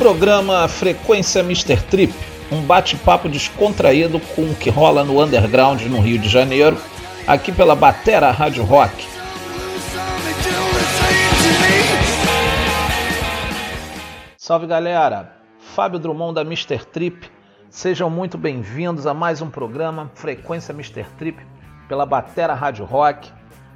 programa 0.00 0.66
Frequência 0.66 1.42
Mr. 1.42 1.76
Trip, 1.76 2.14
um 2.50 2.62
bate-papo 2.62 3.28
descontraído 3.28 4.18
com 4.34 4.44
o 4.44 4.54
que 4.54 4.70
rola 4.70 5.04
no 5.04 5.22
underground 5.22 5.82
no 5.82 6.00
Rio 6.00 6.18
de 6.18 6.26
Janeiro, 6.26 6.78
aqui 7.26 7.52
pela 7.52 7.76
Batera 7.76 8.30
Rádio 8.30 8.64
Rock. 8.64 9.06
Salve 14.38 14.66
galera, 14.66 15.36
Fábio 15.58 15.98
Drummond 15.98 16.36
da 16.36 16.40
Mr. 16.40 16.78
Trip, 16.86 17.30
sejam 17.68 18.08
muito 18.08 18.38
bem-vindos 18.38 19.06
a 19.06 19.12
mais 19.12 19.42
um 19.42 19.50
programa 19.50 20.10
Frequência 20.14 20.72
Mr. 20.72 21.04
Trip 21.18 21.46
pela 21.90 22.06
Batera 22.06 22.54
Rádio 22.54 22.86
Rock. 22.86 23.30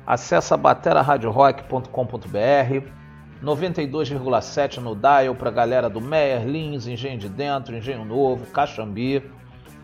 Acesse 0.06 0.56
bateraradiorock.com.br 0.56 3.03
92,7 3.44 4.78
no 4.78 4.94
dial 4.94 5.34
para 5.34 5.50
a 5.50 5.52
galera 5.52 5.90
do 5.90 6.00
Meyer, 6.00 6.46
Lins, 6.46 6.86
Engenho 6.86 7.18
de 7.18 7.28
Dentro, 7.28 7.76
Engenho 7.76 8.04
Novo, 8.04 8.46
Caxambi. 8.46 9.22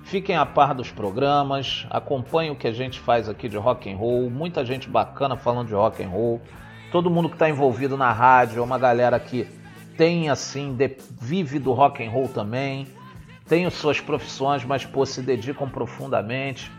Fiquem 0.03 0.35
a 0.35 0.47
par 0.47 0.75
dos 0.75 0.91
programas, 0.91 1.87
acompanhem 1.91 2.51
o 2.51 2.57
que 2.57 2.67
a 2.67 2.73
gente 2.73 2.99
faz 2.99 3.29
aqui 3.29 3.49
de 3.49 3.59
rock 3.59 3.93
and 3.93 3.97
roll, 3.97 4.31
muita 4.31 4.65
gente 4.65 4.89
bacana 4.89 5.37
falando 5.37 5.69
de 5.69 5.75
rock 5.75 6.03
and 6.03 6.09
roll. 6.09 6.41
Todo 6.91 7.11
mundo 7.11 7.29
que 7.29 7.35
está 7.37 7.49
envolvido 7.49 7.97
na 7.97 8.11
rádio 8.11 8.61
é 8.61 8.63
uma 8.63 8.79
galera 8.79 9.21
que 9.21 9.47
tem 9.97 10.31
assim, 10.31 10.75
de, 10.75 10.97
vive 11.21 11.59
do 11.59 11.73
rock 11.73 12.03
and 12.03 12.11
roll 12.11 12.29
também, 12.29 12.89
tem 13.47 13.69
suas 13.69 14.01
profissões, 14.01 14.65
mas 14.65 14.87
pô, 14.87 15.05
se 15.05 15.21
dedicam 15.21 15.69
profundamente. 15.69 16.73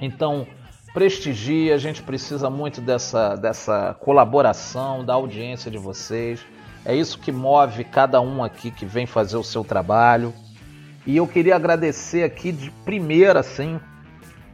Então, 0.00 0.46
prestigie, 0.92 1.72
a 1.72 1.78
gente 1.78 2.02
precisa 2.02 2.50
muito 2.50 2.80
dessa, 2.80 3.36
dessa 3.36 3.94
colaboração, 4.00 5.04
da 5.04 5.14
audiência 5.14 5.70
de 5.70 5.78
vocês. 5.78 6.44
É 6.84 6.94
isso 6.94 7.18
que 7.18 7.30
move 7.30 7.84
cada 7.84 8.20
um 8.20 8.42
aqui 8.42 8.70
que 8.70 8.84
vem 8.84 9.06
fazer 9.06 9.36
o 9.36 9.44
seu 9.44 9.62
trabalho. 9.62 10.32
E 11.06 11.16
eu 11.16 11.26
queria 11.26 11.56
agradecer 11.56 12.24
aqui 12.24 12.52
de 12.52 12.70
primeira, 12.84 13.40
assim, 13.40 13.80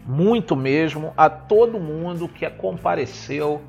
muito 0.05 0.55
mesmo, 0.55 1.13
a 1.17 1.29
todo 1.29 1.81
mundo 1.81 2.29
que 2.29 2.49
compareceu 2.51 3.63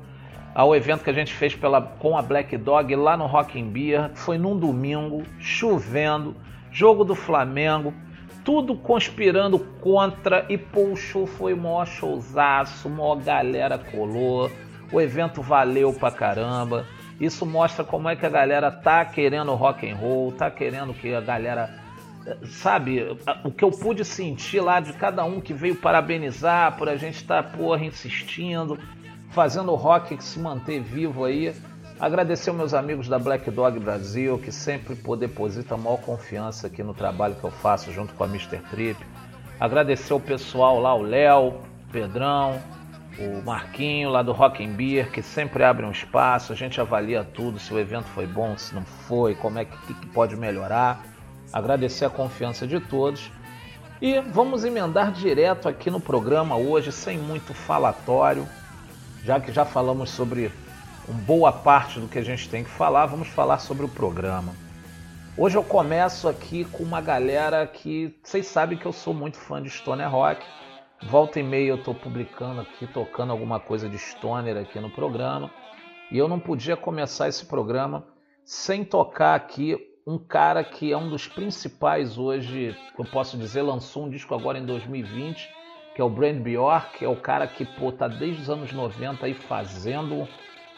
ao 0.54 0.74
evento 0.74 1.04
que 1.04 1.10
a 1.10 1.14
gente 1.14 1.32
fez 1.32 1.54
pela, 1.54 1.80
com 1.80 2.18
a 2.18 2.22
Black 2.22 2.56
Dog 2.56 2.94
lá 2.96 3.16
no 3.16 3.26
Rock 3.26 3.58
in 3.58 3.68
Beer. 3.70 4.10
Foi 4.14 4.38
num 4.38 4.58
domingo, 4.58 5.22
chovendo, 5.38 6.36
jogo 6.70 7.04
do 7.04 7.14
Flamengo 7.14 7.94
tudo 8.44 8.74
conspirando 8.74 9.58
contra 9.80 10.46
e 10.48 10.58
show 10.96 11.26
foi 11.26 11.54
maior 11.54 11.86
showzaço, 11.86 12.88
maior 12.88 13.16
galera 13.16 13.78
colou, 13.78 14.50
o 14.92 15.00
evento 15.00 15.42
valeu 15.42 15.92
pra 15.92 16.10
caramba. 16.10 16.86
Isso 17.20 17.44
mostra 17.44 17.84
como 17.84 18.08
é 18.08 18.16
que 18.16 18.24
a 18.24 18.30
galera 18.30 18.70
tá 18.70 19.04
querendo 19.04 19.54
rock 19.54 19.90
and 19.90 19.96
roll, 19.96 20.32
tá 20.32 20.50
querendo 20.50 20.94
que 20.94 21.12
a 21.12 21.20
galera 21.20 21.88
sabe, 22.44 23.16
o 23.44 23.50
que 23.50 23.64
eu 23.64 23.70
pude 23.70 24.04
sentir 24.04 24.60
lá 24.60 24.80
de 24.80 24.92
cada 24.92 25.24
um 25.24 25.40
que 25.40 25.54
veio 25.54 25.76
parabenizar 25.76 26.76
por 26.76 26.88
a 26.88 26.96
gente 26.96 27.16
estar 27.16 27.42
tá, 27.42 27.56
porra 27.56 27.84
insistindo, 27.84 28.78
fazendo 29.30 29.72
o 29.72 29.74
rock 29.74 30.22
se 30.22 30.38
manter 30.38 30.80
vivo 30.80 31.24
aí. 31.24 31.54
Agradecer 32.00 32.52
meus 32.52 32.74
amigos 32.74 33.08
da 33.08 33.18
Black 33.18 33.50
Dog 33.50 33.76
Brasil, 33.80 34.38
que 34.38 34.52
sempre 34.52 34.96
depositam 35.18 35.76
a 35.76 35.80
maior 35.80 36.00
confiança 36.00 36.68
aqui 36.68 36.80
no 36.80 36.94
trabalho 36.94 37.34
que 37.34 37.42
eu 37.42 37.50
faço 37.50 37.90
junto 37.90 38.14
com 38.14 38.22
a 38.22 38.28
Mr. 38.28 38.58
Trip. 38.70 39.04
Agradecer 39.58 40.14
o 40.14 40.20
pessoal 40.20 40.78
lá, 40.78 40.94
o 40.94 41.02
Léo, 41.02 41.48
o 41.48 41.60
Pedrão, 41.90 42.62
o 43.18 43.42
Marquinho 43.44 44.10
lá 44.10 44.22
do 44.22 44.30
Rock 44.30 44.64
and 44.64 44.74
Beer, 44.74 45.10
que 45.10 45.20
sempre 45.20 45.64
abre 45.64 45.84
um 45.84 45.90
espaço, 45.90 46.52
a 46.52 46.56
gente 46.56 46.80
avalia 46.80 47.24
tudo, 47.24 47.58
se 47.58 47.74
o 47.74 47.78
evento 47.80 48.06
foi 48.06 48.28
bom, 48.28 48.56
se 48.56 48.72
não 48.76 48.84
foi, 48.84 49.34
como 49.34 49.58
é 49.58 49.64
que, 49.64 49.94
que 49.94 50.06
pode 50.06 50.36
melhorar. 50.36 51.04
Agradecer 51.52 52.04
a 52.04 52.10
confiança 52.10 52.64
de 52.64 52.78
todos. 52.78 53.28
E 54.00 54.20
vamos 54.20 54.64
emendar 54.64 55.10
direto 55.10 55.68
aqui 55.68 55.90
no 55.90 55.98
programa 55.98 56.54
hoje, 56.54 56.92
sem 56.92 57.18
muito 57.18 57.52
falatório, 57.52 58.46
já 59.24 59.40
que 59.40 59.50
já 59.50 59.64
falamos 59.64 60.10
sobre 60.10 60.52
boa 61.12 61.50
parte 61.50 61.98
do 61.98 62.08
que 62.08 62.18
a 62.18 62.22
gente 62.22 62.48
tem 62.48 62.62
que 62.62 62.70
falar, 62.70 63.06
vamos 63.06 63.28
falar 63.28 63.58
sobre 63.58 63.84
o 63.84 63.88
programa. 63.88 64.52
Hoje 65.36 65.56
eu 65.56 65.64
começo 65.64 66.28
aqui 66.28 66.64
com 66.64 66.82
uma 66.82 67.00
galera 67.00 67.66
que 67.66 68.14
vocês 68.22 68.46
sabem 68.46 68.76
que 68.76 68.84
eu 68.84 68.92
sou 68.92 69.14
muito 69.14 69.38
fã 69.38 69.62
de 69.62 69.70
Stoner 69.70 70.10
Rock. 70.10 70.44
Volta 71.04 71.38
e 71.38 71.42
meia 71.42 71.68
eu 71.68 71.76
estou 71.76 71.94
publicando 71.94 72.60
aqui, 72.60 72.86
tocando 72.86 73.30
alguma 73.30 73.58
coisa 73.58 73.88
de 73.88 73.96
Stoner 73.96 74.56
aqui 74.56 74.78
no 74.80 74.90
programa. 74.90 75.50
E 76.10 76.18
eu 76.18 76.28
não 76.28 76.40
podia 76.40 76.76
começar 76.76 77.28
esse 77.28 77.46
programa 77.46 78.04
sem 78.44 78.84
tocar 78.84 79.34
aqui 79.34 79.78
um 80.06 80.18
cara 80.18 80.64
que 80.64 80.92
é 80.92 80.96
um 80.96 81.08
dos 81.08 81.28
principais 81.28 82.18
hoje, 82.18 82.76
eu 82.98 83.04
posso 83.04 83.36
dizer, 83.36 83.62
lançou 83.62 84.06
um 84.06 84.10
disco 84.10 84.34
agora 84.34 84.58
em 84.58 84.64
2020, 84.64 85.48
que 85.94 86.00
é 86.00 86.04
o 86.04 86.08
Brand 86.08 86.40
Bjork, 86.40 87.04
é 87.04 87.08
o 87.08 87.16
cara 87.16 87.46
que 87.46 87.64
pô, 87.64 87.92
tá 87.92 88.08
desde 88.08 88.42
os 88.42 88.50
anos 88.50 88.72
90 88.72 89.26
aí 89.26 89.34
fazendo 89.34 90.26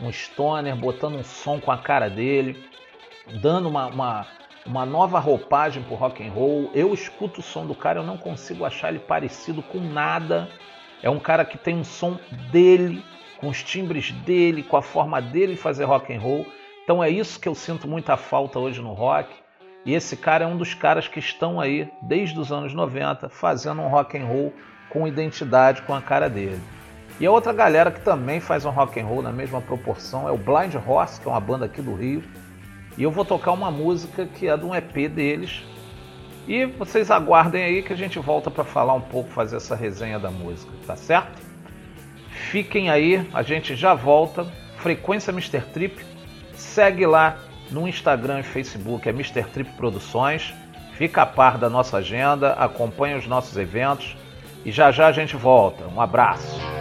um 0.00 0.10
stoner, 0.12 0.74
botando 0.76 1.16
um 1.16 1.24
som 1.24 1.60
com 1.60 1.70
a 1.70 1.78
cara 1.78 2.08
dele, 2.08 2.64
dando 3.40 3.68
uma, 3.68 3.86
uma, 3.86 4.26
uma 4.66 4.86
nova 4.86 5.18
roupagem 5.18 5.82
pro 5.82 5.94
rock 5.94 6.26
and 6.26 6.32
roll. 6.32 6.70
Eu 6.74 6.92
escuto 6.94 7.40
o 7.40 7.42
som 7.42 7.66
do 7.66 7.74
cara, 7.74 8.00
eu 8.00 8.04
não 8.04 8.16
consigo 8.16 8.64
achar 8.64 8.88
ele 8.88 8.98
parecido 8.98 9.62
com 9.62 9.78
nada. 9.78 10.48
É 11.02 11.10
um 11.10 11.18
cara 11.18 11.44
que 11.44 11.58
tem 11.58 11.76
um 11.76 11.84
som 11.84 12.18
dele, 12.50 13.04
com 13.38 13.48
os 13.48 13.62
timbres 13.62 14.12
dele, 14.12 14.62
com 14.62 14.76
a 14.76 14.82
forma 14.82 15.20
dele 15.20 15.54
de 15.54 15.60
fazer 15.60 15.84
rock 15.84 16.12
and 16.12 16.20
roll. 16.20 16.46
Então 16.84 17.02
é 17.02 17.08
isso 17.08 17.38
que 17.38 17.48
eu 17.48 17.54
sinto 17.54 17.88
muita 17.88 18.16
falta 18.16 18.58
hoje 18.58 18.80
no 18.80 18.92
rock. 18.92 19.34
E 19.84 19.94
esse 19.94 20.16
cara 20.16 20.44
é 20.44 20.46
um 20.46 20.58
dos 20.58 20.74
caras 20.74 21.08
que 21.08 21.18
estão 21.18 21.58
aí 21.58 21.90
desde 22.02 22.38
os 22.38 22.52
anos 22.52 22.74
90 22.74 23.30
fazendo 23.30 23.80
um 23.80 23.88
rock 23.88 24.18
and 24.18 24.26
roll 24.26 24.52
com 24.90 25.06
identidade 25.06 25.80
com 25.82 25.94
a 25.94 26.02
cara 26.02 26.28
dele. 26.28 26.60
E 27.20 27.26
a 27.26 27.30
outra 27.30 27.52
galera 27.52 27.90
que 27.90 28.00
também 28.00 28.40
faz 28.40 28.64
um 28.64 28.70
rock 28.70 28.98
and 28.98 29.04
roll 29.04 29.20
na 29.20 29.30
mesma 29.30 29.60
proporção 29.60 30.26
é 30.26 30.32
o 30.32 30.38
Blind 30.38 30.74
Horse, 30.74 31.20
que 31.20 31.28
é 31.28 31.30
uma 31.30 31.38
banda 31.38 31.66
aqui 31.66 31.82
do 31.82 31.94
Rio. 31.94 32.24
E 32.96 33.02
eu 33.02 33.10
vou 33.10 33.26
tocar 33.26 33.52
uma 33.52 33.70
música 33.70 34.24
que 34.24 34.48
é 34.48 34.56
de 34.56 34.64
um 34.64 34.74
EP 34.74 35.06
deles. 35.10 35.62
E 36.48 36.64
vocês 36.64 37.10
aguardem 37.10 37.62
aí 37.62 37.82
que 37.82 37.92
a 37.92 37.96
gente 37.96 38.18
volta 38.18 38.50
para 38.50 38.64
falar 38.64 38.94
um 38.94 39.02
pouco, 39.02 39.28
fazer 39.28 39.56
essa 39.56 39.76
resenha 39.76 40.18
da 40.18 40.30
música, 40.30 40.72
tá 40.86 40.96
certo? 40.96 41.42
Fiquem 42.50 42.88
aí, 42.88 43.28
a 43.34 43.42
gente 43.42 43.76
já 43.76 43.92
volta. 43.92 44.46
Frequência 44.78 45.30
Mr. 45.30 45.60
Trip. 45.60 46.02
Segue 46.54 47.04
lá 47.04 47.36
no 47.70 47.86
Instagram 47.86 48.40
e 48.40 48.42
Facebook, 48.42 49.06
é 49.06 49.12
Mr. 49.12 49.44
Trip 49.44 49.70
Produções. 49.76 50.54
Fica 50.94 51.22
a 51.22 51.26
par 51.26 51.58
da 51.58 51.68
nossa 51.68 51.98
agenda, 51.98 52.54
acompanha 52.54 53.18
os 53.18 53.26
nossos 53.26 53.56
eventos 53.58 54.16
e 54.64 54.72
já 54.72 54.90
já 54.90 55.06
a 55.06 55.12
gente 55.12 55.36
volta. 55.36 55.84
Um 55.86 56.00
abraço. 56.00 56.79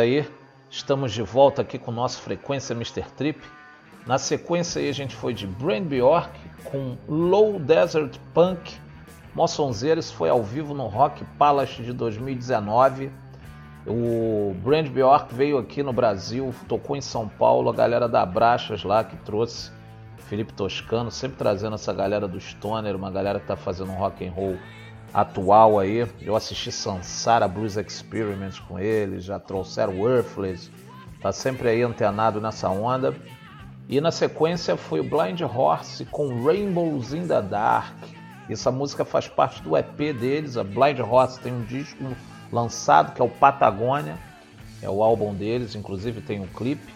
Aí. 0.00 0.28
Estamos 0.70 1.12
de 1.12 1.22
volta 1.22 1.62
aqui 1.62 1.78
com 1.78 1.90
nossa 1.90 2.18
frequência 2.20 2.74
Mr. 2.74 3.02
Trip. 3.16 3.40
Na 4.06 4.18
sequência 4.18 4.80
aí 4.80 4.88
a 4.88 4.92
gente 4.92 5.14
foi 5.14 5.34
de 5.34 5.46
Brand 5.46 5.84
Bjork 5.84 6.30
com 6.64 6.96
Low 7.08 7.58
Desert 7.58 8.18
Punk. 8.32 8.76
Mossonzeiros 9.34 10.10
foi 10.10 10.28
ao 10.28 10.42
vivo 10.42 10.74
no 10.74 10.86
Rock 10.86 11.24
Palace 11.38 11.82
de 11.82 11.92
2019. 11.92 13.10
O 13.86 14.54
Brand 14.62 14.88
Bjork 14.88 15.34
veio 15.34 15.58
aqui 15.58 15.82
no 15.82 15.92
Brasil, 15.92 16.54
tocou 16.68 16.96
em 16.96 17.00
São 17.00 17.28
Paulo, 17.28 17.70
a 17.70 17.74
galera 17.74 18.08
da 18.08 18.24
Brachas 18.24 18.82
lá 18.84 19.04
que 19.04 19.16
trouxe 19.18 19.70
Felipe 20.18 20.52
Toscano, 20.52 21.10
sempre 21.10 21.36
trazendo 21.36 21.74
essa 21.74 21.92
galera 21.92 22.26
do 22.26 22.40
Stoner, 22.40 22.94
uma 22.96 23.10
galera 23.10 23.40
que 23.40 23.46
tá 23.46 23.56
fazendo 23.56 23.90
um 23.90 23.96
rock 23.96 24.26
and 24.26 24.32
roll 24.32 24.56
atual 25.12 25.78
aí. 25.78 26.06
Eu 26.20 26.36
assisti 26.36 26.70
Sansara 26.70 27.48
Blues 27.48 27.76
Experiment 27.76 28.60
com 28.68 28.78
eles, 28.78 29.24
já 29.24 29.38
trouxeram 29.38 29.98
Worthless, 29.98 30.70
tá 31.20 31.32
sempre 31.32 31.68
aí 31.68 31.82
antenado 31.82 32.40
nessa 32.40 32.68
onda. 32.68 33.14
E 33.88 34.00
na 34.00 34.12
sequência 34.12 34.76
foi 34.76 35.00
o 35.00 35.04
Blind 35.04 35.40
Horse 35.40 36.04
com 36.04 36.44
Rainbows 36.44 37.12
in 37.12 37.26
the 37.26 37.42
Dark. 37.42 37.96
Essa 38.48 38.70
música 38.70 39.04
faz 39.04 39.26
parte 39.28 39.62
do 39.62 39.76
EP 39.76 39.96
deles. 39.96 40.56
A 40.56 40.64
Blind 40.64 41.00
Horse 41.00 41.40
tem 41.40 41.52
um 41.52 41.64
disco 41.64 42.04
lançado 42.52 43.12
que 43.12 43.20
é 43.20 43.24
o 43.24 43.28
Patagônia, 43.28 44.16
é 44.82 44.88
o 44.88 45.02
álbum 45.02 45.34
deles, 45.34 45.74
inclusive 45.74 46.20
tem 46.20 46.40
um 46.40 46.46
clipe. 46.46 46.92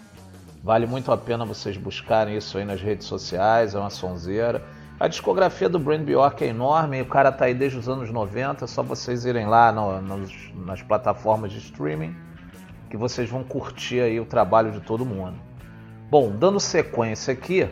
Vale 0.62 0.86
muito 0.86 1.12
a 1.12 1.16
pena 1.16 1.44
vocês 1.44 1.76
buscarem 1.76 2.36
isso 2.36 2.56
aí 2.56 2.64
nas 2.64 2.80
redes 2.80 3.06
sociais, 3.06 3.74
é 3.74 3.78
uma 3.78 3.90
sonzeira. 3.90 4.64
A 4.98 5.08
discografia 5.08 5.68
do 5.68 5.76
Brand 5.76 6.02
Bjork 6.02 6.44
é 6.44 6.46
enorme, 6.46 7.02
o 7.02 7.06
cara 7.06 7.32
tá 7.32 7.46
aí 7.46 7.54
desde 7.54 7.76
os 7.76 7.88
anos 7.88 8.12
90, 8.12 8.64
é 8.64 8.68
só 8.68 8.80
vocês 8.80 9.24
irem 9.24 9.44
lá 9.44 9.72
no, 9.72 10.00
nos, 10.00 10.32
nas 10.54 10.82
plataformas 10.82 11.50
de 11.50 11.58
streaming 11.58 12.14
que 12.88 12.96
vocês 12.96 13.28
vão 13.28 13.42
curtir 13.42 13.98
aí 13.98 14.20
o 14.20 14.24
trabalho 14.24 14.70
de 14.70 14.80
todo 14.80 15.04
mundo. 15.04 15.34
Bom, 16.08 16.30
dando 16.30 16.60
sequência 16.60 17.32
aqui, 17.32 17.68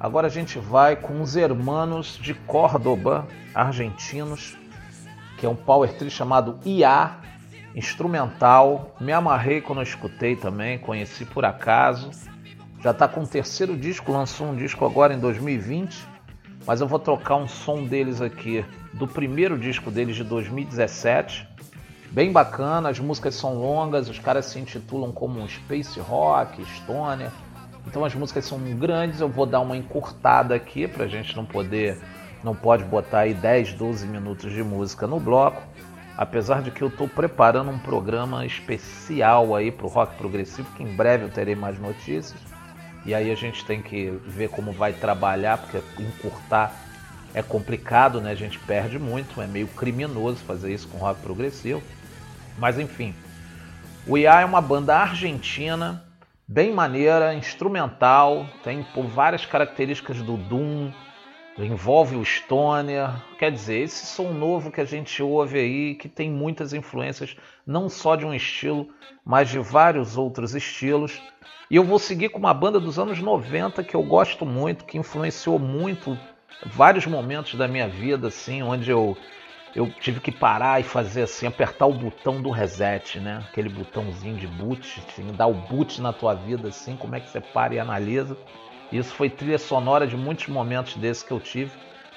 agora 0.00 0.26
a 0.26 0.30
gente 0.30 0.58
vai 0.58 0.96
com 0.96 1.20
os 1.20 1.36
hermanos 1.36 2.18
de 2.20 2.34
Córdoba, 2.34 3.28
argentinos, 3.54 4.58
que 5.38 5.46
é 5.46 5.48
um 5.48 5.54
power 5.54 5.92
trio 5.92 6.10
chamado 6.10 6.58
IA, 6.64 7.18
instrumental. 7.76 8.96
Me 9.00 9.12
amarrei 9.12 9.60
quando 9.60 9.78
eu 9.78 9.84
escutei 9.84 10.34
também, 10.34 10.80
conheci 10.80 11.24
por 11.24 11.44
acaso. 11.44 12.10
Já 12.80 12.90
está 12.90 13.06
com 13.06 13.20
o 13.20 13.26
terceiro 13.26 13.76
disco, 13.76 14.10
lançou 14.10 14.48
um 14.48 14.56
disco 14.56 14.84
agora 14.84 15.14
em 15.14 15.20
2020 15.20 16.15
mas 16.66 16.80
eu 16.80 16.88
vou 16.88 16.98
trocar 16.98 17.36
um 17.36 17.46
som 17.46 17.84
deles 17.84 18.20
aqui 18.20 18.64
do 18.92 19.06
primeiro 19.06 19.56
disco 19.56 19.90
deles 19.90 20.16
de 20.16 20.24
2017. 20.24 21.48
Bem 22.10 22.32
bacana, 22.32 22.88
as 22.88 22.98
músicas 22.98 23.34
são 23.36 23.54
longas, 23.54 24.08
os 24.08 24.18
caras 24.18 24.46
se 24.46 24.58
intitulam 24.58 25.12
como 25.12 25.48
Space 25.48 26.00
Rock, 26.00 26.64
Stoner. 26.76 27.30
Então 27.86 28.04
as 28.04 28.14
músicas 28.14 28.44
são 28.44 28.58
grandes, 28.58 29.20
eu 29.20 29.28
vou 29.28 29.46
dar 29.46 29.60
uma 29.60 29.76
encurtada 29.76 30.54
aqui 30.54 30.88
pra 30.88 31.06
gente 31.06 31.36
não 31.36 31.44
poder, 31.44 31.98
não 32.42 32.54
pode 32.54 32.82
botar 32.84 33.20
aí 33.20 33.34
10, 33.34 33.74
12 33.74 34.06
minutos 34.06 34.52
de 34.52 34.62
música 34.62 35.06
no 35.06 35.20
bloco. 35.20 35.62
Apesar 36.16 36.62
de 36.62 36.70
que 36.70 36.82
eu 36.82 36.88
estou 36.88 37.06
preparando 37.06 37.70
um 37.70 37.78
programa 37.78 38.44
especial 38.44 39.54
aí 39.54 39.70
pro 39.70 39.86
rock 39.86 40.16
progressivo, 40.16 40.68
que 40.74 40.82
em 40.82 40.96
breve 40.96 41.24
eu 41.24 41.28
terei 41.28 41.54
mais 41.54 41.78
notícias. 41.78 42.55
E 43.06 43.14
aí 43.14 43.30
a 43.30 43.36
gente 43.36 43.64
tem 43.64 43.80
que 43.80 44.10
ver 44.26 44.50
como 44.50 44.72
vai 44.72 44.92
trabalhar, 44.92 45.58
porque 45.58 45.78
encurtar 46.02 46.74
é 47.32 47.40
complicado, 47.40 48.20
né? 48.20 48.32
A 48.32 48.34
gente 48.34 48.58
perde 48.58 48.98
muito, 48.98 49.40
é 49.40 49.46
meio 49.46 49.68
criminoso 49.68 50.38
fazer 50.38 50.74
isso 50.74 50.88
com 50.88 50.98
rock 50.98 51.20
progressivo. 51.20 51.80
Mas 52.58 52.78
enfim, 52.78 53.14
o 54.08 54.18
IA 54.18 54.40
é 54.40 54.44
uma 54.44 54.60
banda 54.60 54.96
argentina, 54.96 56.04
bem 56.48 56.72
maneira, 56.72 57.32
instrumental, 57.32 58.44
tem 58.64 58.84
várias 59.14 59.46
características 59.46 60.20
do 60.22 60.36
Doom, 60.36 60.90
envolve 61.58 62.16
o 62.16 62.24
Stoner, 62.24 63.10
quer 63.38 63.52
dizer, 63.52 63.82
esse 63.82 64.04
som 64.04 64.32
novo 64.32 64.70
que 64.70 64.80
a 64.80 64.84
gente 64.84 65.22
ouve 65.22 65.58
aí, 65.58 65.94
que 65.94 66.08
tem 66.08 66.30
muitas 66.30 66.72
influências, 66.72 67.36
não 67.66 67.88
só 67.88 68.16
de 68.16 68.26
um 68.26 68.34
estilo, 68.34 68.88
mas 69.24 69.48
de 69.48 69.58
vários 69.58 70.16
outros 70.16 70.54
estilos. 70.54 71.20
E 71.68 71.74
eu 71.76 71.82
vou 71.82 71.98
seguir 71.98 72.28
com 72.28 72.38
uma 72.38 72.54
banda 72.54 72.78
dos 72.78 72.96
anos 72.96 73.18
90 73.20 73.82
que 73.82 73.96
eu 73.96 74.02
gosto 74.02 74.46
muito, 74.46 74.84
que 74.84 74.98
influenciou 74.98 75.58
muito 75.58 76.16
vários 76.64 77.06
momentos 77.06 77.54
da 77.54 77.66
minha 77.66 77.88
vida, 77.88 78.28
assim, 78.28 78.62
onde 78.62 78.88
eu, 78.88 79.16
eu 79.74 79.90
tive 80.00 80.20
que 80.20 80.30
parar 80.30 80.80
e 80.80 80.84
fazer 80.84 81.22
assim, 81.22 81.46
apertar 81.46 81.86
o 81.86 81.92
botão 81.92 82.40
do 82.40 82.50
reset, 82.50 83.18
né? 83.18 83.42
Aquele 83.48 83.68
botãozinho 83.68 84.36
de 84.36 84.46
boot, 84.46 85.02
assim, 85.08 85.26
dar 85.32 85.48
o 85.48 85.54
boot 85.54 86.00
na 86.00 86.12
tua 86.12 86.34
vida, 86.34 86.68
assim, 86.68 86.96
como 86.96 87.16
é 87.16 87.20
que 87.20 87.28
você 87.28 87.40
para 87.40 87.74
e 87.74 87.80
analisa. 87.80 88.36
Isso 88.92 89.12
foi 89.12 89.28
trilha 89.28 89.58
sonora 89.58 90.06
de 90.06 90.16
muitos 90.16 90.46
momentos 90.46 90.94
desses 90.94 91.24
que 91.24 91.32
eu 91.32 91.40
tive, 91.40 91.72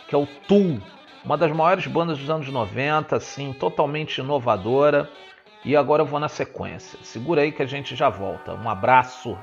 que 0.08 0.14
é 0.14 0.18
o 0.18 0.28
Tool, 0.48 0.80
uma 1.26 1.36
das 1.36 1.52
maiores 1.52 1.88
bandas 1.88 2.20
dos 2.20 2.30
anos 2.30 2.48
90, 2.48 3.16
assim, 3.16 3.52
totalmente 3.52 4.20
inovadora. 4.20 5.10
E 5.64 5.76
agora 5.76 6.02
eu 6.02 6.06
vou 6.06 6.20
na 6.20 6.30
sequência. 6.30 7.00
Segura 7.04 7.42
aí 7.42 7.52
que 7.52 7.62
a 7.62 7.66
gente 7.66 7.96
já 7.96 8.10
volta. 8.10 8.56
Um 8.56 8.70
abraço. 8.70 9.38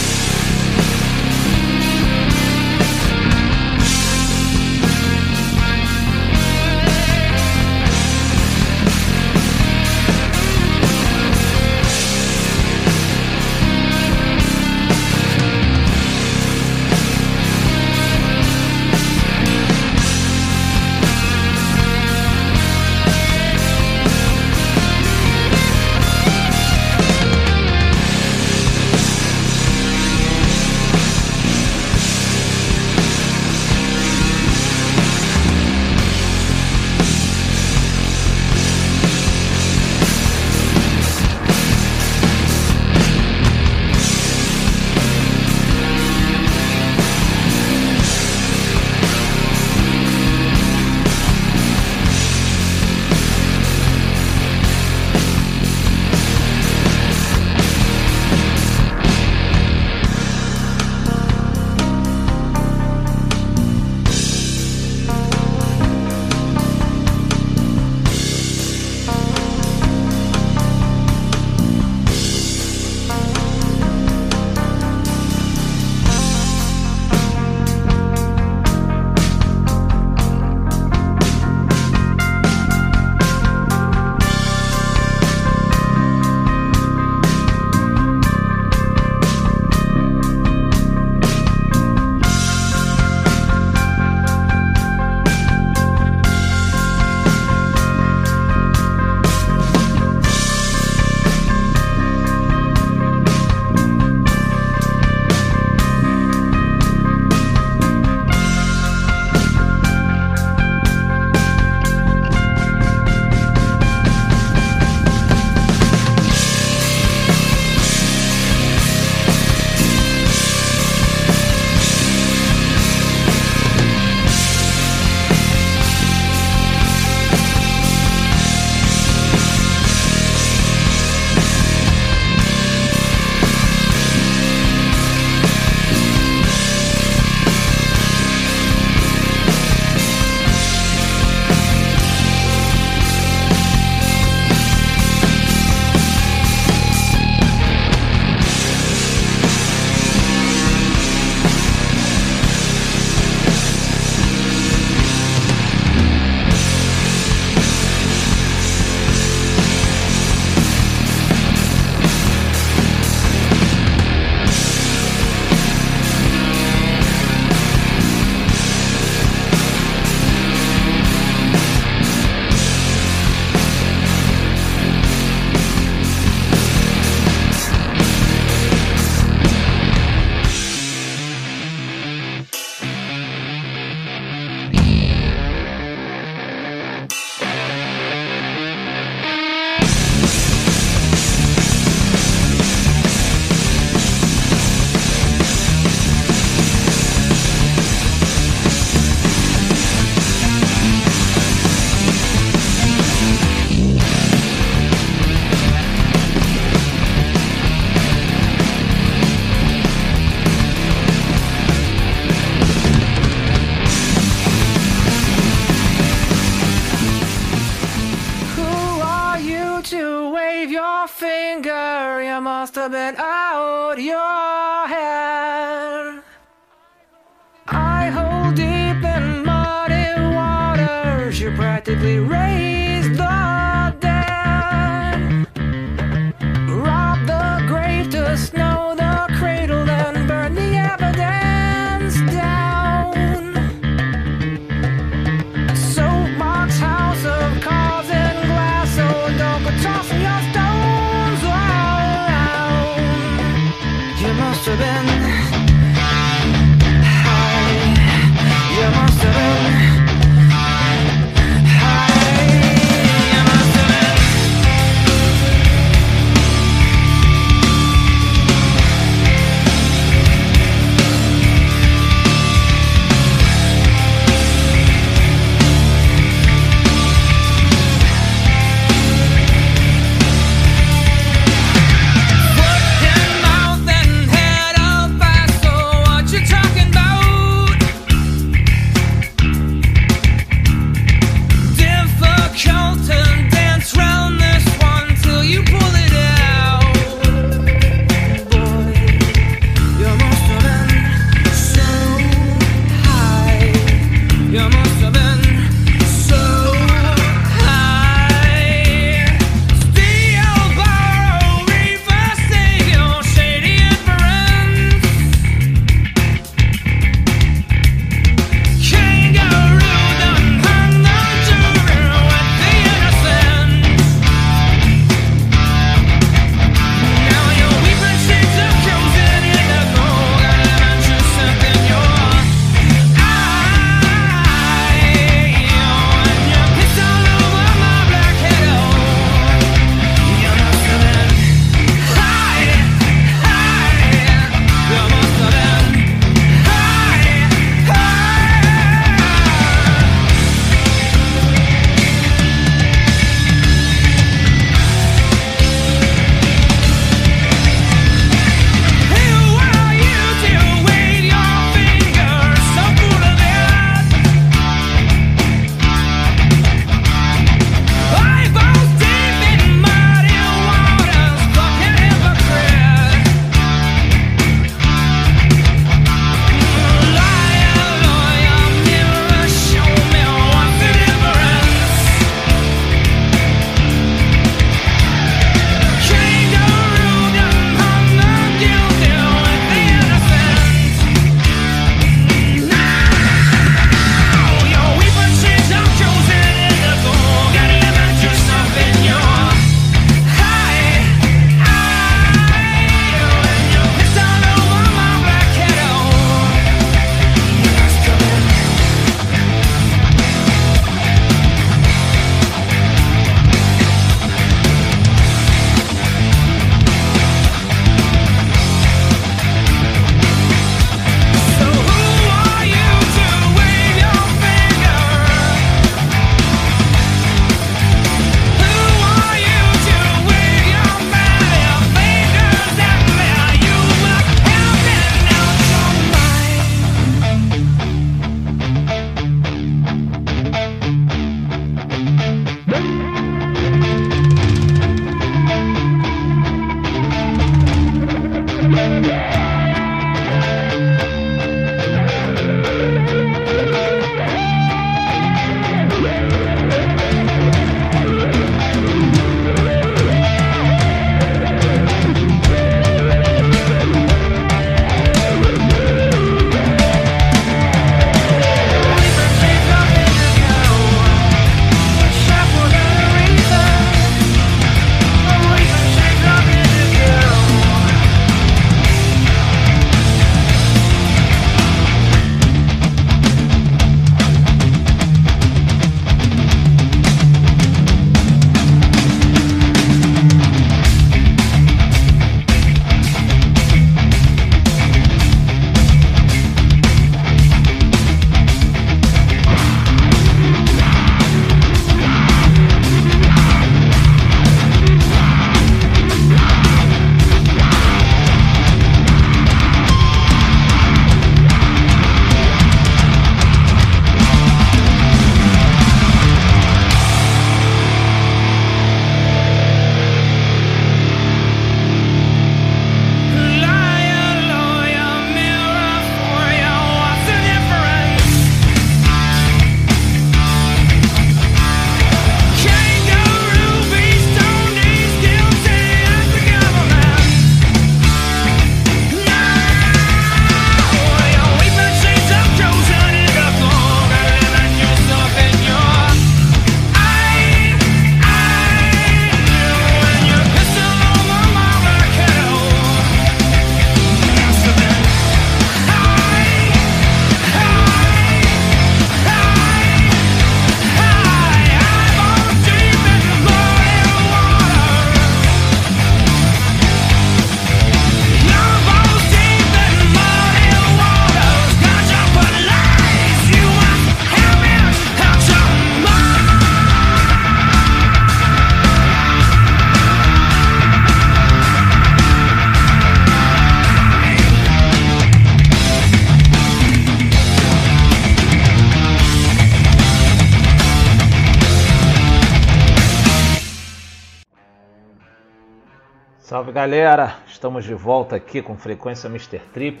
Galera! 596.78 597.38
Estamos 597.48 597.84
de 597.84 597.92
volta 597.92 598.36
aqui 598.36 598.62
com 598.62 598.76
frequência 598.76 599.26
Mr. 599.26 599.58
Trip. 599.72 600.00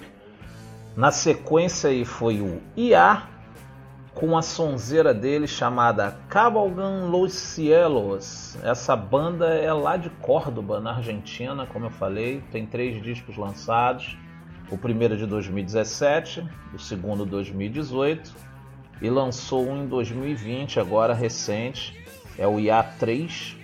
Na 0.96 1.10
sequência 1.10 1.90
aí 1.90 2.04
foi 2.04 2.40
o 2.40 2.62
IA 2.76 3.24
com 4.14 4.38
a 4.38 4.42
sonzeira 4.42 5.12
dele 5.12 5.48
chamada 5.48 6.16
Cabalgan 6.28 7.06
Los 7.06 7.32
Cielos. 7.32 8.56
Essa 8.62 8.94
banda 8.94 9.46
é 9.48 9.72
lá 9.72 9.96
de 9.96 10.08
Córdoba, 10.08 10.78
na 10.78 10.94
Argentina, 10.94 11.66
como 11.66 11.86
eu 11.86 11.90
falei, 11.90 12.44
tem 12.52 12.64
três 12.64 13.02
discos 13.02 13.36
lançados. 13.36 14.16
O 14.70 14.78
primeiro 14.78 15.16
de 15.16 15.26
2017, 15.26 16.48
o 16.72 16.78
segundo 16.78 17.26
2018 17.26 18.32
e 19.02 19.10
lançou 19.10 19.68
um 19.68 19.82
em 19.82 19.88
2020, 19.88 20.78
agora 20.78 21.12
recente, 21.12 22.06
é 22.38 22.46
o 22.46 22.60
IA 22.60 22.84
3 22.84 23.57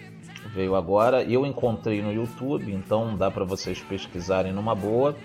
veio 0.48 0.74
agora 0.74 1.22
eu 1.22 1.46
encontrei 1.46 2.02
no 2.02 2.12
YouTube, 2.12 2.72
então 2.72 3.16
dá 3.16 3.30
para 3.30 3.44
vocês 3.44 3.80
pesquisarem 3.80 4.52
numa 4.52 4.74
boa. 4.74 5.16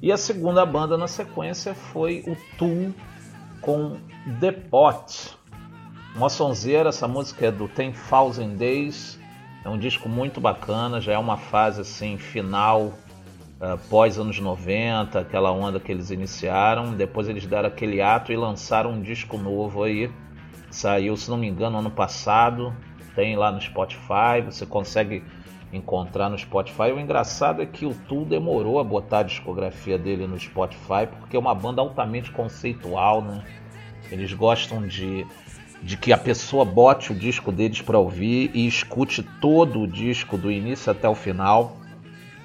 E 0.00 0.10
a 0.10 0.16
segunda 0.16 0.64
banda 0.66 0.96
na 0.96 1.06
sequência 1.06 1.74
foi 1.74 2.24
o 2.26 2.36
Tool 2.56 2.92
com 3.60 3.96
The 4.40 4.52
Pot. 4.52 5.36
Uma 6.14 6.28
sonzeira, 6.28 6.88
essa 6.88 7.08
música 7.08 7.46
é 7.46 7.50
do 7.52 7.68
Ten 7.68 7.92
Thousand 7.92 8.56
Days, 8.56 9.18
é 9.64 9.68
um 9.68 9.78
disco 9.78 10.08
muito 10.08 10.40
bacana, 10.40 11.00
já 11.00 11.12
é 11.12 11.18
uma 11.18 11.36
fase 11.36 11.80
assim 11.80 12.18
final 12.18 12.92
uh, 13.62 13.78
pós 13.88 14.18
anos 14.18 14.38
90, 14.38 15.20
aquela 15.20 15.52
onda 15.52 15.78
que 15.78 15.92
eles 15.92 16.10
iniciaram. 16.10 16.92
Depois 16.94 17.28
eles 17.28 17.46
deram 17.46 17.68
aquele 17.68 18.02
ato 18.02 18.32
e 18.32 18.36
lançaram 18.36 18.90
um 18.90 19.00
disco 19.00 19.38
novo 19.38 19.84
aí. 19.84 20.10
Saiu, 20.70 21.16
se 21.16 21.30
não 21.30 21.36
me 21.36 21.46
engano, 21.46 21.78
ano 21.78 21.90
passado, 21.90 22.74
tem 23.14 23.36
lá 23.36 23.50
no 23.50 23.60
Spotify, 23.60 24.40
você 24.44 24.66
consegue 24.66 25.22
encontrar 25.72 26.28
no 26.28 26.38
Spotify. 26.38 26.92
O 26.94 27.00
engraçado 27.00 27.62
é 27.62 27.66
que 27.66 27.86
o 27.86 27.94
Tool 27.94 28.24
demorou 28.24 28.78
a 28.78 28.84
botar 28.84 29.20
a 29.20 29.22
discografia 29.22 29.98
dele 29.98 30.26
no 30.26 30.38
Spotify, 30.38 31.06
porque 31.18 31.36
é 31.36 31.38
uma 31.38 31.54
banda 31.54 31.80
altamente 31.80 32.30
conceitual, 32.30 33.22
né? 33.22 33.42
Eles 34.10 34.32
gostam 34.34 34.86
de, 34.86 35.26
de 35.82 35.96
que 35.96 36.12
a 36.12 36.18
pessoa 36.18 36.64
bote 36.64 37.12
o 37.12 37.14
disco 37.14 37.50
deles 37.50 37.80
para 37.80 37.98
ouvir 37.98 38.50
e 38.52 38.66
escute 38.66 39.22
todo 39.40 39.80
o 39.80 39.86
disco 39.86 40.36
do 40.36 40.50
início 40.50 40.92
até 40.92 41.08
o 41.08 41.14
final. 41.14 41.78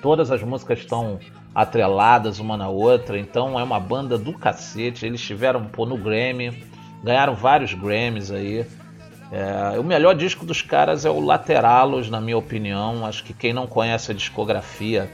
Todas 0.01 0.31
as 0.31 0.41
músicas 0.41 0.79
estão 0.79 1.19
atreladas 1.53 2.39
uma 2.39 2.55
na 2.55 2.69
outra, 2.69 3.19
então 3.19 3.59
é 3.59 3.63
uma 3.63 3.79
banda 3.79 4.17
do 4.17 4.31
cacete. 4.31 5.05
Eles 5.05 5.19
tiveram 5.19 5.65
pô, 5.65 5.85
no 5.85 5.97
Grammy, 5.97 6.63
ganharam 7.03 7.35
vários 7.35 7.73
Grammys 7.73 8.31
aí. 8.31 8.65
É, 9.31 9.77
o 9.77 9.83
melhor 9.83 10.15
disco 10.15 10.45
dos 10.45 10.61
caras 10.61 11.05
é 11.05 11.09
o 11.09 11.19
Lateralos, 11.19 12.09
na 12.09 12.21
minha 12.21 12.37
opinião. 12.37 13.05
Acho 13.05 13.23
que 13.23 13.33
quem 13.33 13.53
não 13.53 13.67
conhece 13.67 14.11
a 14.11 14.15
discografia 14.15 15.11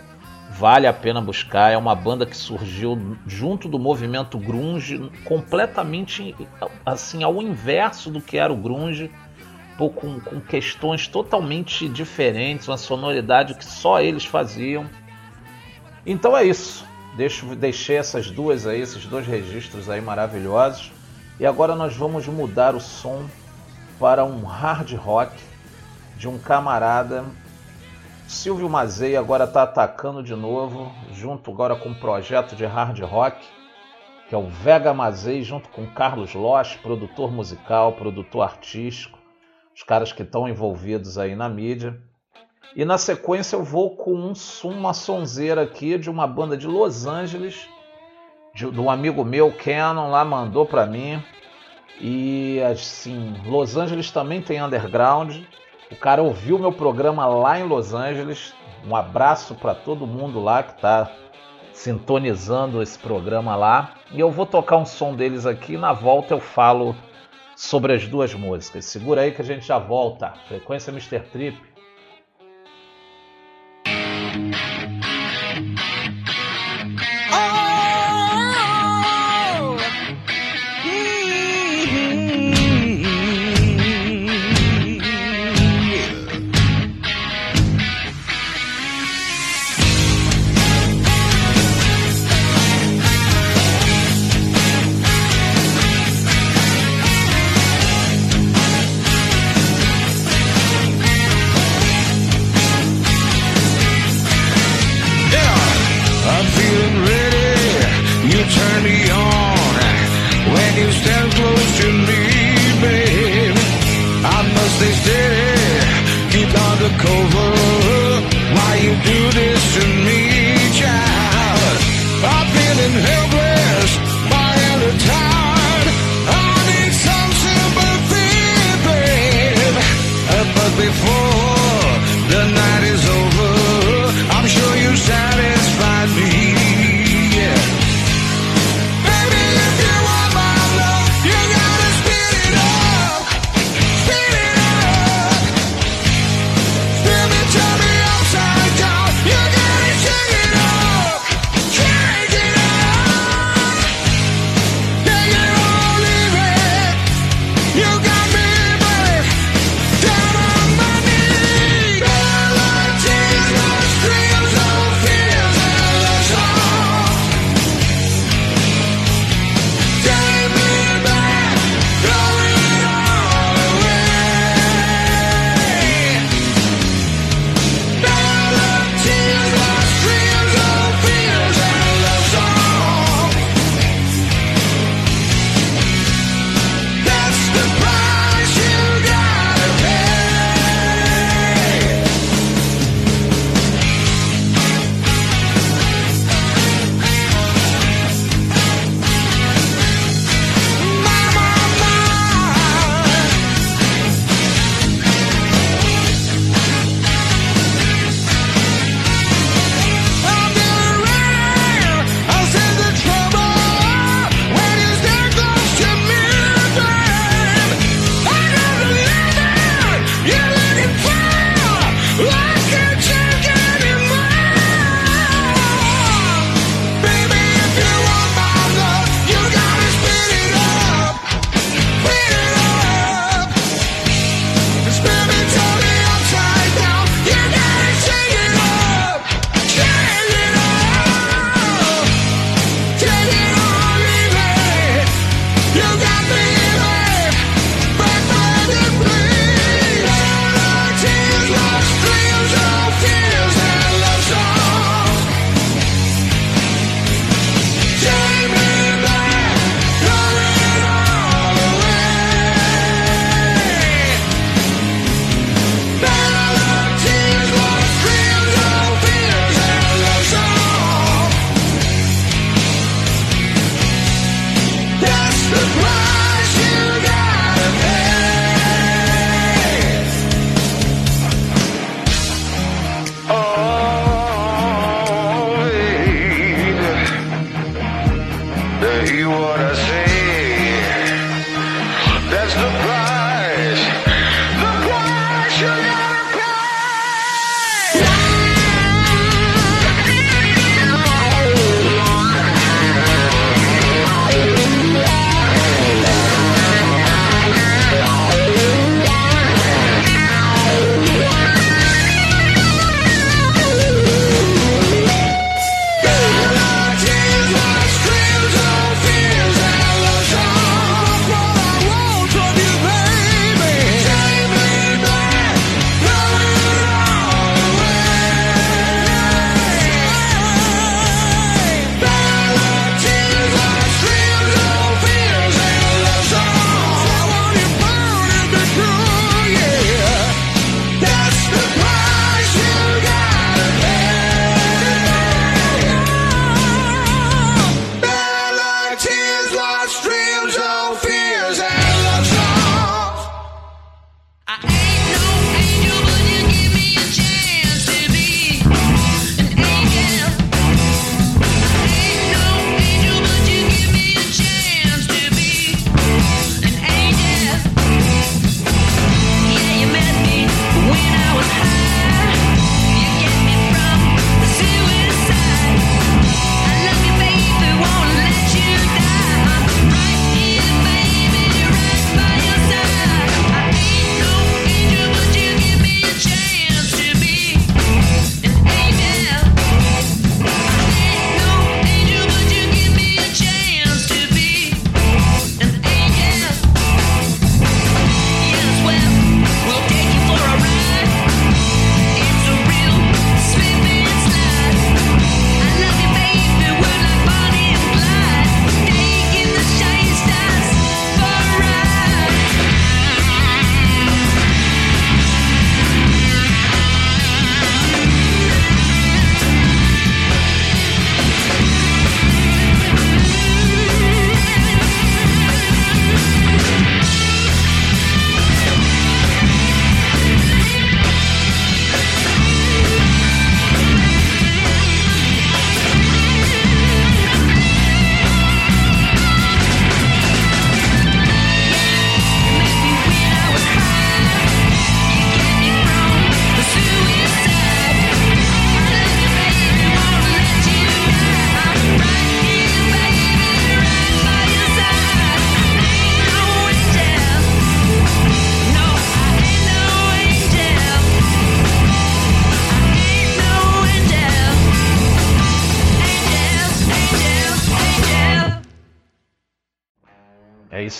vale 0.52 0.86
a 0.86 0.94
pena 0.94 1.20
buscar. 1.20 1.72
É 1.72 1.78
uma 1.78 1.96
banda 1.96 2.26
que 2.26 2.38
surgiu 2.38 3.18
junto 3.26 3.68
do 3.68 3.80
movimento 3.80 4.38
grunge, 4.38 5.10
completamente 5.26 6.36
assim 6.86 7.24
ao 7.24 7.42
inverso 7.42 8.12
do 8.12 8.22
que 8.22 8.38
era 8.38 8.54
o 8.54 8.58
grunge, 8.58 9.10
com, 9.78 9.90
com 10.20 10.40
questões 10.40 11.08
totalmente 11.08 11.90
diferentes, 11.90 12.68
uma 12.68 12.78
sonoridade 12.78 13.56
que 13.56 13.66
só 13.66 14.00
eles 14.00 14.24
faziam. 14.24 14.86
Então 16.06 16.38
é 16.38 16.44
isso. 16.44 16.86
Deixo, 17.18 17.56
deixei 17.56 17.98
essas 17.98 18.30
duas 18.30 18.66
aí, 18.66 18.82
esses 18.82 19.06
dois 19.06 19.26
registros 19.26 19.90
aí 19.90 20.02
maravilhosos. 20.02 20.92
E 21.40 21.46
agora 21.46 21.76
nós 21.76 21.96
vamos 21.96 22.28
mudar 22.28 22.76
o 22.76 22.80
som 22.80 23.28
para 24.00 24.24
um 24.24 24.44
hard 24.44 24.94
rock 24.96 25.34
de 26.18 26.28
um 26.28 26.38
camarada. 26.38 27.26
Silvio 28.28 28.70
Mazei 28.70 29.16
agora 29.16 29.44
está 29.44 29.64
atacando 29.64 30.24
de 30.24 30.36
novo, 30.36 30.92
junto 31.12 31.52
agora 31.52 31.76
com 31.76 31.90
um 31.90 31.94
projeto 31.94 32.56
de 32.56 32.66
hard 32.66 33.00
rock, 33.02 33.46
que 34.28 34.36
é 34.36 34.38
o 34.38 34.48
Vega 34.48 34.94
Mazei, 34.94 35.44
junto 35.44 35.70
com 35.70 35.86
Carlos 35.86 36.34
Losch, 36.34 36.78
produtor 36.78 37.32
musical, 37.32 37.94
produtor 37.94 38.44
artístico, 38.44 39.20
os 39.76 39.84
caras 39.84 40.12
que 40.12 40.24
estão 40.24 40.48
envolvidos 40.48 41.18
aí 41.18 41.36
na 41.36 41.50
mídia. 41.50 42.00
E 42.76 42.84
na 42.86 42.98
sequência 42.98 43.56
eu 43.56 43.64
vou 43.64 43.96
com 43.96 44.16
um, 44.16 44.34
uma 44.64 44.94
sonzeira 44.94 45.62
aqui 45.62 45.98
de 45.98 46.10
uma 46.10 46.26
banda 46.26 46.58
de 46.58 46.66
Los 46.66 47.06
Angeles, 47.06 47.68
de, 48.56 48.70
de 48.72 48.80
um 48.80 48.90
amigo 48.90 49.24
meu, 49.24 49.52
Canon, 49.52 50.10
lá 50.10 50.26
mandou 50.26 50.66
para 50.66 50.86
mim. 50.86 51.22
E 52.00 52.62
assim, 52.62 53.36
Los 53.46 53.78
Angeles 53.78 54.12
também 54.12 54.42
tem 54.42 54.62
underground. 54.62 55.38
O 55.92 55.96
cara 55.96 56.22
ouviu 56.22 56.58
meu 56.58 56.72
programa 56.72 57.26
lá 57.26 57.60
em 57.60 57.64
Los 57.64 57.94
Angeles. 57.94 58.54
Um 58.86 58.96
abraço 58.96 59.56
para 59.56 59.74
todo 59.74 60.08
mundo 60.08 60.42
lá 60.42 60.64
que 60.64 60.74
está 60.74 61.12
sintonizando 61.72 62.82
esse 62.82 62.98
programa 62.98 63.56
lá. 63.56 63.96
E 64.12 64.20
eu 64.20 64.32
vou 64.32 64.46
tocar 64.46 64.78
um 64.78 64.86
som 64.86 65.16
deles 65.16 65.46
aqui. 65.46 65.78
Na 65.78 65.94
volta 65.94 66.34
eu 66.34 66.40
falo 66.40 66.96
sobre 67.56 67.94
as 67.94 68.08
duas 68.08 68.34
músicas. 68.34 68.86
Segura 68.86 69.22
aí 69.22 69.32
que 69.32 69.42
a 69.42 69.46
gente 69.46 69.66
já 69.66 69.78
volta. 69.78 70.34
Frequência 70.48 70.92
Mr. 70.92 71.20
Trip. 71.20 71.73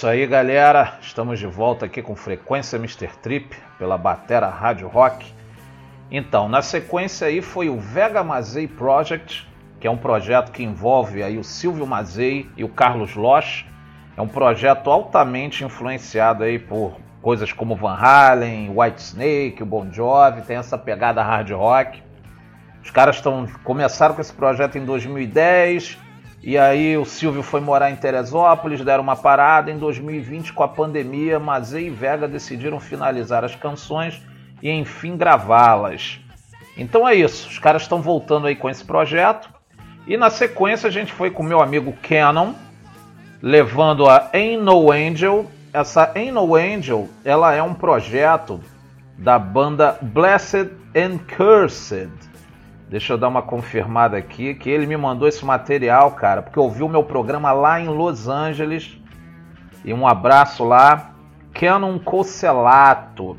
Isso 0.04 0.10
aí, 0.10 0.28
galera. 0.28 0.96
Estamos 1.00 1.40
de 1.40 1.48
volta 1.48 1.86
aqui 1.86 2.02
com 2.02 2.14
Frequência 2.14 2.76
Mr. 2.76 3.08
Trip 3.22 3.56
pela 3.80 3.98
Batera 3.98 4.50
Rádio 4.50 4.90
Rock. 4.90 5.34
Então, 6.12 6.50
na 6.50 6.62
sequência 6.62 7.28
aí 7.28 7.42
foi 7.42 7.70
o 7.70 7.80
Vega 7.80 8.22
Mazei 8.22 8.68
Project, 8.68 9.48
que 9.80 9.88
é 9.88 9.90
um 9.90 9.96
projeto 9.96 10.52
que 10.52 10.62
envolve 10.62 11.24
aí 11.24 11.38
o 11.38 11.44
Silvio 11.44 11.88
Mazei 11.88 12.50
e 12.58 12.66
o 12.66 12.68
Carlos 12.68 13.16
Losch. 13.16 13.66
É 14.18 14.22
um 14.22 14.28
projeto 14.28 14.92
altamente 14.92 15.64
influenciado 15.64 16.44
aí 16.44 16.60
por 16.60 16.98
coisas 17.22 17.54
como 17.54 17.74
Van 17.74 17.96
Halen, 17.96 18.74
White 18.78 19.02
Snake, 19.02 19.64
o 19.64 19.66
Bon 19.66 19.90
Jovi, 19.90 20.42
tem 20.42 20.58
essa 20.58 20.78
pegada 20.78 21.24
hard 21.24 21.50
rock. 21.52 22.04
Os 22.84 22.92
caras 22.92 23.16
estão 23.16 23.48
começaram 23.64 24.14
com 24.16 24.20
esse 24.20 24.34
projeto 24.34 24.78
em 24.78 24.84
2010, 24.84 25.98
e 26.44 26.58
aí 26.58 26.98
o 26.98 27.06
Silvio 27.06 27.42
foi 27.42 27.62
morar 27.62 27.90
em 27.90 27.96
Teresópolis, 27.96 28.84
deram 28.84 29.02
uma 29.02 29.16
parada. 29.16 29.72
Em 29.72 29.78
2020, 29.78 30.52
com 30.52 30.62
a 30.62 30.68
pandemia, 30.68 31.40
Mazei 31.40 31.88
e 31.88 31.90
Vega 31.90 32.28
decidiram 32.28 32.82
finalizar 32.82 33.46
as 33.46 33.56
canções 33.56 34.22
e 34.62 34.70
enfim 34.70 35.16
gravá-las. 35.16 36.20
Então 36.76 37.08
é 37.08 37.16
isso, 37.16 37.48
os 37.48 37.60
caras 37.60 37.84
estão 37.84 38.02
voltando 38.02 38.48
aí 38.48 38.58
com 38.58 38.70
esse 38.70 38.84
projeto. 38.84 39.50
E 40.06 40.18
na 40.18 40.30
sequência 40.30 40.90
a 40.90 40.92
gente 40.92 41.14
foi 41.14 41.32
com 41.32 41.42
meu 41.42 41.62
amigo 41.62 41.94
Canon, 42.02 42.52
levando 43.42 44.10
a 44.10 44.30
Ain't 44.34 44.62
No 44.62 44.92
Angel. 44.92 45.50
Essa 45.72 46.12
Ain't 46.14 46.34
No 46.34 46.56
Angel, 46.56 47.08
ela 47.24 47.54
é 47.54 47.64
um 47.64 47.74
projeto 47.74 48.60
da 49.18 49.40
banda 49.40 49.98
Blessed 50.02 50.72
and 50.94 51.20
Cursed. 51.20 52.12
Deixa 52.90 53.14
eu 53.14 53.18
dar 53.18 53.28
uma 53.28 53.42
confirmada 53.42 54.18
aqui 54.18 54.54
que 54.54 54.70
ele 54.70 54.86
me 54.86 54.96
mandou 54.96 55.28
esse 55.28 55.44
material, 55.44 56.12
cara, 56.12 56.42
porque 56.42 56.60
ouviu 56.60 56.88
meu 56.88 57.04
programa 57.04 57.52
lá 57.52 57.80
em 57.80 57.88
Los 57.88 58.28
Angeles. 58.28 58.98
E 59.84 59.94
um 59.94 60.08
abraço 60.08 60.64
lá. 60.64 61.12
Canon 61.54 62.00
Cocelato. 62.00 63.38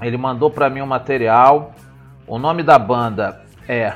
Ele 0.00 0.16
mandou 0.16 0.50
para 0.50 0.68
mim 0.68 0.80
o 0.80 0.84
um 0.84 0.88
material. 0.88 1.72
O 2.26 2.38
nome 2.38 2.62
da 2.62 2.78
banda 2.78 3.42
é 3.68 3.94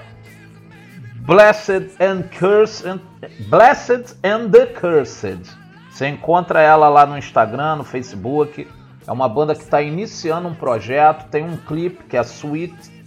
Blessed 1.20 1.96
and 2.00 2.22
Cursed, 2.38 3.00
Blessed 3.48 4.16
and 4.24 4.50
the 4.50 4.66
Cursed. 4.66 5.50
Você 5.90 6.08
encontra 6.08 6.60
ela 6.62 6.88
lá 6.88 7.04
no 7.04 7.18
Instagram, 7.18 7.76
no 7.76 7.84
Facebook. 7.84 8.66
É 9.06 9.12
uma 9.12 9.28
banda 9.28 9.54
que 9.54 9.62
está 9.62 9.82
iniciando 9.82 10.48
um 10.48 10.54
projeto. 10.54 11.28
Tem 11.28 11.42
um 11.42 11.56
clipe 11.56 12.04
que 12.04 12.16
é 12.16 12.20
Sweet 12.20 12.97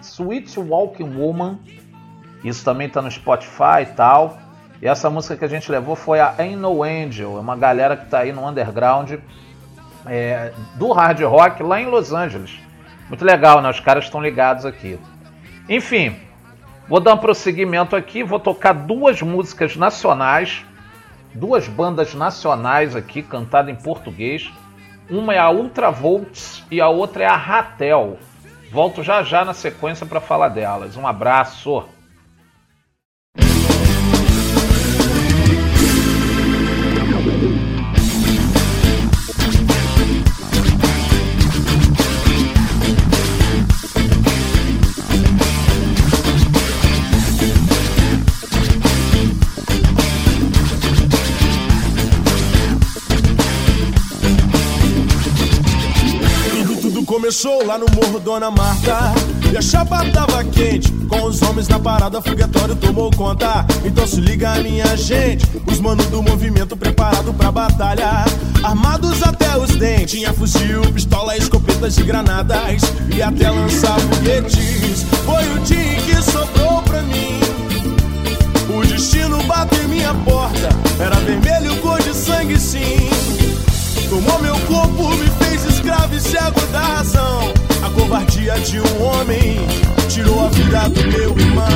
Sweet 0.00 0.58
Walking 0.58 1.16
Woman. 1.16 1.58
Isso 2.44 2.64
também 2.64 2.86
está 2.86 3.02
no 3.02 3.10
Spotify 3.10 3.82
e 3.82 3.86
tal. 3.86 4.38
E 4.80 4.86
essa 4.86 5.10
música 5.10 5.36
que 5.36 5.44
a 5.44 5.48
gente 5.48 5.70
levou 5.70 5.96
foi 5.96 6.20
a 6.20 6.34
Ain't 6.38 6.56
No 6.56 6.84
Angel, 6.84 7.36
é 7.36 7.40
uma 7.40 7.56
galera 7.56 7.96
que 7.96 8.04
está 8.04 8.20
aí 8.20 8.32
no 8.32 8.46
underground 8.46 9.14
é, 10.06 10.52
do 10.76 10.92
hard 10.92 11.20
rock 11.22 11.62
lá 11.62 11.80
em 11.80 11.86
Los 11.86 12.12
Angeles. 12.12 12.58
Muito 13.08 13.24
legal, 13.24 13.60
né? 13.60 13.70
Os 13.70 13.80
caras 13.80 14.04
estão 14.04 14.22
ligados 14.22 14.64
aqui. 14.64 14.98
Enfim, 15.68 16.14
vou 16.88 17.00
dar 17.00 17.14
um 17.14 17.18
prosseguimento 17.18 17.96
aqui, 17.96 18.22
vou 18.22 18.38
tocar 18.38 18.72
duas 18.72 19.20
músicas 19.20 19.76
nacionais, 19.76 20.64
duas 21.34 21.66
bandas 21.66 22.14
nacionais 22.14 22.94
aqui, 22.94 23.22
cantadas 23.22 23.72
em 23.72 23.82
português. 23.82 24.50
Uma 25.10 25.34
é 25.34 25.38
a 25.38 25.50
Ultravolts 25.50 26.64
e 26.70 26.80
a 26.80 26.88
outra 26.88 27.24
é 27.24 27.26
a 27.26 27.36
Ratel. 27.36 28.18
Volto 28.70 29.02
já 29.02 29.22
já 29.22 29.44
na 29.44 29.54
sequência 29.54 30.04
para 30.06 30.20
falar 30.20 30.48
delas. 30.48 30.96
Um 30.96 31.06
abraço. 31.06 31.84
Começou 57.28 57.62
lá 57.66 57.76
no 57.76 57.84
morro 57.94 58.18
Dona 58.18 58.50
Marta. 58.50 59.12
E 59.52 59.54
a 59.58 59.60
chapa 59.60 60.02
tava 60.10 60.42
quente 60.44 60.90
Com 61.10 61.24
os 61.24 61.42
homens 61.42 61.68
na 61.68 61.78
parada, 61.78 62.22
foguetório 62.22 62.74
tomou 62.74 63.10
conta. 63.10 63.66
Então 63.84 64.06
se 64.06 64.18
liga 64.18 64.54
minha 64.62 64.96
gente 64.96 65.46
Os 65.66 65.78
manos 65.78 66.06
do 66.06 66.22
movimento 66.22 66.74
preparado 66.74 67.34
pra 67.34 67.52
batalha. 67.52 68.24
Armados 68.62 69.22
até 69.22 69.58
os 69.58 69.68
dentes 69.76 70.12
Tinha 70.12 70.32
fuzil, 70.32 70.80
pistola, 70.90 71.36
escopetas 71.36 71.98
e 71.98 72.02
granadas. 72.02 72.80
E 73.14 73.20
até 73.20 73.50
lançar 73.50 74.00
foguetes. 74.00 75.02
Foi 75.26 75.52
o 75.52 75.58
dia 75.58 76.00
que 76.06 76.22
sobrou 76.22 76.80
pra 76.80 77.02
mim. 77.02 77.38
O 78.74 78.86
destino 78.86 79.42
bateu 79.42 79.84
em 79.84 79.88
minha 79.88 80.14
porta. 80.14 80.70
Era 80.98 81.16
vermelho, 81.16 81.76
cor 81.82 82.00
de 82.00 82.14
sangue 82.14 82.58
sim. 82.58 83.10
Tomou 84.08 84.40
meu 84.40 84.58
corpo, 84.60 85.10
me 85.10 85.28
fez 85.44 85.67
escravo 85.88 86.14
e 86.14 86.20
cego 86.20 86.66
da 86.70 86.80
razão. 86.80 87.54
A 87.82 87.90
covardia 87.90 88.58
de 88.60 88.78
um 88.78 89.02
homem 89.02 89.56
tirou 90.08 90.44
a 90.44 90.48
vida 90.48 90.88
do 90.90 91.08
meu 91.08 91.38
irmão. 91.38 91.68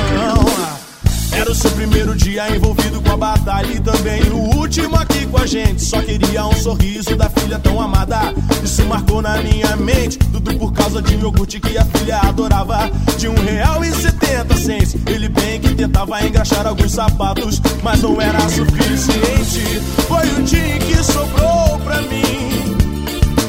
Era 1.33 1.51
o 1.51 1.55
seu 1.55 1.71
primeiro 1.71 2.15
dia 2.15 2.55
envolvido 2.55 3.01
com 3.01 3.11
a 3.11 3.17
batalha 3.17 3.73
e 3.73 3.81
também 3.81 4.23
o 4.31 4.59
último 4.59 4.97
aqui 4.97 5.27
com 5.27 5.39
a 5.39 5.47
gente. 5.47 5.83
Só 5.83 6.03
queria 6.03 6.45
um 6.47 6.53
sorriso 6.53 7.17
da 7.17 7.31
filha 7.31 7.59
tão 7.59 7.81
amada. 7.81 8.35
Isso 8.63 8.85
marcou 8.85 9.23
na 9.23 9.39
minha 9.39 9.75
mente. 9.77 10.19
Tudo 10.19 10.55
por 10.59 10.73
causa 10.75 11.01
de 11.01 11.17
um 11.17 11.21
iogurte 11.21 11.59
que 11.59 11.79
a 11.79 11.85
filha 11.87 12.19
adorava. 12.19 12.91
De 13.17 13.29
um 13.29 13.35
real 13.35 13.83
e 13.83 13.91
setenta 13.93 14.55
cents. 14.57 14.95
Ele 15.07 15.31
bem 15.31 15.59
que 15.59 15.75
tentava 15.75 16.23
engraxar 16.23 16.67
alguns 16.67 16.93
sapatos, 16.93 17.63
mas 17.83 18.03
não 18.03 18.21
era 18.21 18.41
suficiente. 18.51 19.81
Foi 20.07 20.29
o 20.39 20.43
dia 20.43 20.79
que 20.81 21.03
sobrou 21.03 21.79
pra 21.83 22.03
mim. 22.03 22.52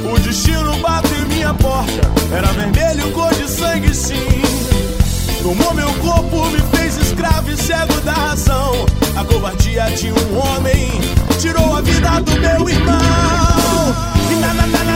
O 0.06 0.20
destino 0.20 0.78
bateu 0.80 1.18
em 1.18 1.26
minha 1.28 1.54
porta. 1.54 2.01
Era 2.32 2.47
vermelho, 2.54 3.12
cor 3.12 3.34
de 3.34 3.49
sangue, 3.49 3.93
sim. 3.93 4.41
Tomou 5.41 5.74
meu 5.74 5.93
corpo, 5.95 6.45
me 6.51 6.60
fez 6.76 6.97
escravo 6.97 7.49
e 7.49 7.58
cego 7.58 7.99
da 8.01 8.14
razão. 8.14 8.86
A 9.16 9.24
covardia 9.24 9.86
de 9.91 10.12
um 10.12 10.38
homem 10.39 10.89
tirou 11.39 11.76
a 11.76 11.82
vida 11.82 12.20
do 12.22 12.32
meu 12.39 12.70
irmão. 12.70 12.97
E 14.32 14.36
na 14.36 14.54
na 14.54 14.68
na 14.68 14.84
na 14.84 14.93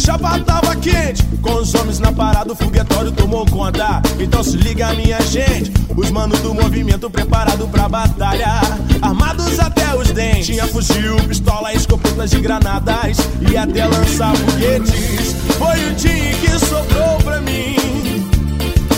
chapa 0.00 0.38
tava 0.40 0.74
quente, 0.76 1.22
com 1.42 1.54
os 1.54 1.74
homens 1.74 1.98
na 1.98 2.10
parada, 2.10 2.52
o 2.52 2.56
foguetório 2.56 3.12
tomou 3.12 3.44
conta. 3.46 4.00
Então 4.18 4.42
se 4.42 4.56
liga, 4.56 4.92
minha 4.94 5.20
gente, 5.20 5.72
os 5.94 6.10
manos 6.10 6.40
do 6.40 6.54
movimento 6.54 7.10
preparado 7.10 7.68
pra 7.68 7.88
batalha. 7.88 8.60
Armados 9.02 9.58
até 9.60 9.94
os 9.94 10.10
dentes, 10.10 10.46
tinha 10.46 10.66
fuzil, 10.66 11.16
pistola, 11.28 11.74
escopetas 11.74 12.32
e 12.32 12.40
granadas. 12.40 13.18
E 13.50 13.56
até 13.56 13.84
lançar 13.86 14.34
foguetes. 14.36 15.34
Foi 15.58 15.90
o 15.90 15.94
dia 15.94 16.34
que 16.34 16.58
sobrou 16.66 17.16
pra 17.22 17.40
mim. 17.40 17.76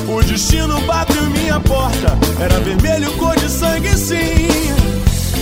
O 0.09 0.23
destino 0.23 0.81
bateu 0.83 1.23
minha 1.31 1.59
porta, 1.61 2.17
era 2.39 2.61
vermelho, 2.61 3.11
cor 3.13 3.35
de 3.37 3.49
sangue, 3.49 3.97
sim. 3.97 4.73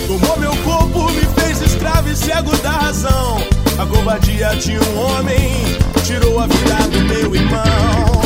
Tomou 0.07 0.39
meu 0.39 0.55
corpo, 0.63 1.11
me 1.11 1.21
fez 1.39 1.61
escravo 1.61 2.09
e 2.09 2.15
cego 2.15 2.55
da 2.57 2.71
razão. 2.71 3.60
A 3.77 3.85
covardia 3.85 4.49
de 4.57 4.77
um 4.77 4.99
homem 4.99 5.77
tirou 6.03 6.39
a 6.39 6.47
vida 6.47 6.75
do 6.91 7.01
meu 7.05 7.35
irmão. 7.35 8.21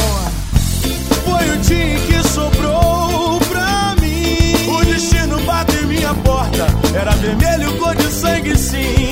Foi 1.23 1.49
o 1.49 1.57
dia 1.57 1.99
que 1.99 2.27
sobrou 2.27 3.39
pra 3.49 3.95
mim. 4.01 4.53
O 4.67 4.85
destino 4.85 5.39
bateu 5.41 5.83
em 5.83 5.87
minha 5.87 6.13
porta, 6.15 6.67
era 6.93 7.11
vermelho, 7.11 7.77
cor 7.77 7.95
de 7.95 8.11
sangue, 8.11 8.57
sim. 8.57 9.09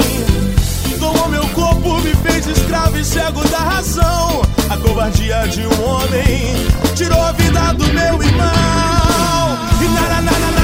Tomou 1.00 1.28
meu 1.30 1.48
corpo, 1.50 2.02
me 2.02 2.14
fez 2.16 2.48
escravo 2.48 2.98
e 2.98 3.06
cego 3.06 3.48
da 3.50 3.60
razão. 3.60 4.42
A 4.70 4.78
covardia 4.78 5.48
de 5.48 5.62
um 5.68 5.90
homem 5.90 6.56
tirou 6.96 7.22
a 7.22 7.32
vida 7.34 7.74
do 7.74 7.86
meu 7.94 8.24
irmão. 8.24 9.58
E 9.82 9.88
na 9.90 10.02
na 10.02 10.22
na 10.22 10.52
na 10.52 10.63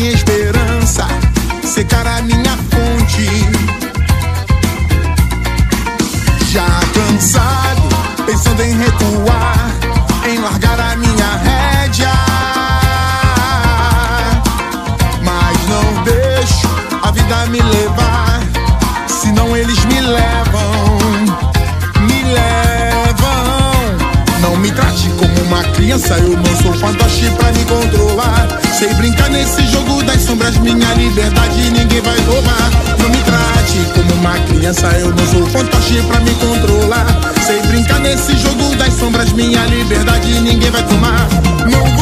minha 0.00 0.12
esperança, 0.14 1.06
secar 1.62 2.06
a 2.06 2.22
minha 2.22 2.56
fonte. 2.70 3.28
Já 6.50 6.64
cansado, 6.94 7.82
pensando 8.24 8.62
em 8.62 8.78
recuar, 8.78 9.70
em 10.26 10.38
largar 10.38 10.80
a 10.80 10.96
minha 10.96 11.36
rédea. 11.44 12.12
Mas 15.22 15.68
não 15.68 16.02
deixo 16.02 16.68
a 17.02 17.10
vida 17.10 17.46
me 17.50 17.60
levar, 17.60 18.40
senão 19.06 19.54
eles 19.54 19.84
me 19.84 20.00
levam, 20.00 20.98
me 22.00 22.22
levam. 22.22 23.20
Não 24.40 24.56
me 24.56 24.72
trate 24.72 25.10
como 25.18 25.42
uma 25.42 25.62
criança, 25.74 26.14
eu 26.14 26.38
não 26.38 26.56
sou 26.56 26.72
fantoche 26.72 27.30
pra 27.32 27.52
me 27.52 27.64
controlar. 27.66 28.69
Sei 28.80 28.94
brincar 28.94 29.28
nesse 29.28 29.66
jogo 29.66 30.02
das 30.04 30.22
sombras, 30.22 30.56
minha 30.56 30.94
liberdade 30.94 31.70
ninguém 31.70 32.00
vai 32.00 32.18
roubar. 32.20 32.70
Não 32.98 33.10
me 33.10 33.18
trate 33.18 33.78
como 33.92 34.14
uma 34.14 34.38
criança, 34.46 34.86
eu 34.92 35.10
não 35.10 35.26
sou 35.26 35.46
fantoche 35.48 36.00
pra 36.08 36.18
me 36.20 36.30
controlar. 36.36 37.06
Sei 37.46 37.60
brincar 37.60 38.00
nesse 38.00 38.34
jogo 38.38 38.74
das 38.76 38.94
sombras, 38.94 39.34
minha 39.34 39.66
liberdade 39.66 40.40
ninguém 40.40 40.70
vai 40.70 40.82
tomar. 40.84 41.28
Não 41.70 41.99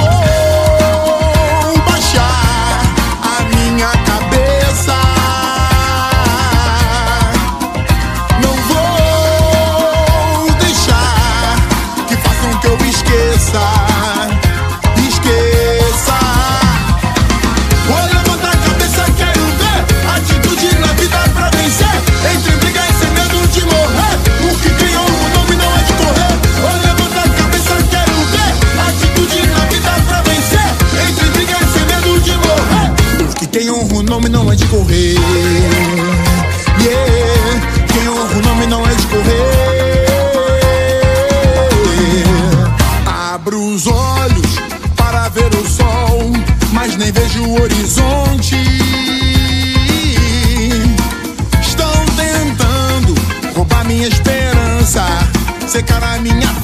secar 55.78 56.02
a 56.02 56.18
minha 56.18 56.57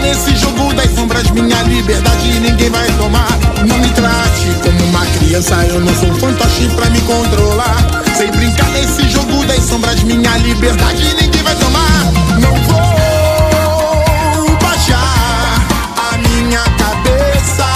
nesse 0.00 0.36
jogo 0.36 0.72
das 0.74 0.90
sombras, 0.94 1.30
minha 1.30 1.62
liberdade 1.62 2.40
ninguém 2.40 2.70
vai 2.70 2.86
tomar. 2.92 3.28
Não 3.66 3.78
me 3.78 3.88
trate 3.90 4.54
como 4.62 4.84
uma 4.86 5.06
criança, 5.06 5.54
eu 5.66 5.80
não 5.80 5.94
sou 5.94 6.12
fantoche 6.14 6.68
pra 6.74 6.88
me 6.90 7.00
controlar. 7.02 8.02
Sei 8.16 8.30
brincar 8.30 8.68
nesse 8.70 9.08
jogo 9.08 9.44
das 9.46 9.62
sombras, 9.64 10.02
minha 10.02 10.36
liberdade 10.38 11.14
ninguém 11.20 11.42
vai 11.42 11.54
tomar. 11.56 12.12
Não 12.40 12.54
vou 12.64 14.56
baixar 14.58 15.60
a 16.12 16.16
minha 16.18 16.62
cabeça. 16.78 17.66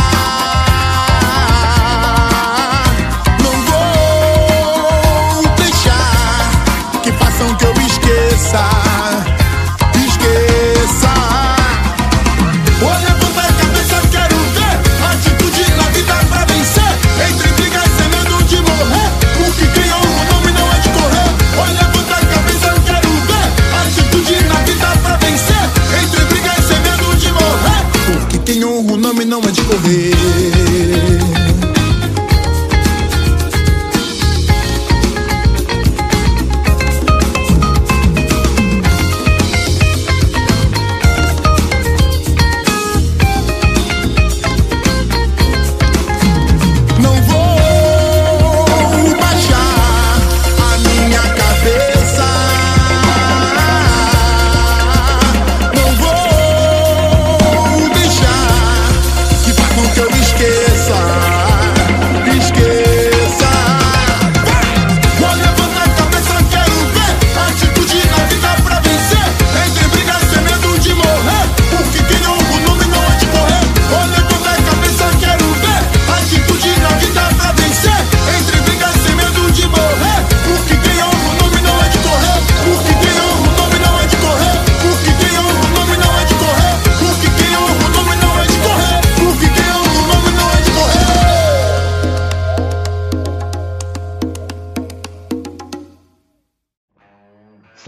Não 3.42 3.52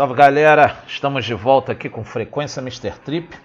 Salve 0.07 0.19
galera, 0.21 0.77
estamos 0.87 1.25
de 1.25 1.35
volta 1.35 1.73
aqui 1.73 1.89
com 1.89 2.05
Frequência 2.05 2.61
Mr. 2.61 2.93
Trip. 3.05 3.37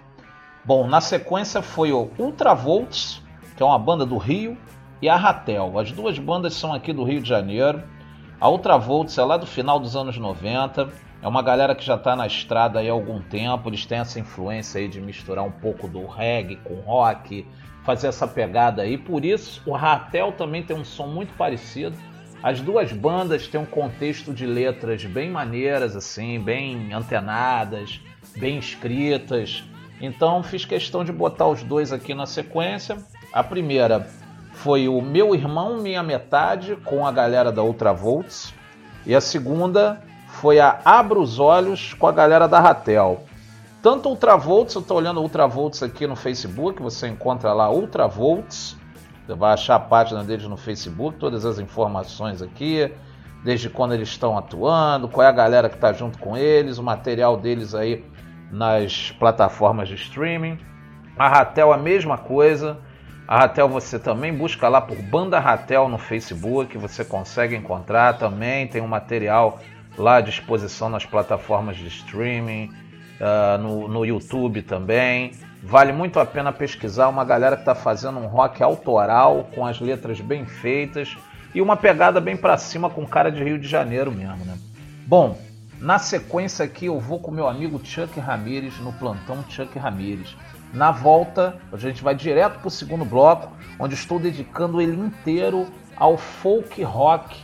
Bom, 0.64 0.86
na 0.86 1.00
sequência 1.00 1.60
foi 1.60 1.90
o 1.90 2.08
Ultravolts, 2.16 3.20
que 3.56 3.62
é 3.64 3.66
uma 3.66 3.80
banda 3.80 4.06
do 4.06 4.16
Rio, 4.16 4.56
e 5.00 5.08
a 5.08 5.16
Ratel. 5.16 5.76
As 5.76 5.90
duas 5.90 6.20
bandas 6.20 6.54
são 6.54 6.72
aqui 6.72 6.92
do 6.92 7.02
Rio 7.02 7.20
de 7.20 7.28
Janeiro. 7.28 7.82
A 8.40 8.48
Ultravolts 8.48 9.18
é 9.18 9.24
lá 9.24 9.36
do 9.36 9.44
final 9.44 9.80
dos 9.80 9.96
anos 9.96 10.16
90. 10.16 10.88
É 11.20 11.26
uma 11.26 11.42
galera 11.42 11.74
que 11.74 11.84
já 11.84 11.96
está 11.96 12.14
na 12.14 12.28
estrada 12.28 12.78
há 12.78 12.92
algum 12.92 13.20
tempo. 13.20 13.68
Eles 13.68 13.84
têm 13.84 13.98
essa 13.98 14.20
influência 14.20 14.80
aí 14.80 14.86
de 14.86 15.00
misturar 15.00 15.44
um 15.44 15.50
pouco 15.50 15.88
do 15.88 16.06
reggae 16.06 16.60
com 16.62 16.74
rock, 16.74 17.44
fazer 17.82 18.06
essa 18.06 18.28
pegada 18.28 18.82
aí. 18.82 18.96
Por 18.96 19.24
isso, 19.24 19.60
o 19.66 19.72
Ratel 19.72 20.30
também 20.30 20.62
tem 20.62 20.76
um 20.76 20.84
som 20.84 21.08
muito 21.08 21.34
parecido. 21.34 21.98
As 22.42 22.60
duas 22.60 22.92
bandas 22.92 23.46
têm 23.46 23.60
um 23.60 23.64
contexto 23.64 24.34
de 24.34 24.44
letras 24.44 25.04
bem 25.04 25.30
maneiras, 25.30 25.94
assim, 25.94 26.40
bem 26.40 26.92
antenadas, 26.92 28.00
bem 28.36 28.58
escritas. 28.58 29.62
Então 30.00 30.42
fiz 30.42 30.64
questão 30.64 31.04
de 31.04 31.12
botar 31.12 31.46
os 31.46 31.62
dois 31.62 31.92
aqui 31.92 32.14
na 32.14 32.26
sequência. 32.26 32.98
A 33.32 33.44
primeira 33.44 34.08
foi 34.54 34.88
o 34.88 35.00
Meu 35.00 35.36
Irmão, 35.36 35.80
Minha 35.80 36.02
Metade, 36.02 36.76
com 36.84 37.06
a 37.06 37.12
galera 37.12 37.52
da 37.52 37.62
Ultravolts. 37.62 38.52
E 39.06 39.14
a 39.14 39.20
segunda 39.20 40.02
foi 40.26 40.58
a 40.58 40.80
Abra 40.84 41.20
os 41.20 41.38
Olhos, 41.38 41.94
com 41.94 42.08
a 42.08 42.12
galera 42.12 42.48
da 42.48 42.58
Ratel. 42.58 43.24
Tanto 43.80 44.08
Ultravolts, 44.08 44.74
eu 44.74 44.80
estou 44.80 44.96
olhando 44.96 45.20
Ultravolts 45.20 45.82
aqui 45.82 46.06
no 46.06 46.16
Facebook, 46.16 46.82
você 46.82 47.06
encontra 47.06 47.52
lá 47.52 47.70
Ultravolts. 47.70 48.76
Você 49.26 49.34
vai 49.34 49.52
achar 49.52 49.76
a 49.76 49.80
página 49.80 50.24
deles 50.24 50.46
no 50.46 50.56
Facebook, 50.56 51.18
todas 51.18 51.44
as 51.44 51.58
informações 51.58 52.42
aqui, 52.42 52.92
desde 53.44 53.70
quando 53.70 53.94
eles 53.94 54.08
estão 54.08 54.36
atuando, 54.36 55.08
qual 55.08 55.24
é 55.26 55.28
a 55.28 55.32
galera 55.32 55.68
que 55.68 55.76
está 55.76 55.92
junto 55.92 56.18
com 56.18 56.36
eles, 56.36 56.78
o 56.78 56.82
material 56.82 57.36
deles 57.36 57.74
aí 57.74 58.04
nas 58.50 59.12
plataformas 59.12 59.88
de 59.88 59.94
streaming. 59.94 60.58
A 61.16 61.28
Ratel 61.28 61.72
a 61.72 61.76
mesma 61.76 62.18
coisa. 62.18 62.78
A 63.26 63.38
Ratel 63.38 63.68
você 63.68 63.98
também 63.98 64.36
busca 64.36 64.68
lá 64.68 64.80
por 64.80 65.00
Banda 65.02 65.38
Ratel 65.38 65.88
no 65.88 65.98
Facebook, 65.98 66.76
você 66.76 67.04
consegue 67.04 67.54
encontrar 67.54 68.18
também, 68.18 68.66
tem 68.66 68.82
um 68.82 68.88
material 68.88 69.60
lá 69.96 70.16
à 70.16 70.20
disposição 70.20 70.88
nas 70.88 71.06
plataformas 71.06 71.76
de 71.76 71.86
streaming, 71.86 72.70
uh, 73.20 73.58
no, 73.58 73.88
no 73.88 74.04
YouTube 74.04 74.62
também. 74.62 75.32
Vale 75.62 75.92
muito 75.92 76.18
a 76.18 76.26
pena 76.26 76.52
pesquisar 76.52 77.08
uma 77.08 77.24
galera 77.24 77.54
que 77.54 77.62
está 77.62 77.74
fazendo 77.74 78.18
um 78.18 78.26
rock 78.26 78.60
autoral, 78.64 79.48
com 79.54 79.64
as 79.64 79.80
letras 79.80 80.20
bem 80.20 80.44
feitas 80.44 81.16
e 81.54 81.62
uma 81.62 81.76
pegada 81.76 82.20
bem 82.20 82.36
para 82.36 82.58
cima 82.58 82.90
com 82.90 83.06
cara 83.06 83.30
de 83.30 83.44
Rio 83.44 83.58
de 83.58 83.68
Janeiro 83.68 84.10
mesmo, 84.10 84.44
né? 84.44 84.58
Bom, 85.06 85.38
na 85.78 86.00
sequência 86.00 86.64
aqui 86.64 86.86
eu 86.86 86.98
vou 86.98 87.20
com 87.20 87.30
meu 87.30 87.46
amigo 87.46 87.80
Chuck 87.84 88.18
Ramires 88.18 88.76
no 88.80 88.92
plantão 88.94 89.44
Chuck 89.48 89.78
Ramires. 89.78 90.36
Na 90.74 90.90
volta, 90.90 91.56
a 91.72 91.76
gente 91.76 92.02
vai 92.02 92.14
direto 92.14 92.58
para 92.58 92.68
o 92.68 92.70
segundo 92.70 93.04
bloco, 93.04 93.52
onde 93.78 93.94
estou 93.94 94.18
dedicando 94.18 94.80
ele 94.80 94.96
inteiro 94.96 95.68
ao 95.96 96.16
folk 96.16 96.82
rock, 96.82 97.36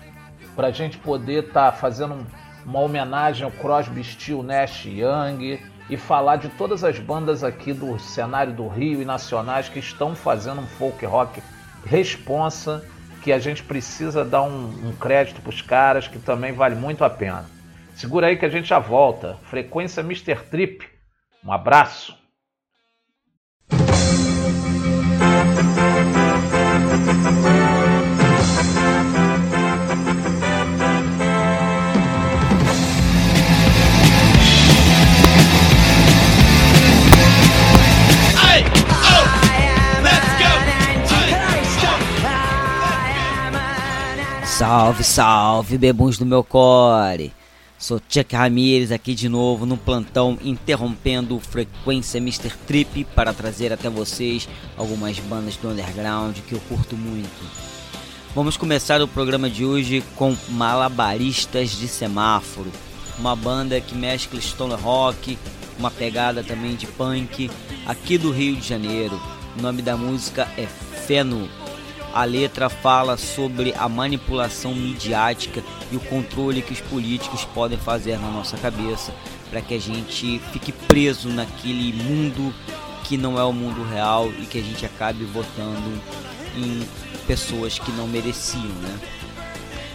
para 0.57 0.69
a 0.69 0.73
gente 0.73 0.99
poder 0.99 1.45
estar 1.45 1.71
tá 1.71 1.73
fazendo 1.73 2.15
um, 2.15 2.27
uma 2.67 2.81
homenagem 2.81 3.45
ao 3.45 3.53
Crosby, 3.53 4.03
Steel, 4.03 4.43
Nash 4.43 4.87
Young 4.87 5.61
e 5.89 5.97
falar 5.97 6.37
de 6.37 6.49
todas 6.51 6.85
as 6.85 6.99
bandas 6.99 7.43
aqui 7.43 7.73
do 7.73 7.99
cenário 7.99 8.53
do 8.53 8.69
Rio 8.69 9.01
e 9.01 9.05
nacionais 9.05 9.69
que 9.69 9.79
estão 9.79 10.15
fazendo 10.15 10.61
um 10.61 10.67
folk 10.67 11.05
rock 11.07 11.43
responsa, 11.85 12.85
que 13.23 13.33
a 13.33 13.39
gente 13.39 13.63
precisa 13.63 14.25
dar 14.25 14.43
um, 14.43 14.89
um 14.89 14.93
crédito 14.93 15.41
para 15.41 15.51
os 15.51 15.63
caras, 15.63 16.07
que 16.07 16.19
também 16.19 16.53
vale 16.53 16.75
muito 16.75 17.05
a 17.05 17.11
pena. 17.11 17.45
Segura 17.95 18.29
aí 18.29 18.37
que 18.37 18.45
a 18.45 18.49
gente 18.49 18.69
já 18.69 18.79
volta. 18.79 19.37
Frequência 19.45 20.03
Mr. 20.03 20.37
Trip. 20.51 20.87
Um 21.45 21.53
abraço. 21.53 22.17
Salve, 44.59 45.05
salve, 45.05 45.79
bebuns 45.79 46.19
do 46.19 46.27
meu 46.27 46.43
core. 46.43 47.33
Sou 47.79 48.01
Chuck 48.09 48.35
Ramirez 48.35 48.91
aqui 48.91 49.15
de 49.15 49.29
novo 49.29 49.65
no 49.65 49.77
plantão 49.77 50.37
interrompendo 50.43 51.39
frequência 51.39 52.19
Mr. 52.19 52.51
Trip 52.67 53.05
para 53.15 53.33
trazer 53.33 53.73
até 53.73 53.89
vocês 53.89 54.49
algumas 54.77 55.17
bandas 55.21 55.55
do 55.55 55.69
underground 55.69 56.39
que 56.39 56.55
eu 56.55 56.61
curto 56.69 56.97
muito. 56.97 57.31
Vamos 58.35 58.57
começar 58.57 59.01
o 59.01 59.07
programa 59.07 59.49
de 59.49 59.65
hoje 59.65 60.03
com 60.17 60.37
Malabaristas 60.49 61.71
de 61.71 61.87
Semáforo, 61.87 62.73
uma 63.17 63.37
banda 63.37 63.81
que 63.81 63.95
mescla 63.95 64.41
stoner 64.41 64.81
rock, 64.81 65.39
uma 65.79 65.93
pegada 65.93 66.43
também 66.43 66.75
de 66.75 66.89
punk, 66.89 67.49
aqui 67.87 68.19
do 68.19 68.33
Rio 68.33 68.57
de 68.57 68.67
Janeiro. 68.67 69.21
O 69.57 69.63
nome 69.63 69.83
da 69.83 69.97
música 69.97 70.49
é 70.59 70.67
Feno 70.67 71.49
a 72.13 72.25
letra 72.25 72.69
fala 72.69 73.17
sobre 73.17 73.75
a 73.77 73.89
manipulação 73.89 74.75
midiática 74.75 75.63
e 75.93 75.97
o 75.97 76.01
controle 76.01 76.63
que 76.63 76.73
os 76.73 76.81
políticos 76.81 77.45
podem 77.55 77.79
fazer 77.79 78.19
na 78.19 78.31
nossa 78.31 78.57
cabeça 78.57 79.13
para 79.51 79.61
que 79.61 79.75
a 79.75 79.81
gente 79.81 80.41
fique 80.53 80.73
preso 80.73 81.29
naquele 81.29 81.93
mundo 81.93 82.55
que 83.05 83.17
não 83.17 83.39
é 83.39 83.45
o 83.45 83.53
mundo 83.53 83.83
real 83.89 84.31
e 84.39 84.47
que 84.47 84.59
a 84.59 84.63
gente 84.63 84.85
acabe 84.85 85.25
votando 85.25 86.01
em 86.57 86.87
pessoas 87.27 87.79
que 87.79 87.91
não 87.93 88.07
mereciam, 88.07 88.63
né? 88.63 88.99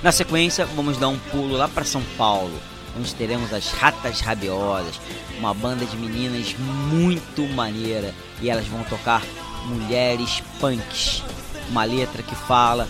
Na 0.02 0.12
sequência, 0.12 0.66
vamos 0.66 0.98
dar 0.98 1.08
um 1.08 1.18
pulo 1.18 1.56
lá 1.56 1.68
para 1.68 1.86
São 1.86 2.04
Paulo, 2.18 2.54
onde 2.98 3.14
teremos 3.16 3.54
as 3.54 3.72
Ratas 3.72 4.20
Rabiosas, 4.20 5.00
uma 5.38 5.54
banda 5.54 5.86
de 5.86 5.96
meninas 5.96 6.56
muito 6.92 7.44
maneira 7.54 8.14
e 8.42 8.50
elas 8.50 8.68
vão 8.68 8.84
tocar 8.84 9.22
Mulheres 9.66 10.44
Punks 10.60 11.24
uma 11.70 11.84
letra 11.84 12.22
que 12.24 12.36
fala 12.36 12.88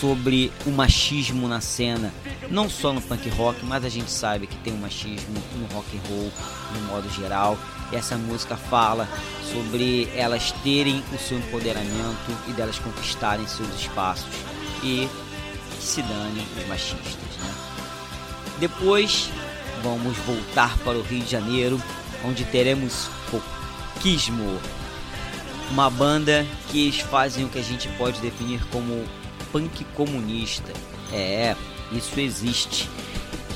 sobre 0.00 0.52
o 0.64 0.70
machismo 0.70 1.48
na 1.48 1.60
cena, 1.60 2.12
não 2.48 2.70
só 2.70 2.92
no 2.92 3.00
punk 3.00 3.28
rock, 3.30 3.64
mas 3.64 3.84
a 3.84 3.88
gente 3.88 4.10
sabe 4.10 4.46
que 4.46 4.56
tem 4.58 4.72
um 4.72 4.78
machismo 4.78 5.42
no 5.56 5.66
rock 5.74 5.96
and 5.96 6.08
roll 6.08 6.32
no 6.74 6.80
modo 6.88 7.10
geral. 7.10 7.58
E 7.92 7.96
essa 7.96 8.16
música 8.16 8.56
fala 8.56 9.08
sobre 9.52 10.08
elas 10.14 10.52
terem 10.62 11.02
o 11.12 11.18
seu 11.18 11.38
empoderamento 11.38 12.36
e 12.48 12.52
delas 12.52 12.78
conquistarem 12.78 13.46
seus 13.48 13.74
espaços 13.74 14.32
e 14.82 15.08
que 15.76 15.82
se 15.82 16.02
dane 16.02 16.46
os 16.56 16.68
machistas. 16.68 17.36
Né? 17.40 17.54
Depois 18.60 19.30
vamos 19.82 20.16
voltar 20.18 20.76
para 20.78 20.96
o 20.96 21.02
Rio 21.02 21.24
de 21.24 21.30
Janeiro, 21.30 21.82
onde 22.24 22.44
teremos 22.44 23.08
Foquismo, 23.30 24.60
uma 25.70 25.88
banda 25.88 26.44
que 26.68 26.82
eles 26.82 27.00
fazem 27.00 27.44
o 27.44 27.48
que 27.48 27.58
a 27.58 27.62
gente 27.62 27.88
pode 27.90 28.20
definir 28.20 28.60
como 28.66 29.04
punk 29.52 29.84
comunista. 29.94 30.72
É, 31.12 31.56
isso 31.92 32.18
existe. 32.18 32.88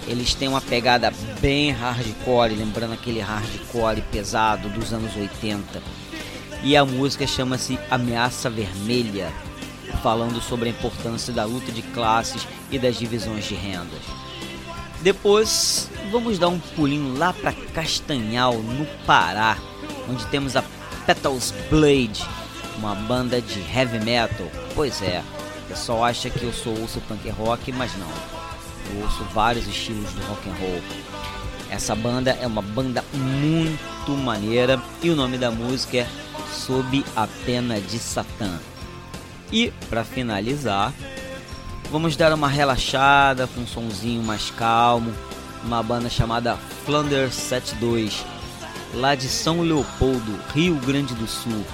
Eles 0.06 0.34
têm 0.34 0.48
uma 0.48 0.60
pegada 0.60 1.12
bem 1.40 1.70
hardcore, 1.70 2.54
lembrando 2.54 2.92
aquele 2.92 3.20
hardcore 3.20 4.02
pesado 4.12 4.68
dos 4.68 4.92
anos 4.92 5.16
80. 5.16 5.82
E 6.62 6.76
a 6.76 6.84
música 6.84 7.26
chama-se 7.26 7.78
Ameaça 7.90 8.48
Vermelha, 8.48 9.32
falando 10.02 10.40
sobre 10.40 10.68
a 10.68 10.72
importância 10.72 11.32
da 11.32 11.44
luta 11.44 11.72
de 11.72 11.82
classes 11.82 12.46
e 12.70 12.78
das 12.78 12.96
divisões 12.96 13.44
de 13.44 13.54
rendas. 13.54 14.02
Depois, 15.02 15.90
vamos 16.10 16.38
dar 16.38 16.48
um 16.48 16.58
pulinho 16.58 17.16
lá 17.18 17.32
para 17.32 17.52
Castanhal, 17.52 18.54
no 18.54 18.86
Pará, 19.04 19.58
onde 20.08 20.26
temos 20.26 20.56
a 20.56 20.62
Petals 21.06 21.52
Blade, 21.68 22.26
uma 22.78 22.94
banda 22.94 23.40
de 23.40 23.60
heavy 23.60 24.00
metal. 24.00 24.46
Pois 24.74 25.02
é, 25.02 25.22
o 25.64 25.68
pessoal 25.68 26.04
acha 26.04 26.30
que 26.30 26.42
eu 26.42 26.52
sou 26.52 26.78
ouço 26.80 27.00
punk 27.02 27.28
rock, 27.30 27.70
mas 27.72 27.92
não. 27.96 28.08
Eu 28.90 29.02
ouço 29.02 29.22
vários 29.34 29.66
estilos 29.66 30.10
do 30.12 30.26
rock 30.26 30.48
and 30.48 30.54
roll. 30.54 30.80
Essa 31.70 31.94
banda 31.94 32.36
é 32.40 32.46
uma 32.46 32.62
banda 32.62 33.04
muito 33.12 34.12
maneira 34.12 34.80
e 35.02 35.10
o 35.10 35.16
nome 35.16 35.36
da 35.36 35.50
música 35.50 35.98
é 35.98 36.06
Sob 36.52 37.04
a 37.14 37.26
Pena 37.44 37.80
de 37.80 37.98
Satã. 37.98 38.58
E 39.52 39.72
para 39.90 40.04
finalizar, 40.04 40.92
vamos 41.90 42.16
dar 42.16 42.32
uma 42.32 42.48
relaxada 42.48 43.46
com 43.46 43.60
um 43.60 43.66
sonzinho 43.66 44.22
mais 44.22 44.50
calmo, 44.50 45.12
uma 45.64 45.82
banda 45.82 46.08
chamada 46.08 46.56
Flanders 46.84 47.34
72 47.34 48.24
lá 48.94 49.14
de 49.14 49.28
São 49.28 49.60
Leopoldo, 49.60 50.38
Rio 50.54 50.76
Grande 50.76 51.14
do 51.14 51.26
Sul. 51.26 51.64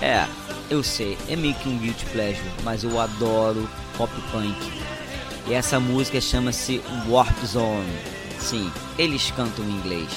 É, 0.00 0.26
eu 0.68 0.82
sei, 0.82 1.16
é 1.28 1.36
meio 1.36 1.54
que 1.54 1.68
um 1.68 1.78
guilty 1.78 2.04
pleasure, 2.06 2.50
mas 2.64 2.84
eu 2.84 2.98
adoro 3.00 3.68
pop 3.96 4.12
punk. 4.32 4.72
E 5.46 5.54
essa 5.54 5.78
música 5.78 6.20
chama-se 6.20 6.82
Warp 7.08 7.44
Zone. 7.44 7.86
Sim, 8.38 8.70
eles 8.98 9.30
cantam 9.30 9.64
em 9.64 9.70
inglês. 9.70 10.08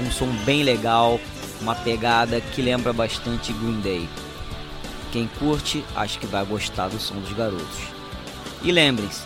Um 0.00 0.10
som 0.10 0.28
bem 0.44 0.62
legal, 0.62 1.20
uma 1.60 1.74
pegada 1.74 2.40
que 2.40 2.62
lembra 2.62 2.92
bastante 2.92 3.52
Green 3.52 3.80
Day. 3.80 4.08
Quem 5.12 5.28
curte, 5.38 5.84
acho 5.94 6.18
que 6.18 6.26
vai 6.26 6.44
gostar 6.44 6.88
do 6.88 6.98
som 6.98 7.16
dos 7.16 7.32
garotos. 7.32 7.82
E 8.62 8.72
lembrem-se, 8.72 9.22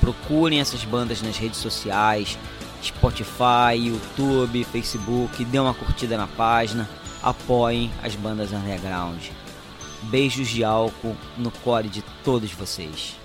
procurem 0.00 0.60
essas 0.60 0.84
bandas 0.84 1.20
nas 1.22 1.36
redes 1.36 1.58
sociais, 1.58 2.38
Spotify, 2.84 3.74
YouTube, 3.76 4.64
Facebook, 4.64 5.44
dê 5.44 5.58
uma 5.58 5.74
curtida 5.74 6.16
na 6.16 6.26
página, 6.26 6.88
apoiem 7.22 7.90
as 8.02 8.14
bandas 8.14 8.52
underground. 8.52 9.30
Beijos 10.02 10.48
de 10.48 10.62
álcool 10.62 11.16
no 11.38 11.50
core 11.50 11.88
de 11.88 12.02
todos 12.22 12.52
vocês. 12.52 13.16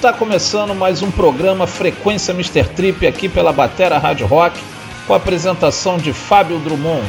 Está 0.00 0.14
começando 0.14 0.74
mais 0.74 1.02
um 1.02 1.10
programa 1.10 1.66
Frequência 1.66 2.32
Mr. 2.32 2.64
Trip 2.74 3.06
aqui 3.06 3.28
pela 3.28 3.52
Batera 3.52 3.98
Rádio 3.98 4.26
Rock, 4.26 4.58
com 5.06 5.12
a 5.12 5.18
apresentação 5.18 5.98
de 5.98 6.14
Fábio 6.14 6.58
Drummond. 6.58 7.06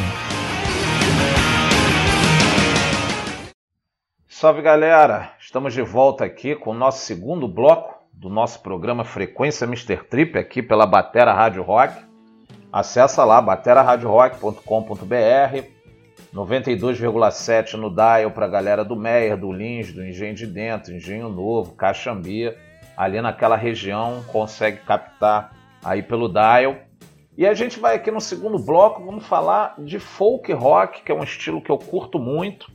Salve 4.27 4.61
galera, 4.61 5.31
estamos 5.39 5.73
de 5.73 5.81
volta 5.81 6.25
aqui 6.25 6.53
com 6.53 6.71
o 6.71 6.73
nosso 6.73 7.05
segundo 7.05 7.47
bloco 7.47 7.97
do 8.11 8.27
nosso 8.27 8.61
programa 8.61 9.05
Frequência 9.05 9.63
Mr. 9.63 9.95
Trip 10.09 10.37
aqui 10.37 10.61
pela 10.61 10.85
Batera 10.85 11.31
Rádio 11.31 11.63
Rock. 11.63 11.95
Acessa 12.73 13.23
lá 13.23 13.41
bateraradiorock.com.br 13.41 15.63
92,7 16.35 17.75
no 17.75 17.89
dial 17.89 18.31
para 18.31 18.47
a 18.47 18.49
galera 18.49 18.83
do 18.83 18.97
Meyer, 18.97 19.37
do 19.37 19.49
Lins, 19.49 19.93
do 19.93 20.05
Engenho 20.05 20.35
de 20.35 20.45
Dentro, 20.45 20.93
Engenho 20.93 21.29
Novo, 21.29 21.73
Caxambi, 21.73 22.53
ali 22.95 23.21
naquela 23.21 23.55
região 23.55 24.23
consegue 24.27 24.77
captar 24.77 25.55
aí 25.83 26.03
pelo 26.03 26.27
dial. 26.27 26.75
E 27.37 27.47
a 27.47 27.53
gente 27.53 27.79
vai 27.79 27.95
aqui 27.95 28.11
no 28.11 28.21
segundo 28.21 28.59
bloco, 28.59 29.03
vamos 29.03 29.25
falar 29.25 29.75
de 29.79 29.99
folk 29.99 30.51
rock, 30.53 31.01
que 31.01 31.11
é 31.11 31.15
um 31.15 31.23
estilo 31.23 31.61
que 31.61 31.71
eu 31.71 31.77
curto 31.77 32.19
muito. 32.19 32.71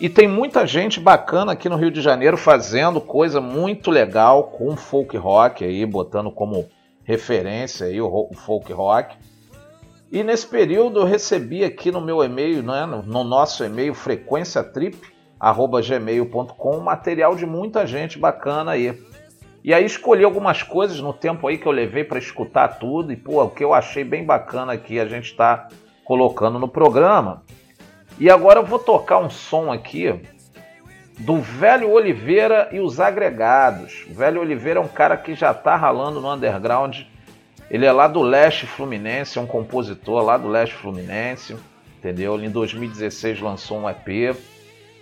E 0.00 0.08
tem 0.08 0.26
muita 0.26 0.66
gente 0.66 0.98
bacana 0.98 1.52
aqui 1.52 1.68
no 1.68 1.76
Rio 1.76 1.90
de 1.90 2.00
Janeiro 2.00 2.36
fazendo 2.36 3.00
coisa 3.00 3.40
muito 3.40 3.90
legal 3.90 4.44
com 4.44 4.76
folk 4.76 5.16
rock 5.16 5.64
aí, 5.64 5.86
botando 5.86 6.30
como 6.30 6.68
referência 7.04 7.86
aí 7.86 8.00
o 8.00 8.30
folk 8.34 8.72
rock. 8.72 9.16
E 10.10 10.22
nesse 10.22 10.46
período 10.46 11.00
eu 11.00 11.04
recebi 11.04 11.64
aqui 11.64 11.90
no 11.90 12.00
meu 12.00 12.22
e-mail, 12.22 12.62
né, 12.62 12.84
no 12.84 13.24
nosso 13.24 13.64
e-mail 13.64 13.94
frequenciatrip@gmail.com 13.94 16.80
material 16.80 17.34
de 17.36 17.46
muita 17.46 17.86
gente 17.86 18.18
bacana 18.18 18.72
aí. 18.72 19.00
E 19.64 19.72
aí 19.72 19.84
escolhi 19.84 20.24
algumas 20.24 20.62
coisas 20.62 21.00
no 21.00 21.12
tempo 21.12 21.46
aí 21.46 21.56
que 21.56 21.66
eu 21.66 21.72
levei 21.72 22.04
para 22.04 22.18
escutar 22.18 22.68
tudo 22.68 23.12
e 23.12 23.16
pô, 23.16 23.42
o 23.42 23.50
que 23.50 23.62
eu 23.62 23.72
achei 23.72 24.02
bem 24.02 24.24
bacana 24.24 24.72
aqui 24.72 24.98
a 24.98 25.06
gente 25.06 25.26
está 25.26 25.68
colocando 26.04 26.58
no 26.58 26.68
programa. 26.68 27.42
E 28.18 28.28
agora 28.28 28.60
eu 28.60 28.66
vou 28.66 28.78
tocar 28.78 29.18
um 29.18 29.30
som 29.30 29.72
aqui 29.72 30.20
do 31.18 31.40
Velho 31.40 31.90
Oliveira 31.90 32.68
e 32.72 32.80
os 32.80 32.98
Agregados. 32.98 34.04
O 34.10 34.14
Velho 34.14 34.40
Oliveira 34.40 34.80
é 34.80 34.82
um 34.82 34.88
cara 34.88 35.16
que 35.16 35.34
já 35.34 35.52
está 35.52 35.76
ralando 35.76 36.20
no 36.20 36.32
underground 36.32 37.02
ele 37.72 37.86
é 37.86 37.90
lá 37.90 38.06
do 38.06 38.20
Leste 38.20 38.66
Fluminense, 38.66 39.38
é 39.38 39.40
um 39.40 39.46
compositor 39.46 40.22
lá 40.22 40.36
do 40.36 40.46
Leste 40.46 40.74
Fluminense, 40.74 41.56
entendeu? 41.96 42.34
Ele 42.34 42.46
em 42.46 42.50
2016 42.50 43.40
lançou 43.40 43.78
um 43.78 43.88
EP. 43.88 44.36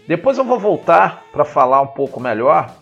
Depois 0.06 0.38
eu 0.38 0.44
vou 0.44 0.56
voltar 0.56 1.24
para 1.32 1.44
falar 1.44 1.80
um 1.80 1.88
pouco 1.88 2.20
melhor. 2.20 2.72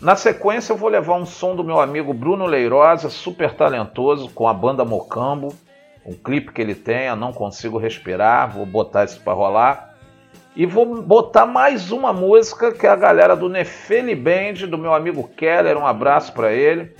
Na 0.00 0.14
sequência 0.14 0.72
eu 0.72 0.76
vou 0.76 0.88
levar 0.88 1.16
um 1.16 1.26
som 1.26 1.56
do 1.56 1.64
meu 1.64 1.80
amigo 1.80 2.14
Bruno 2.14 2.46
Leirosa, 2.46 3.10
super 3.10 3.54
talentoso, 3.54 4.30
com 4.30 4.46
a 4.46 4.54
banda 4.54 4.84
Mocambo. 4.84 5.52
Um 6.06 6.14
clipe 6.14 6.52
que 6.52 6.62
ele 6.62 6.74
tem, 6.74 7.14
Não 7.16 7.32
Consigo 7.32 7.78
Respirar, 7.78 8.50
vou 8.50 8.64
botar 8.64 9.04
isso 9.04 9.20
para 9.20 9.32
rolar. 9.32 9.94
E 10.54 10.64
vou 10.64 11.02
botar 11.02 11.46
mais 11.46 11.90
uma 11.90 12.12
música 12.12 12.72
que 12.72 12.86
é 12.86 12.90
a 12.90 12.96
galera 12.96 13.34
do 13.34 13.48
Nefeli 13.48 14.14
Band, 14.14 14.66
do 14.68 14.78
meu 14.78 14.94
amigo 14.94 15.28
Keller, 15.36 15.76
um 15.76 15.86
abraço 15.86 16.32
para 16.32 16.52
ele 16.52 16.94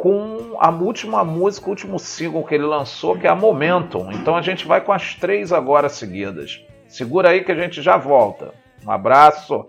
com 0.00 0.56
a 0.58 0.70
última 0.70 1.22
música, 1.22 1.66
o 1.66 1.70
último 1.70 1.98
single 1.98 2.42
que 2.42 2.54
ele 2.54 2.64
lançou, 2.64 3.18
que 3.18 3.26
é 3.26 3.30
a 3.30 3.34
Momentum. 3.34 4.10
Então 4.10 4.34
a 4.34 4.40
gente 4.40 4.66
vai 4.66 4.80
com 4.80 4.92
as 4.92 5.14
três 5.14 5.52
agora 5.52 5.90
seguidas. 5.90 6.64
Segura 6.88 7.28
aí 7.28 7.44
que 7.44 7.52
a 7.52 7.54
gente 7.54 7.82
já 7.82 7.98
volta. 7.98 8.54
Um 8.86 8.90
abraço. 8.90 9.66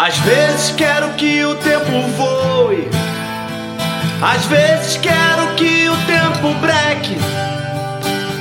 Às 0.00 0.16
vezes 0.18 0.70
quero 0.76 1.08
que 1.14 1.44
o 1.44 1.56
tempo 1.56 1.90
voe. 2.16 2.88
Às 4.22 4.44
vezes 4.44 4.96
quero 4.96 5.54
que 5.56 5.88
o 5.88 5.96
tempo 6.06 6.54
breque. 6.60 7.18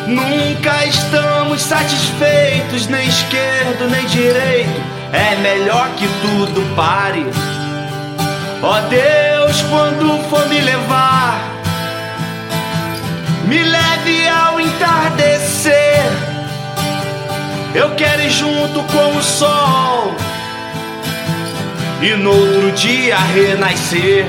Nunca 0.05 0.85
estamos 0.85 1.63
satisfeitos, 1.63 2.85
nem 2.85 3.07
esquerdo 3.07 3.89
nem 3.89 4.05
direito. 4.05 4.79
É 5.11 5.35
melhor 5.37 5.89
que 5.95 6.07
tudo 6.21 6.75
pare. 6.75 7.25
Ó 8.61 8.77
oh 8.77 8.81
Deus, 8.87 9.59
quando 9.63 10.29
for 10.29 10.47
me 10.49 10.61
levar, 10.61 11.41
me 13.45 13.63
leve 13.63 14.27
ao 14.29 14.59
entardecer. 14.59 16.05
Eu 17.73 17.95
quero 17.95 18.21
ir 18.21 18.29
junto 18.29 18.83
com 18.83 19.17
o 19.17 19.23
sol 19.23 20.15
e 22.01 22.15
no 22.15 22.31
outro 22.31 22.71
dia 22.73 23.17
renascer. 23.17 24.25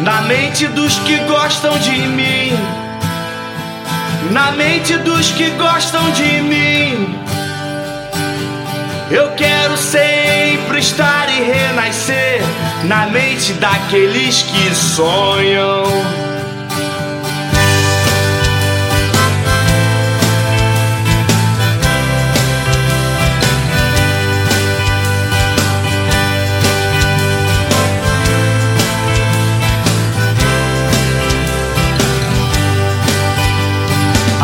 Na 0.00 0.22
mente 0.22 0.66
dos 0.68 0.98
que 1.00 1.16
gostam 1.20 1.78
de 1.78 1.90
mim, 1.90 2.52
na 4.30 4.52
mente 4.52 4.96
dos 4.98 5.30
que 5.32 5.50
gostam 5.50 6.10
de 6.12 6.42
mim. 6.42 7.18
Eu 9.10 9.32
quero 9.32 9.76
sempre 9.76 10.78
estar 10.78 11.28
e 11.28 11.42
renascer 11.42 12.40
na 12.84 13.06
mente 13.06 13.52
daqueles 13.54 14.42
que 14.42 14.74
sonham. 14.74 16.31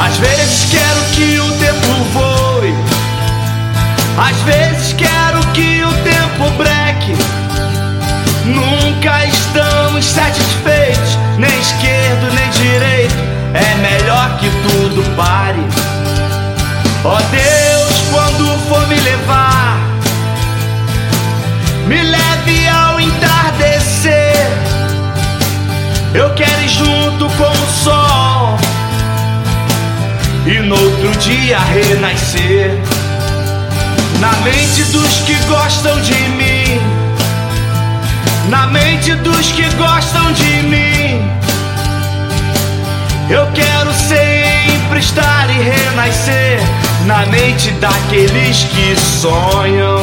Às 0.08 0.16
vezes 0.16 0.64
quero 0.70 1.00
que 1.12 1.38
o 1.38 1.52
tempo 1.58 1.86
voe, 2.14 2.74
às 4.16 4.36
vezes 4.38 4.94
quero 4.94 5.38
que 5.52 5.84
o 5.84 5.92
tempo 6.02 6.50
breque. 6.56 7.14
Nunca 8.46 9.26
estamos 9.26 10.06
satisfeitos, 10.06 11.18
nem 11.36 11.50
esquerdo 11.60 12.32
nem 12.32 12.48
direito. 12.52 13.14
É 13.52 13.74
melhor 13.82 14.38
que 14.38 14.48
tudo 14.48 15.04
pare. 15.14 15.60
Ó 17.04 17.14
oh 17.14 17.22
Deus, 17.30 18.02
quando 18.10 18.58
for 18.66 18.88
me 18.88 18.98
levar, 18.98 19.78
me 21.86 22.02
leve 22.02 22.66
ao 22.68 22.98
entardecer. 22.98 24.48
Eu 26.14 26.32
quero 26.32 26.62
ir 26.62 26.68
junto 26.68 27.28
com 27.36 27.50
o 27.50 27.66
sol 27.84 28.07
e 30.48 30.60
no 30.60 30.74
outro 30.74 31.10
dia 31.18 31.58
renascer. 31.58 32.70
Na 34.18 34.32
mente 34.40 34.82
dos 34.84 35.18
que 35.26 35.34
gostam 35.46 36.00
de 36.00 36.14
mim, 36.14 36.80
na 38.48 38.66
mente 38.66 39.14
dos 39.16 39.52
que 39.52 39.68
gostam 39.74 40.32
de 40.32 40.62
mim, 40.62 41.30
eu 43.28 43.46
quero 43.52 43.92
sempre 43.92 45.00
estar 45.00 45.50
e 45.50 45.60
renascer 45.60 46.58
na 47.04 47.26
mente 47.26 47.70
daqueles 47.72 48.64
que 48.64 48.96
sonham. 48.96 50.02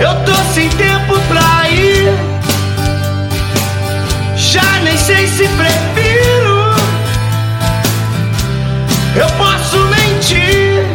Eu 0.00 0.14
tô 0.24 0.34
sem 0.54 0.66
tempo 0.70 1.20
pra 1.28 1.68
ir. 1.68 2.08
Já 4.34 4.80
nem 4.82 4.96
sei 4.96 5.28
se 5.28 5.46
prefiro. 5.46 6.74
Eu 9.14 9.26
posso 9.36 9.76
mentir. 9.88 10.86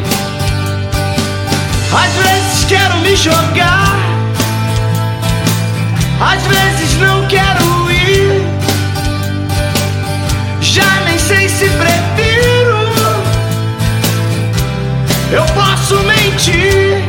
Às 1.93 2.13
vezes 2.13 2.65
quero 2.67 2.97
me 3.01 3.15
jogar. 3.15 3.95
Às 6.19 6.41
vezes 6.47 6.97
não 6.97 7.27
quero 7.27 7.91
ir. 7.91 8.41
Já 10.61 11.01
nem 11.05 11.19
sei 11.19 11.47
se 11.47 11.69
prefiro. 11.69 12.89
Eu 15.31 15.45
posso 15.53 15.99
mentir. 16.05 17.04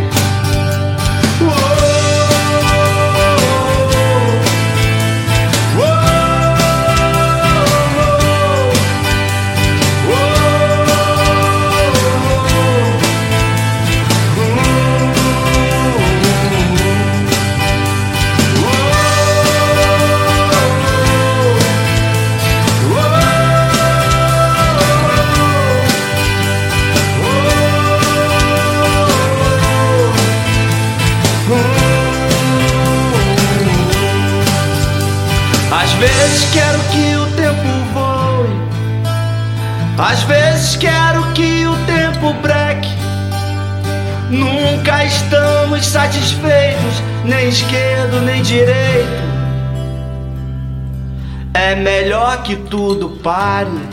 Às 39.98 40.22
vezes 40.24 40.76
quero 40.76 41.32
que 41.32 41.66
o 41.66 41.74
tempo 41.86 42.34
breque. 42.42 42.90
Nunca 44.30 45.04
estamos 45.04 45.86
satisfeitos, 45.86 47.02
nem 47.24 47.48
esquerdo 47.48 48.20
nem 48.20 48.42
direito. 48.42 49.26
É 51.54 51.74
melhor 51.74 52.42
que 52.42 52.56
tudo 52.56 53.08
pare. 53.22 53.85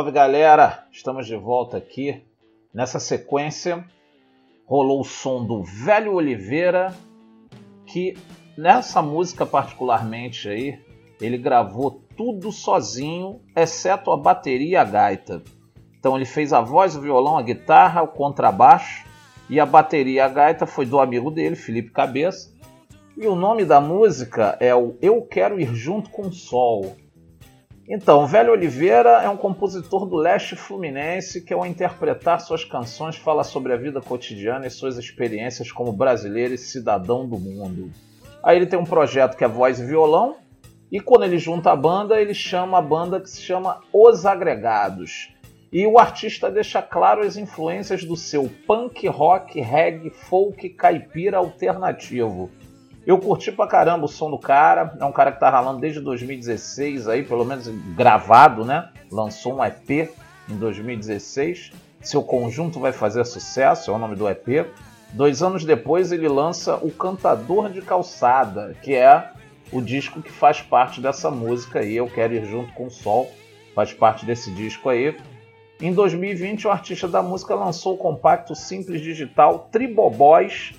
Salve 0.00 0.12
galera, 0.12 0.86
estamos 0.90 1.26
de 1.26 1.36
volta 1.36 1.76
aqui. 1.76 2.24
Nessa 2.72 2.98
sequência, 2.98 3.84
rolou 4.64 5.02
o 5.02 5.04
som 5.04 5.44
do 5.44 5.62
Velho 5.62 6.14
Oliveira, 6.14 6.94
que 7.84 8.16
nessa 8.56 9.02
música 9.02 9.44
particularmente 9.44 10.48
aí, 10.48 10.80
ele 11.20 11.36
gravou 11.36 12.02
tudo 12.16 12.50
sozinho, 12.50 13.42
exceto 13.54 14.10
a 14.10 14.16
bateria 14.16 14.70
e 14.70 14.76
a 14.76 14.84
gaita. 14.84 15.42
Então 15.98 16.16
ele 16.16 16.24
fez 16.24 16.54
a 16.54 16.62
voz, 16.62 16.96
o 16.96 17.00
violão, 17.02 17.36
a 17.36 17.42
guitarra, 17.42 18.00
o 18.00 18.08
contrabaixo 18.08 19.04
e 19.50 19.60
a 19.60 19.66
bateria 19.66 20.14
e 20.14 20.20
a 20.20 20.28
gaita 20.30 20.66
foi 20.66 20.86
do 20.86 20.98
amigo 20.98 21.30
dele, 21.30 21.56
Felipe 21.56 21.90
Cabeça. 21.90 22.50
E 23.18 23.26
o 23.26 23.36
nome 23.36 23.66
da 23.66 23.82
música 23.82 24.56
é 24.60 24.74
o 24.74 24.96
Eu 25.02 25.20
Quero 25.20 25.60
Ir 25.60 25.74
Junto 25.74 26.08
com 26.08 26.22
o 26.22 26.32
Sol. 26.32 26.96
Então, 27.92 28.24
Velho 28.24 28.52
Oliveira 28.52 29.20
é 29.20 29.28
um 29.28 29.36
compositor 29.36 30.06
do 30.06 30.14
leste 30.14 30.54
fluminense 30.54 31.44
que, 31.44 31.52
ao 31.52 31.66
interpretar 31.66 32.40
suas 32.40 32.62
canções, 32.62 33.16
fala 33.16 33.42
sobre 33.42 33.72
a 33.72 33.76
vida 33.76 34.00
cotidiana 34.00 34.64
e 34.64 34.70
suas 34.70 34.96
experiências 34.96 35.72
como 35.72 35.92
brasileiro 35.92 36.54
e 36.54 36.58
cidadão 36.58 37.28
do 37.28 37.36
mundo. 37.36 37.90
Aí 38.44 38.56
ele 38.56 38.66
tem 38.66 38.78
um 38.78 38.84
projeto 38.84 39.36
que 39.36 39.42
é 39.42 39.48
voz 39.48 39.80
e 39.80 39.84
violão, 39.84 40.36
e 40.88 41.00
quando 41.00 41.24
ele 41.24 41.36
junta 41.36 41.72
a 41.72 41.76
banda, 41.76 42.20
ele 42.20 42.32
chama 42.32 42.78
a 42.78 42.82
banda 42.82 43.20
que 43.20 43.28
se 43.28 43.42
chama 43.42 43.80
Os 43.92 44.24
Agregados. 44.24 45.34
E 45.72 45.84
o 45.84 45.98
artista 45.98 46.48
deixa 46.48 46.80
claro 46.80 47.22
as 47.22 47.36
influências 47.36 48.04
do 48.04 48.16
seu 48.16 48.48
punk, 48.68 49.08
rock, 49.08 49.60
reggae, 49.60 50.10
folk, 50.10 50.68
caipira 50.70 51.38
alternativo. 51.38 52.52
Eu 53.06 53.18
curti 53.18 53.50
pra 53.50 53.66
caramba 53.66 54.04
o 54.04 54.08
som 54.08 54.30
do 54.30 54.38
cara. 54.38 54.94
É 55.00 55.04
um 55.04 55.12
cara 55.12 55.32
que 55.32 55.40
tá 55.40 55.48
ralando 55.48 55.80
desde 55.80 56.00
2016 56.00 57.08
aí, 57.08 57.22
pelo 57.22 57.44
menos 57.44 57.66
gravado, 57.96 58.64
né? 58.64 58.90
Lançou 59.10 59.56
um 59.56 59.64
EP 59.64 60.10
em 60.48 60.56
2016. 60.56 61.72
Seu 62.02 62.22
conjunto 62.22 62.78
vai 62.78 62.92
fazer 62.92 63.24
sucesso, 63.24 63.90
é 63.90 63.94
o 63.94 63.98
nome 63.98 64.16
do 64.16 64.28
EP. 64.28 64.66
Dois 65.12 65.42
anos 65.42 65.64
depois 65.64 66.12
ele 66.12 66.28
lança 66.28 66.76
O 66.76 66.90
Cantador 66.90 67.70
de 67.70 67.82
Calçada, 67.82 68.76
que 68.82 68.94
é 68.94 69.30
o 69.72 69.80
disco 69.80 70.22
que 70.22 70.30
faz 70.30 70.60
parte 70.60 71.00
dessa 71.00 71.30
música 71.30 71.80
aí. 71.80 71.96
Eu 71.96 72.08
quero 72.08 72.34
ir 72.34 72.44
junto 72.44 72.72
com 72.74 72.86
o 72.86 72.90
Sol, 72.90 73.30
faz 73.74 73.92
parte 73.92 74.24
desse 74.24 74.50
disco 74.52 74.88
aí. 74.88 75.16
Em 75.80 75.92
2020, 75.92 76.66
o 76.66 76.70
artista 76.70 77.08
da 77.08 77.22
música 77.22 77.54
lançou 77.54 77.94
o 77.94 77.98
compacto 77.98 78.54
simples 78.54 79.00
digital 79.00 79.68
Tribobóis 79.72 80.74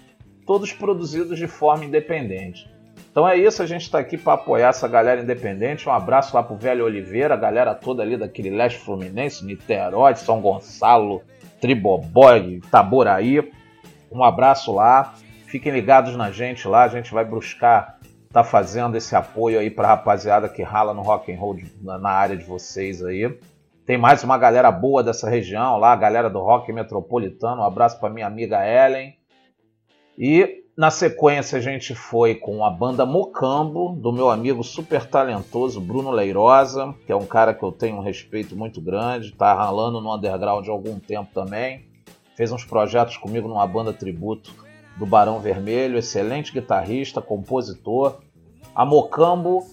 todos 0.46 0.72
produzidos 0.74 1.38
de 1.38 1.48
forma 1.48 1.86
independente. 1.86 2.70
Então 3.12 3.28
é 3.28 3.38
isso, 3.38 3.62
a 3.62 3.66
gente 3.66 3.82
está 3.82 4.00
aqui 4.00 4.18
para 4.18 4.34
apoiar 4.34 4.70
essa 4.70 4.88
galera 4.88 5.22
independente. 5.22 5.88
Um 5.88 5.92
abraço 5.92 6.36
lá 6.36 6.42
pro 6.42 6.56
Velho 6.56 6.86
Oliveira, 6.86 7.34
a 7.34 7.38
galera 7.38 7.76
toda 7.76 8.02
ali 8.02 8.16
daquele 8.16 8.50
leste 8.50 8.80
fluminense, 8.80 9.46
Niterói, 9.46 10.16
São 10.16 10.40
Gonçalo, 10.40 11.22
Tribobói, 11.60 12.62
Itaboraí. 12.64 13.52
Um 14.12 14.24
abraço 14.24 14.74
lá. 14.74 15.14
Fiquem 15.46 15.74
ligados 15.74 16.16
na 16.16 16.32
gente 16.32 16.68
lá, 16.68 16.84
a 16.84 16.88
gente 16.88 17.14
vai 17.14 17.26
buscar 17.26 18.00
tá 18.32 18.44
fazendo 18.44 18.96
esse 18.96 19.16
apoio 19.16 19.60
aí 19.60 19.70
para 19.70 19.90
rapaziada 19.90 20.48
que 20.48 20.64
rala 20.64 20.94
no 20.94 21.02
rock 21.02 21.32
and 21.32 21.38
roll 21.38 21.58
na, 21.82 22.10
área 22.10 22.38
de 22.38 22.46
vocês 22.46 23.04
aí. 23.04 23.38
Tem 23.86 23.98
mais 23.98 24.24
uma 24.24 24.38
galera 24.38 24.72
boa 24.72 25.04
dessa 25.04 25.30
região 25.30 25.78
lá, 25.78 25.92
a 25.92 25.98
galera 25.98 26.30
do 26.30 26.40
rock 26.40 26.72
metropolitano. 26.72 27.62
Um 27.62 27.66
abraço 27.66 28.00
para 28.00 28.10
minha 28.10 28.26
amiga 28.26 28.66
Ellen. 28.66 29.18
E 30.18 30.62
na 30.76 30.90
sequência 30.90 31.58
a 31.58 31.62
gente 31.62 31.94
foi 31.94 32.36
com 32.36 32.64
a 32.66 32.70
banda 32.70 33.06
Mocambo, 33.06 33.94
do 33.94 34.12
meu 34.12 34.30
amigo 34.30 34.64
super 34.64 35.06
talentoso 35.06 35.82
Bruno 35.82 36.12
Leirosa, 36.12 36.96
que 37.06 37.12
é 37.12 37.16
um 37.16 37.26
cara 37.26 37.54
que 37.54 37.64
eu 37.64 37.72
tenho 37.72 37.98
um 37.98 38.02
respeito 38.02 38.56
muito 38.56 38.82
grande, 38.82 39.34
tá 39.34 39.54
ralando 39.54 40.02
no 40.02 40.16
underground 40.16 40.68
há 40.68 40.72
algum 40.72 40.98
tempo 40.98 41.30
também. 41.34 41.86
Fez 42.36 42.52
uns 42.52 42.66
projetos 42.66 43.18
comigo 43.18 43.48
numa 43.48 43.68
banda 43.68 43.94
tributo 43.94 44.54
do 44.98 45.06
Barão 45.06 45.40
Vermelho, 45.40 45.98
excelente 45.98 46.52
guitarrista, 46.52 47.22
compositor. 47.22 48.20
A 48.74 48.86
Mocambo, 48.86 49.66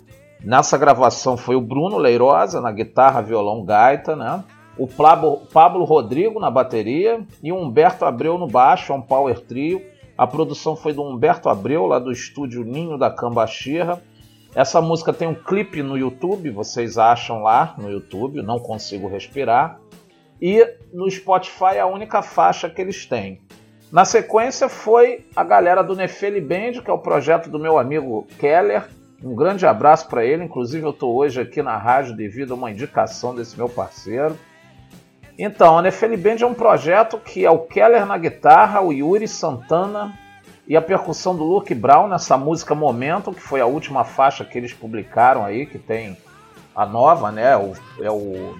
nessa 0.45 0.77
gravação 0.77 1.37
foi 1.37 1.57
o 1.57 1.61
Bruno 1.61 1.97
Leirosa 1.97 2.61
na 2.61 2.73
guitarra, 2.73 3.23
violão, 3.23 3.65
gaita, 3.65 4.17
né? 4.17 4.45
O 4.77 4.87
Pablo, 4.87 5.85
Rodrigo 5.85 6.39
na 6.39 6.51
bateria 6.51 7.27
e 7.43 7.51
o 7.51 7.57
Humberto 7.57 8.05
Abreu 8.05 8.39
no 8.39 8.47
baixo, 8.47 8.93
é 8.93 8.97
um 8.97 9.03
power 9.03 9.41
trio 9.41 9.83
a 10.19 10.27
produção 10.27 10.75
foi 10.75 10.93
do 10.93 11.05
Humberto 11.05 11.49
Abreu, 11.49 11.87
lá 11.87 12.01
do 12.01 12.11
estúdio 12.11 12.65
Ninho 12.65 12.99
da 12.99 13.09
Cambaxirra. 13.09 14.03
Essa 14.53 14.81
música 14.81 15.13
tem 15.13 15.29
um 15.29 15.35
clipe 15.35 15.81
no 15.81 15.97
YouTube, 15.97 16.51
vocês 16.51 16.99
acham 16.99 17.41
lá 17.41 17.77
no 17.79 17.89
YouTube, 17.89 18.43
Não 18.43 18.59
Consigo 18.59 19.07
Respirar. 19.07 19.79
E 20.43 20.67
no 20.93 21.09
Spotify 21.09 21.79
a 21.81 21.87
única 21.87 22.21
faixa 22.21 22.69
que 22.69 22.83
eles 22.83 23.07
têm. 23.07 23.41
Na 23.93 24.05
sequência 24.05 24.69
foi 24.69 25.25
a 25.37 25.45
galera 25.45 25.83
do 25.83 25.95
Nefeli 25.95 26.41
Band, 26.41 26.83
que 26.83 26.91
é 26.91 26.93
o 26.93 26.99
projeto 26.99 27.49
do 27.49 27.59
meu 27.59 27.79
amigo 27.79 28.27
Keller. 28.41 28.89
Um 29.23 29.37
grande 29.37 29.67
abraço 29.67 30.09
para 30.09 30.25
ele, 30.25 30.43
inclusive 30.43 30.85
eu 30.85 30.91
estou 30.91 31.15
hoje 31.15 31.41
aqui 31.41 31.63
na 31.63 31.77
rádio 31.77 32.17
devido 32.17 32.53
a 32.53 32.57
uma 32.57 32.73
indicação 32.73 33.37
desse 33.37 33.57
meu 33.57 33.69
parceiro. 33.69 34.37
Então, 35.39 35.79
a 35.79 35.83
Nefeli 35.83 36.17
Band 36.17 36.39
é 36.41 36.47
um 36.47 36.53
projeto 36.53 37.17
que 37.17 37.47
é 37.47 37.51
o 37.51 37.61
Keller 37.61 38.05
na 38.05 38.19
guitarra, 38.19 38.81
o 38.81 38.93
Yuri 38.93 39.29
Santana 39.29 40.13
e 40.67 40.77
a 40.77 40.83
percussão 40.83 41.37
do 41.37 41.45
Luke 41.45 41.73
Brown 41.77 42.09
nessa 42.09 42.37
música 42.37 42.75
Momento, 42.75 43.33
que 43.33 43.41
foi 43.41 43.61
a 43.61 43.67
última 43.67 44.03
faixa 44.03 44.45
que 44.45 44.59
eles 44.59 44.73
publicaram 44.73 45.45
aí, 45.45 45.65
que 45.65 45.79
tem 45.79 46.19
a 46.75 46.85
nova, 46.85 47.31
né? 47.31 47.57
O, 47.57 47.73
é 48.03 48.11
o, 48.11 48.59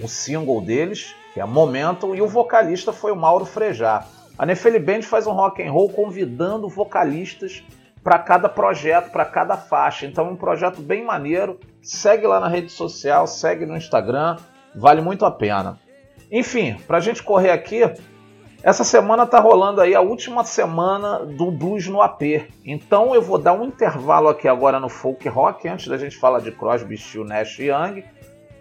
o 0.00 0.08
single 0.08 0.62
deles, 0.62 1.14
que 1.34 1.40
é 1.40 1.44
Momento, 1.44 2.14
e 2.14 2.22
o 2.22 2.26
vocalista 2.26 2.90
foi 2.90 3.12
o 3.12 3.16
Mauro 3.16 3.44
Frejá. 3.44 4.06
A 4.38 4.46
Nefeli 4.46 4.78
Band 4.78 5.02
faz 5.02 5.26
um 5.26 5.32
rock 5.32 5.62
and 5.62 5.70
roll 5.70 5.90
convidando 5.90 6.70
vocalistas 6.70 7.62
para 8.02 8.18
cada 8.18 8.48
projeto, 8.48 9.10
para 9.10 9.26
cada 9.26 9.58
faixa. 9.58 10.06
Então 10.06 10.26
é 10.26 10.30
um 10.30 10.36
projeto 10.36 10.80
bem 10.80 11.04
maneiro. 11.04 11.60
Segue 11.82 12.26
lá 12.26 12.40
na 12.40 12.48
rede 12.48 12.72
social, 12.72 13.26
segue 13.26 13.66
no 13.66 13.76
Instagram, 13.76 14.38
vale 14.74 15.02
muito 15.02 15.26
a 15.26 15.30
pena. 15.30 15.78
Enfim, 16.30 16.76
para 16.86 16.98
a 16.98 17.00
gente 17.00 17.22
correr 17.22 17.50
aqui, 17.50 17.82
essa 18.62 18.84
semana 18.84 19.26
tá 19.26 19.40
rolando 19.40 19.80
aí 19.80 19.94
a 19.94 20.00
última 20.00 20.44
semana 20.44 21.24
do 21.24 21.50
Blues 21.50 21.86
no 21.86 22.02
AP. 22.02 22.22
Então 22.64 23.14
eu 23.14 23.22
vou 23.22 23.38
dar 23.38 23.54
um 23.54 23.64
intervalo 23.64 24.28
aqui 24.28 24.46
agora 24.46 24.78
no 24.78 24.88
folk 24.88 25.26
rock, 25.28 25.66
antes 25.66 25.88
da 25.88 25.96
gente 25.96 26.16
falar 26.16 26.40
de 26.40 26.52
Crosby, 26.52 26.98
Still, 26.98 27.24
Nash 27.24 27.58
e 27.60 27.68
Young. 27.68 28.04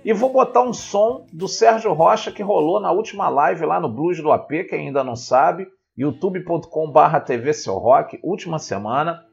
E 0.05 0.13
vou 0.13 0.31
botar 0.31 0.61
um 0.61 0.71
som 0.71 1.25
do 1.33 1.47
Sérgio 1.47 1.91
Rocha 1.91 2.31
que 2.31 2.41
rolou 2.41 2.79
na 2.79 2.91
última 2.91 3.27
live 3.27 3.65
lá 3.65 3.79
no 3.79 3.89
Blues 3.89 4.21
do 4.21 4.31
AP, 4.31 4.49
quem 4.69 4.87
ainda 4.87 5.03
não 5.03 5.15
sabe, 5.15 5.67
youtube.com.br 5.97 7.19
TV 7.25 7.51
Seu 7.51 7.73
Rock, 7.77 8.17
última 8.23 8.59
semana. 8.59 9.25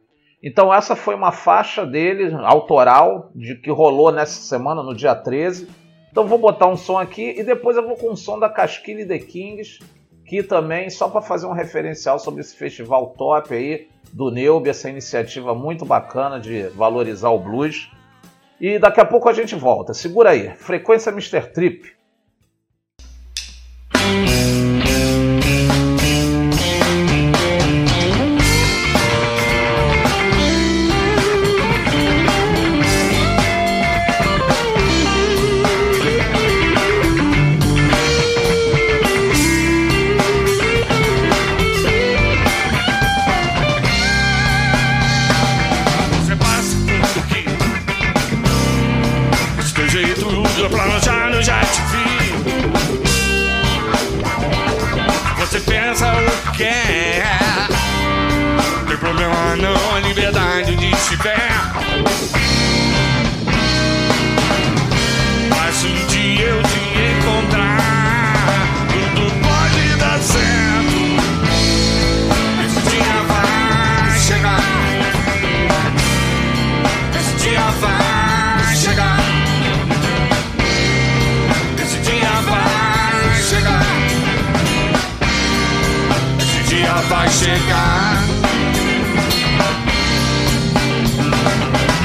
Então 0.42 0.74
essa 0.74 0.96
foi 0.96 1.14
uma 1.14 1.30
faixa 1.30 1.86
dele, 1.86 2.34
autoral, 2.42 3.30
de 3.34 3.54
que 3.54 3.70
rolou 3.70 4.10
nessa 4.10 4.40
semana, 4.40 4.82
no 4.82 4.94
dia 4.94 5.14
13 5.14 5.83
então 6.14 6.28
vou 6.28 6.38
botar 6.38 6.68
um 6.68 6.76
som 6.76 6.96
aqui 6.96 7.34
e 7.36 7.42
depois 7.42 7.76
eu 7.76 7.84
vou 7.84 7.96
com 7.96 8.12
um 8.12 8.14
som 8.14 8.38
da 8.38 8.48
Casquille 8.48 9.04
The 9.04 9.18
Kings, 9.18 9.80
que 10.24 10.44
também, 10.44 10.88
só 10.88 11.08
para 11.08 11.20
fazer 11.20 11.44
um 11.46 11.52
referencial 11.52 12.20
sobre 12.20 12.40
esse 12.40 12.54
festival 12.54 13.16
top 13.18 13.52
aí 13.52 13.88
do 14.12 14.30
Neub, 14.30 14.68
essa 14.68 14.88
iniciativa 14.88 15.56
muito 15.56 15.84
bacana 15.84 16.38
de 16.38 16.68
valorizar 16.68 17.30
o 17.30 17.38
blues. 17.40 17.90
E 18.60 18.78
daqui 18.78 19.00
a 19.00 19.04
pouco 19.04 19.28
a 19.28 19.32
gente 19.32 19.56
volta. 19.56 19.92
Segura 19.92 20.30
aí. 20.30 20.54
Frequência 20.54 21.10
Mr. 21.10 21.50
Trip. 21.52 21.93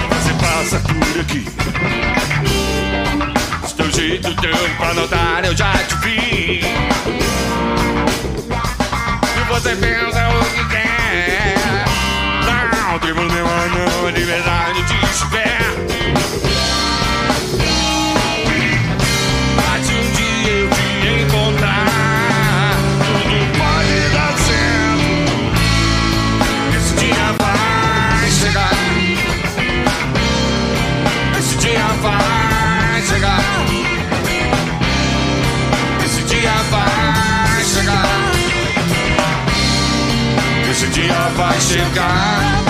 Você 0.09 0.33
passa 0.39 0.79
por 0.79 1.19
aqui. 1.19 1.45
Se 3.67 3.75
teu 3.75 3.91
jeito 3.91 4.33
deu 4.41 4.69
pra 4.77 4.93
notar, 4.93 5.43
eu 5.45 5.55
já 5.57 5.73
te 5.73 5.95
vi. 5.95 6.61
Se 9.33 9.43
você 9.47 9.75
pensa 9.75 10.29
o 10.29 10.45
que 10.53 10.65
quer, 10.69 11.85
não 12.91 12.99
tem 12.99 13.13
problema 13.13 13.49
não, 13.67 14.07
a 14.07 14.11
liberdade 14.11 14.83
de 14.83 15.05
espera. 15.05 15.78
vai 41.39 41.61
chegar. 41.61 42.68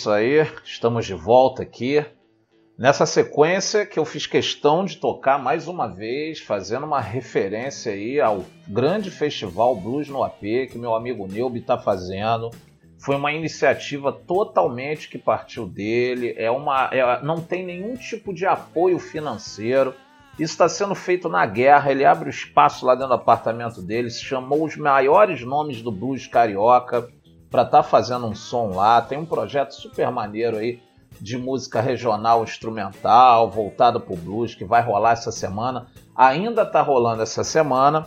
Isso 0.00 0.10
aí, 0.10 0.50
estamos 0.64 1.04
de 1.04 1.12
volta 1.12 1.62
aqui. 1.62 2.02
Nessa 2.78 3.04
sequência 3.04 3.84
que 3.84 3.98
eu 3.98 4.04
fiz 4.06 4.26
questão 4.26 4.82
de 4.82 4.96
tocar 4.96 5.38
mais 5.38 5.68
uma 5.68 5.86
vez, 5.86 6.40
fazendo 6.40 6.86
uma 6.86 7.02
referência 7.02 7.92
aí 7.92 8.18
ao 8.18 8.42
grande 8.66 9.10
festival 9.10 9.76
Blues 9.76 10.08
no 10.08 10.24
AP 10.24 10.40
que 10.70 10.78
meu 10.78 10.94
amigo 10.94 11.26
Neubi 11.26 11.58
está 11.58 11.76
fazendo. 11.76 12.50
Foi 12.98 13.14
uma 13.14 13.30
iniciativa 13.30 14.10
totalmente 14.10 15.06
que 15.06 15.18
partiu 15.18 15.66
dele, 15.66 16.34
é 16.38 16.50
uma, 16.50 16.88
é- 16.90 17.22
não 17.22 17.42
tem 17.42 17.62
nenhum 17.62 17.94
tipo 17.94 18.32
de 18.32 18.46
apoio 18.46 18.98
financeiro. 18.98 19.92
Isso 20.38 20.54
está 20.54 20.66
sendo 20.66 20.94
feito 20.94 21.28
na 21.28 21.44
guerra. 21.44 21.90
Ele 21.90 22.06
abre 22.06 22.30
o 22.30 22.30
espaço 22.30 22.86
lá 22.86 22.94
dentro 22.94 23.08
do 23.08 23.14
apartamento 23.16 23.82
dele, 23.82 24.08
chamou 24.08 24.64
os 24.64 24.76
maiores 24.76 25.42
nomes 25.44 25.82
do 25.82 25.92
blues 25.92 26.26
carioca 26.26 27.06
para 27.50 27.62
estar 27.62 27.82
fazendo 27.82 28.26
um 28.26 28.34
som 28.34 28.68
lá. 28.68 29.00
Tem 29.00 29.18
um 29.18 29.26
projeto 29.26 29.72
super 29.72 30.10
maneiro 30.10 30.58
aí 30.58 30.80
de 31.20 31.36
música 31.36 31.80
regional 31.80 32.44
instrumental 32.44 33.50
voltado 33.50 34.00
para 34.00 34.14
o 34.14 34.16
blues 34.16 34.54
que 34.54 34.64
vai 34.64 34.82
rolar 34.82 35.12
essa 35.12 35.32
semana. 35.32 35.86
Ainda 36.14 36.62
está 36.62 36.80
rolando 36.80 37.22
essa 37.22 37.42
semana. 37.42 38.06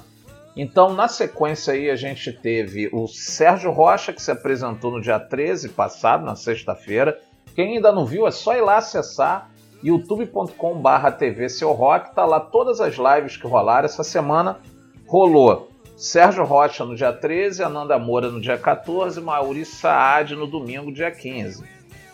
Então, 0.56 0.94
na 0.94 1.08
sequência 1.08 1.74
aí, 1.74 1.90
a 1.90 1.96
gente 1.96 2.32
teve 2.32 2.88
o 2.94 3.08
Sérgio 3.08 3.72
Rocha, 3.72 4.14
que 4.14 4.22
se 4.22 4.32
apresentou 4.32 4.92
no 4.92 5.02
dia 5.02 5.20
13 5.20 5.70
passado, 5.70 6.24
na 6.24 6.36
sexta-feira. 6.36 7.20
Quem 7.56 7.76
ainda 7.76 7.92
não 7.92 8.06
viu, 8.06 8.28
é 8.28 8.32
só 8.32 8.56
ir 8.56 8.62
lá 8.62 8.78
acessar 8.78 9.50
youtube.com.br 9.84 11.12
TV 11.18 11.50
Seu 11.50 11.72
Rock. 11.74 12.14
Tá 12.14 12.24
lá 12.24 12.40
todas 12.40 12.80
as 12.80 12.96
lives 12.96 13.36
que 13.36 13.48
rolaram. 13.48 13.86
Essa 13.86 14.04
semana 14.04 14.60
rolou 15.08 15.73
Sérgio 15.96 16.44
Rocha 16.44 16.84
no 16.84 16.96
dia 16.96 17.14
13, 17.14 17.64
Ananda 17.64 17.98
Moura 18.00 18.30
no 18.30 18.42
dia 18.42 18.58
14, 18.58 19.22
Maurício 19.22 19.76
Saad 19.76 20.36
no 20.36 20.48
domingo, 20.48 20.92
dia 20.92 21.12
15. 21.12 21.64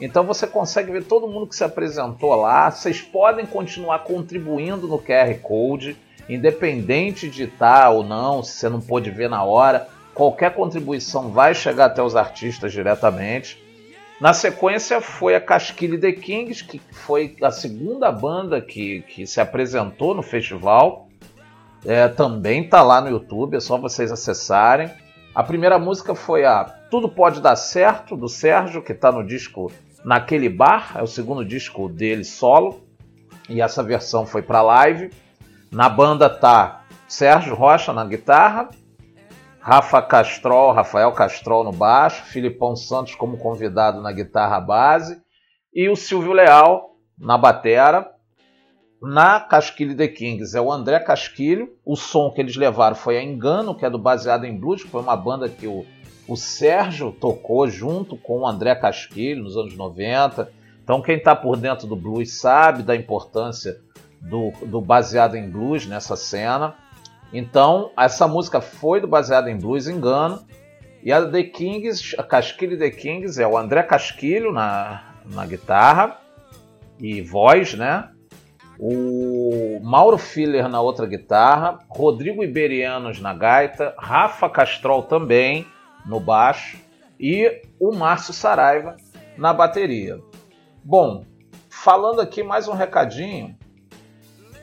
Então 0.02 0.24
você 0.24 0.48
consegue 0.48 0.92
ver 0.92 1.04
todo 1.04 1.28
mundo 1.28 1.48
que 1.48 1.56
se 1.56 1.64
apresentou 1.64 2.36
lá. 2.36 2.70
Vocês 2.70 3.02
podem 3.02 3.46
continuar 3.46 4.00
contribuindo 4.00 4.88
no 4.88 5.00
QR 5.00 5.34
Code, 5.42 5.98
independente 6.28 7.30
de 7.30 7.44
estar 7.44 7.90
ou 7.90 8.04
não, 8.04 8.44
se 8.44 8.54
você 8.54 8.70
não 8.70 8.80
pôde 8.80 9.10
ver 9.10 9.30
na 9.30 9.44
hora. 9.44 9.88
Qualquer 10.14 10.54
contribuição 10.54 11.32
vai 11.32 11.54
chegar 11.54 11.86
até 11.86 12.02
os 12.02 12.16
artistas 12.16 12.72
diretamente. 12.72 13.62
Na 14.20 14.34
sequência 14.34 15.00
foi 15.00 15.34
a 15.34 15.40
Casquille 15.40 15.98
The 15.98 16.12
Kings, 16.12 16.64
que 16.64 16.80
foi 16.92 17.36
a 17.42 17.52
segunda 17.52 18.12
banda 18.12 18.62
que, 18.62 19.02
que 19.04 19.26
se 19.26 19.40
apresentou 19.40 20.14
no 20.14 20.22
festival. 20.22 21.09
É, 21.86 22.08
também 22.08 22.68
tá 22.68 22.82
lá 22.82 23.00
no 23.02 23.10
YouTube, 23.10 23.56
é 23.56 23.60
só 23.60 23.78
vocês 23.78 24.12
acessarem. 24.12 24.90
A 25.34 25.44
primeira 25.44 25.80
música 25.80 26.14
foi 26.14 26.46
a 26.46 26.64
Tudo 26.64 27.08
Pode 27.08 27.42
Dar 27.42 27.56
Certo, 27.56 28.18
do 28.18 28.28
Sérgio, 28.28 28.82
que 28.82 28.92
está 28.92 29.12
no 29.12 29.26
disco 29.26 29.72
Naquele 30.04 30.50
Bar, 30.50 30.94
é 30.96 31.04
o 31.04 31.08
segundo 31.08 31.44
disco 31.44 31.90
dele 31.90 32.24
solo, 32.24 32.82
e 33.50 33.62
essa 33.62 33.84
versão 33.84 34.26
foi 34.26 34.42
para 34.42 34.62
live. 34.62 35.12
Na 35.72 35.88
banda 35.90 36.30
tá 36.30 36.84
Sérgio 37.08 37.54
Rocha 37.54 37.94
na 37.94 38.06
guitarra, 38.06 38.70
Rafa 39.60 40.02
Castrol, 40.02 40.72
Rafael 40.72 41.12
Castrol 41.12 41.64
no 41.64 41.72
baixo, 41.72 42.24
Filipão 42.24 42.76
Santos 42.76 43.14
como 43.16 43.38
convidado 43.38 44.02
na 44.02 44.12
guitarra 44.12 44.60
base 44.60 45.22
e 45.74 45.90
o 45.90 45.96
Silvio 45.96 46.34
Leal 46.34 46.96
na 47.18 47.38
batera. 47.38 48.10
Na 49.02 49.40
Casquilho 49.40 49.96
The 49.96 50.10
Kings 50.10 50.58
é 50.58 50.62
o 50.62 50.72
André 50.72 51.00
Casquilho. 51.00 51.74
O 51.86 51.96
som 51.96 52.30
que 52.32 52.42
eles 52.42 52.58
levaram 52.58 52.96
foi 52.96 53.18
a 53.18 53.24
Engano, 53.24 53.74
que 53.74 53.86
é 53.86 53.90
do 53.90 53.98
Baseado 53.98 54.46
em 54.46 54.58
Blues, 54.58 54.84
que 54.84 54.90
foi 54.90 55.02
uma 55.02 55.16
banda 55.16 55.48
que 55.48 55.68
o, 55.68 55.86
o 56.28 56.36
Sérgio 56.36 57.12
tocou 57.12 57.70
junto 57.70 58.18
com 58.18 58.40
o 58.40 58.48
André 58.48 58.76
Casquilho 58.76 59.44
nos 59.44 59.56
anos 59.56 59.76
90. 59.76 60.52
Então 60.84 61.02
quem 61.02 61.16
está 61.16 61.34
por 61.34 61.56
dentro 61.56 61.88
do 61.88 61.96
blues 61.96 62.40
sabe 62.40 62.84
da 62.84 62.96
importância 62.96 63.80
do, 64.20 64.52
do 64.66 64.82
Baseado 64.82 65.36
em 65.36 65.50
Blues 65.50 65.86
nessa 65.86 66.16
cena. 66.18 66.76
Então, 67.32 67.92
essa 67.98 68.28
música 68.28 68.60
foi 68.60 69.00
do 69.00 69.08
Baseado 69.08 69.48
em 69.48 69.58
Blues, 69.58 69.88
Engano. 69.88 70.44
E 71.02 71.14
a 71.14 71.26
The 71.26 71.44
Kings, 71.44 72.16
a 72.18 72.24
Casquilho 72.24 72.78
The 72.78 72.90
Kings, 72.90 73.42
é 73.42 73.48
o 73.48 73.58
André 73.58 73.84
Casquilho 73.84 74.52
na, 74.52 75.14
na 75.32 75.46
guitarra 75.46 76.20
e 77.00 77.22
voz, 77.22 77.76
né? 77.76 78.10
O 78.82 79.82
Mauro 79.84 80.18
Filler 80.18 80.70
na 80.70 80.80
outra 80.80 81.06
guitarra, 81.06 81.80
Rodrigo 81.90 82.42
Iberianos 82.42 83.20
na 83.20 83.34
gaita, 83.34 83.94
Rafa 83.98 84.50
Castrol 84.50 85.04
também 85.04 85.68
no 86.06 86.18
baixo 86.18 86.78
e 87.20 87.62
o 87.78 87.94
Márcio 87.94 88.34
Saraiva 88.34 88.96
na 89.38 89.52
bateria. 89.52 90.22
Bom, 90.82 91.26
falando 91.70 92.22
aqui 92.22 92.42
mais 92.42 92.70
um 92.70 92.74
recadinho. 92.74 93.54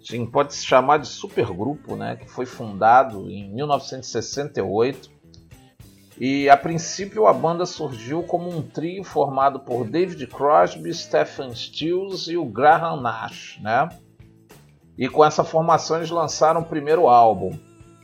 Sim, 0.04 0.26
pode 0.26 0.56
se 0.56 0.66
chamar 0.66 0.98
de 0.98 1.08
supergrupo, 1.08 1.96
né? 1.96 2.16
Que 2.16 2.30
foi 2.30 2.48
fundado 2.48 3.30
em 3.30 3.54
1968. 3.54 5.17
E 6.20 6.50
a 6.50 6.58
princípio 6.58 7.28
a 7.28 7.34
banda 7.34 7.66
surgiu 7.66 8.24
como 8.24 8.50
um 8.50 8.62
trio 8.62 9.04
formado 9.04 9.60
por 9.60 9.86
David 9.86 10.26
Crosby, 10.28 10.92
Stephen 10.92 11.54
Stills 11.54 12.32
e 12.32 12.36
o 12.36 12.44
Graham 12.44 13.02
Nash, 13.02 13.60
né? 13.62 13.88
E 14.98 15.08
com 15.08 15.24
essa 15.24 15.44
formação 15.44 15.98
eles 15.98 16.10
lançaram 16.10 16.62
o 16.62 16.66
primeiro 16.66 17.08
álbum. 17.08 17.56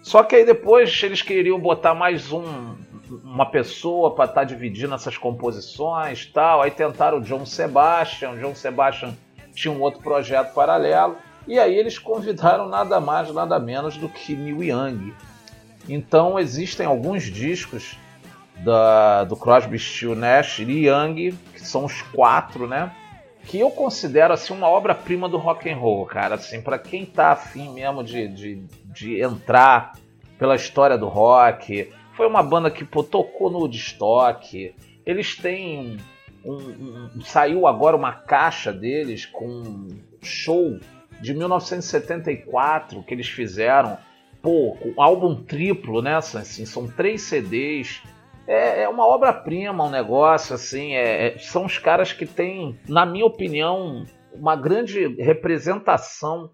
Só 0.03 0.21
que 0.21 0.35
aí 0.35 0.45
depois 0.45 1.01
eles 1.01 1.23
queriam 1.23 1.59
botar 1.59 1.95
mais 1.95 2.31
um, 2.31 2.75
uma 3.23 3.49
pessoa 3.49 4.13
para 4.13 4.25
estar 4.25 4.41
tá 4.41 4.43
dividindo 4.43 4.93
essas 4.93 5.17
composições 5.17 6.27
tal. 6.27 6.61
Aí 6.61 6.69
tentaram 6.69 7.17
o 7.17 7.21
John 7.21 7.47
Sebastian. 7.47 8.31
O 8.31 8.37
John 8.37 8.53
Sebastian 8.53 9.15
tinha 9.55 9.73
um 9.73 9.81
outro 9.81 10.01
projeto 10.01 10.53
paralelo. 10.53 11.17
E 11.47 11.57
aí 11.57 11.75
eles 11.75 11.97
convidaram 11.97 12.69
nada 12.69 12.99
mais, 12.99 13.33
nada 13.33 13.59
menos 13.59 13.97
do 13.97 14.07
que 14.07 14.35
Neil 14.35 14.63
Young. 14.63 15.13
Então 15.89 16.37
existem 16.37 16.85
alguns 16.85 17.23
discos 17.23 17.97
da, 18.63 19.23
do 19.23 19.35
Crosby, 19.35 19.77
Still, 19.79 20.15
Nash 20.15 20.59
e 20.59 20.87
Young, 20.87 21.31
que 21.53 21.61
são 21.61 21.85
os 21.85 22.01
quatro, 22.01 22.67
né? 22.67 22.91
Que 23.45 23.59
eu 23.59 23.69
considero 23.69 24.33
assim 24.33 24.53
uma 24.53 24.67
obra-prima 24.69 25.27
do 25.27 25.37
rock 25.37 25.69
and 25.69 25.75
roll, 25.75 26.05
cara. 26.05 26.35
Assim, 26.35 26.61
para 26.61 26.79
quem 26.79 27.05
tá 27.05 27.31
afim 27.31 27.69
mesmo 27.73 28.03
de, 28.03 28.27
de, 28.29 28.63
de 28.85 29.21
entrar 29.21 29.93
pela 30.37 30.55
história 30.55 30.97
do 30.97 31.07
rock, 31.07 31.89
Foi 32.15 32.27
uma 32.27 32.43
banda 32.43 32.69
que 32.69 32.85
pô, 32.85 33.03
tocou 33.03 33.49
no 33.49 33.57
Woodstock. 33.59 34.73
Eles 35.05 35.35
têm 35.35 35.97
um, 36.45 36.53
um- 36.53 37.09
um- 37.15 37.21
saiu 37.21 37.65
agora 37.65 37.97
uma 37.97 38.11
caixa 38.13 38.71
deles 38.71 39.25
com 39.25 39.45
um 39.47 39.87
show 40.21 40.77
de 41.19 41.33
1974 41.33 43.01
que 43.03 43.13
eles 43.13 43.27
fizeram. 43.27 43.97
Pô, 44.41 44.77
um 44.85 45.01
álbum 45.01 45.35
triplo, 45.43 46.01
né? 46.01 46.15
Assim, 46.17 46.65
são 46.65 46.87
três 46.87 47.23
CDs. 47.23 48.01
É, 48.47 48.83
é 48.83 48.89
uma 48.89 49.07
obra-prima, 49.07 49.85
um 49.85 49.89
negócio 49.89 50.53
assim. 50.55 50.93
é- 50.93 51.27
é- 51.27 51.37
são 51.37 51.65
os 51.65 51.77
caras 51.77 52.11
que 52.11 52.25
têm, 52.25 52.77
na 52.87 53.05
minha 53.05 53.25
opinião, 53.25 54.05
uma 54.33 54.55
grande 54.55 55.07
representação 55.21 56.49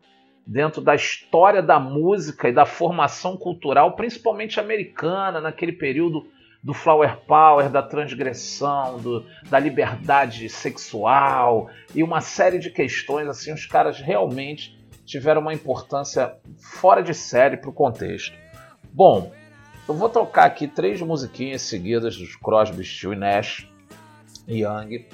dentro 0.46 0.82
da 0.82 0.96
história 0.96 1.62
da 1.62 1.80
música 1.80 2.50
e 2.50 2.54
da 2.54 2.66
formação 2.66 3.38
cultural, 3.38 3.96
principalmente 3.96 4.60
americana, 4.60 5.40
naquele 5.40 5.72
período 5.74 6.28
do 6.62 6.74
flower 6.74 7.18
power, 7.26 7.70
da 7.70 7.82
transgressão, 7.82 8.98
do- 8.98 9.26
da 9.50 9.58
liberdade 9.58 10.50
sexual 10.50 11.70
e 11.96 12.04
uma 12.04 12.20
série 12.20 12.60
de 12.60 12.70
questões 12.70 13.28
assim, 13.28 13.54
os 13.54 13.66
caras 13.66 14.00
realmente 14.00 14.78
tiveram 15.06 15.42
uma 15.42 15.54
importância 15.54 16.36
fora 16.60 17.02
de 17.02 17.14
série 17.14 17.58
para 17.58 17.70
o 17.70 17.74
contexto. 17.74 18.36
Bom, 18.92 19.32
eu 19.90 19.96
vou 19.96 20.08
tocar 20.08 20.46
aqui 20.46 20.68
três 20.68 21.02
musiquinhas 21.02 21.64
seguidas 21.64 22.16
dos 22.16 22.36
Crosby, 22.36 22.84
e 22.84 23.16
Nash 23.16 23.68
e 24.48 24.62
Young. 24.64 25.08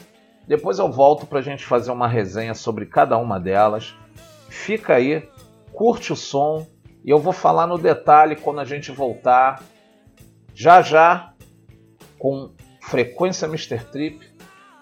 Depois 0.46 0.80
eu 0.80 0.92
volto 0.92 1.26
para 1.26 1.40
a 1.40 1.42
gente 1.42 1.64
fazer 1.64 1.92
uma 1.92 2.10
resenha 2.10 2.54
sobre 2.54 2.86
cada 2.86 3.18
uma 3.18 3.40
delas. 3.40 3.96
Fica 4.50 4.96
aí, 4.96 5.30
curte 5.72 6.12
o 6.12 6.16
som 6.16 6.68
e 7.06 7.10
eu 7.10 7.18
vou 7.18 7.32
falar 7.32 7.68
no 7.68 7.78
detalhe 7.78 8.36
quando 8.36 8.60
a 8.60 8.66
gente 8.66 8.92
voltar. 8.92 9.64
Já 10.54 10.82
já 10.82 11.34
com 12.20 12.52
frequência 12.82 13.46
Mr. 13.46 13.80
Trip. 13.80 14.30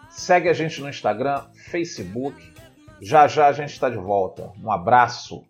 Segue 0.10 0.49
a 0.49 0.53
gente 0.53 0.82
no 0.82 0.90
Instagram, 0.90 1.44
Facebook. 1.70 2.52
Já 2.99 3.28
já 3.28 3.45
a 3.45 3.52
gente 3.52 3.74
está 3.74 3.91
de 3.91 3.98
volta. 3.98 4.52
Um 4.60 4.72
abraço. 4.72 5.44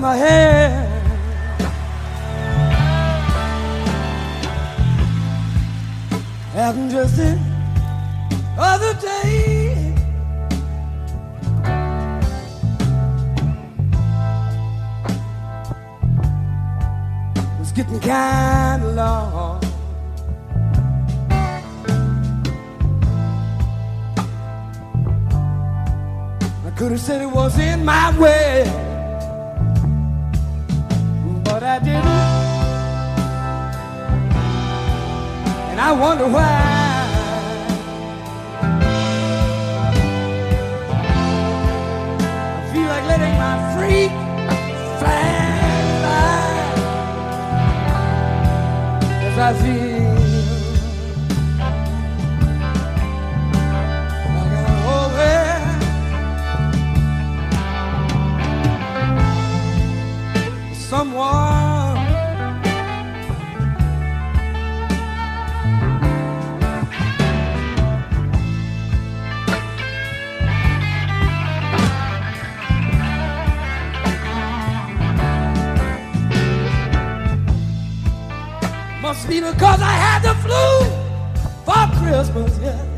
my 0.00 0.16
hand. 0.16 0.88
And 6.54 6.90
just 6.90 7.16
the 7.16 7.38
other 8.58 8.94
day, 8.94 9.94
was 17.58 17.72
getting 17.72 18.00
kind 18.00 18.82
of 18.82 18.94
long. 18.94 19.62
I 26.66 26.70
could 26.76 26.92
have 26.92 27.00
said 27.00 27.20
it 27.20 27.30
was 27.30 27.58
in 27.58 27.84
my 27.84 28.18
way. 28.18 28.39
Cause 79.60 79.82
I 79.82 79.92
had 79.92 80.22
the 80.22 80.34
flu 80.36 80.88
for 81.66 81.84
Christmas, 82.00 82.58
yeah. 82.62 82.89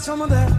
some 0.00 0.22
of 0.22 0.30
that 0.30 0.49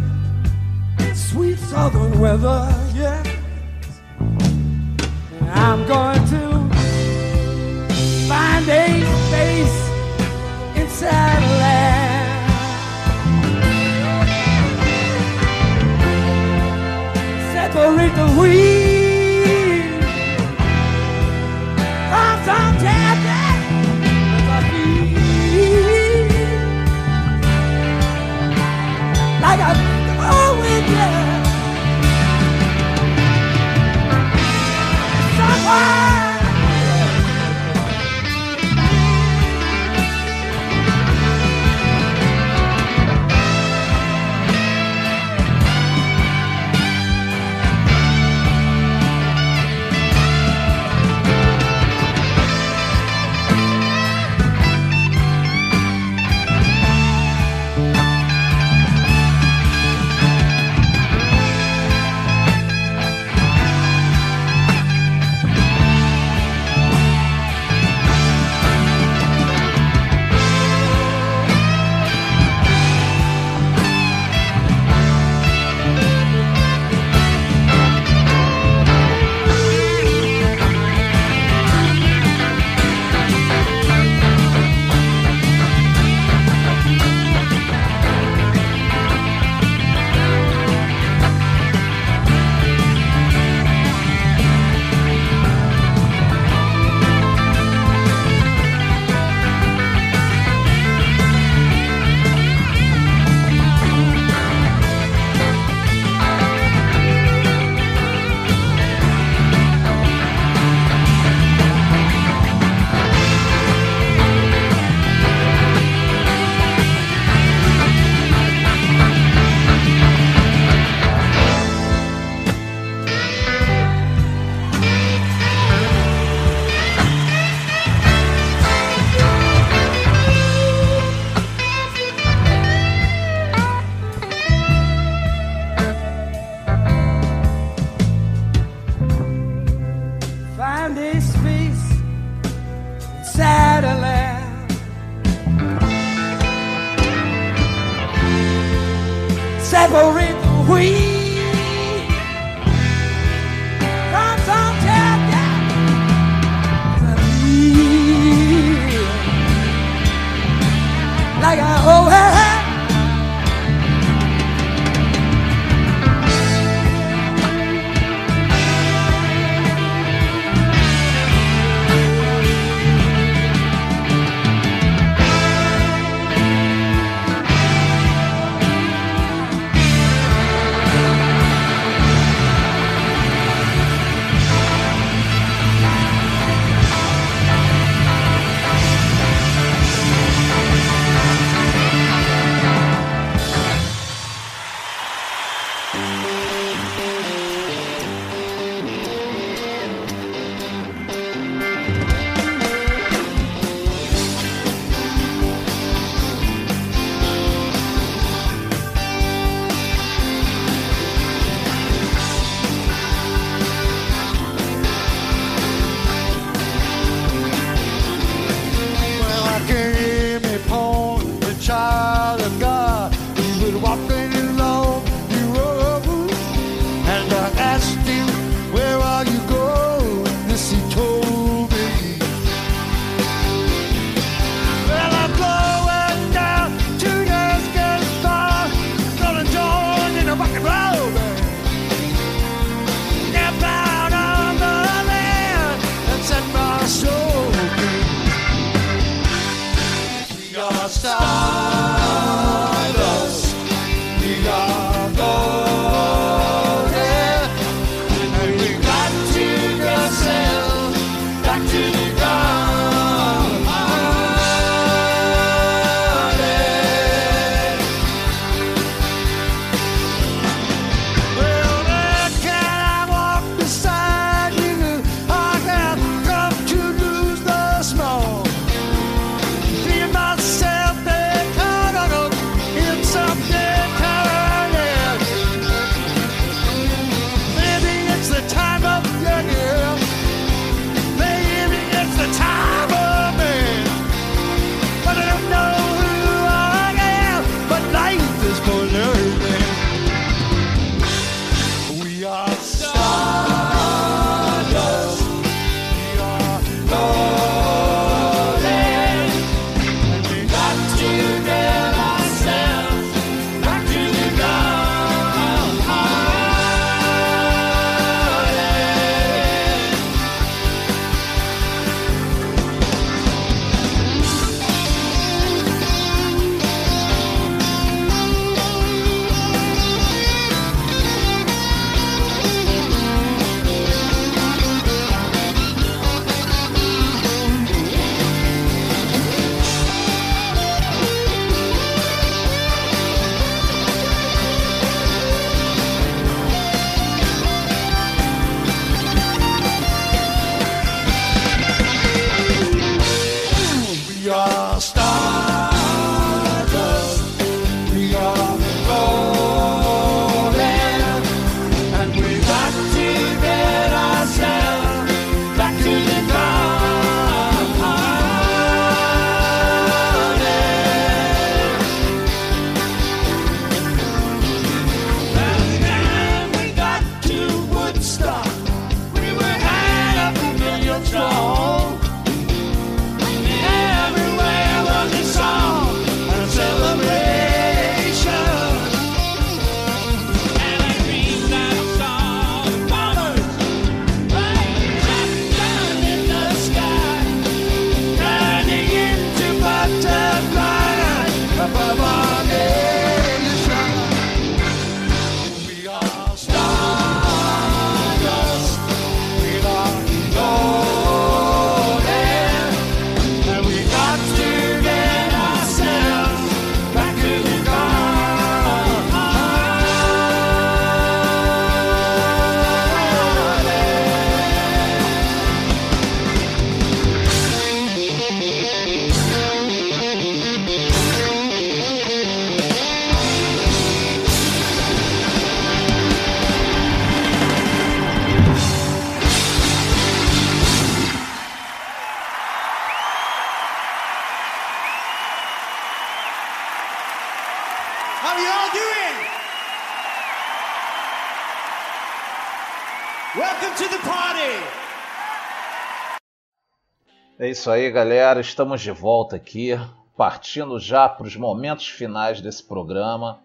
isso 457.51 457.69
aí, 457.69 457.91
galera. 457.91 458.39
Estamos 458.39 458.81
de 458.81 458.91
volta 458.91 459.35
aqui, 459.35 459.71
partindo 460.15 460.79
já 460.79 461.09
para 461.09 461.27
os 461.27 461.35
momentos 461.35 461.87
finais 461.87 462.39
desse 462.39 462.63
programa. 462.63 463.41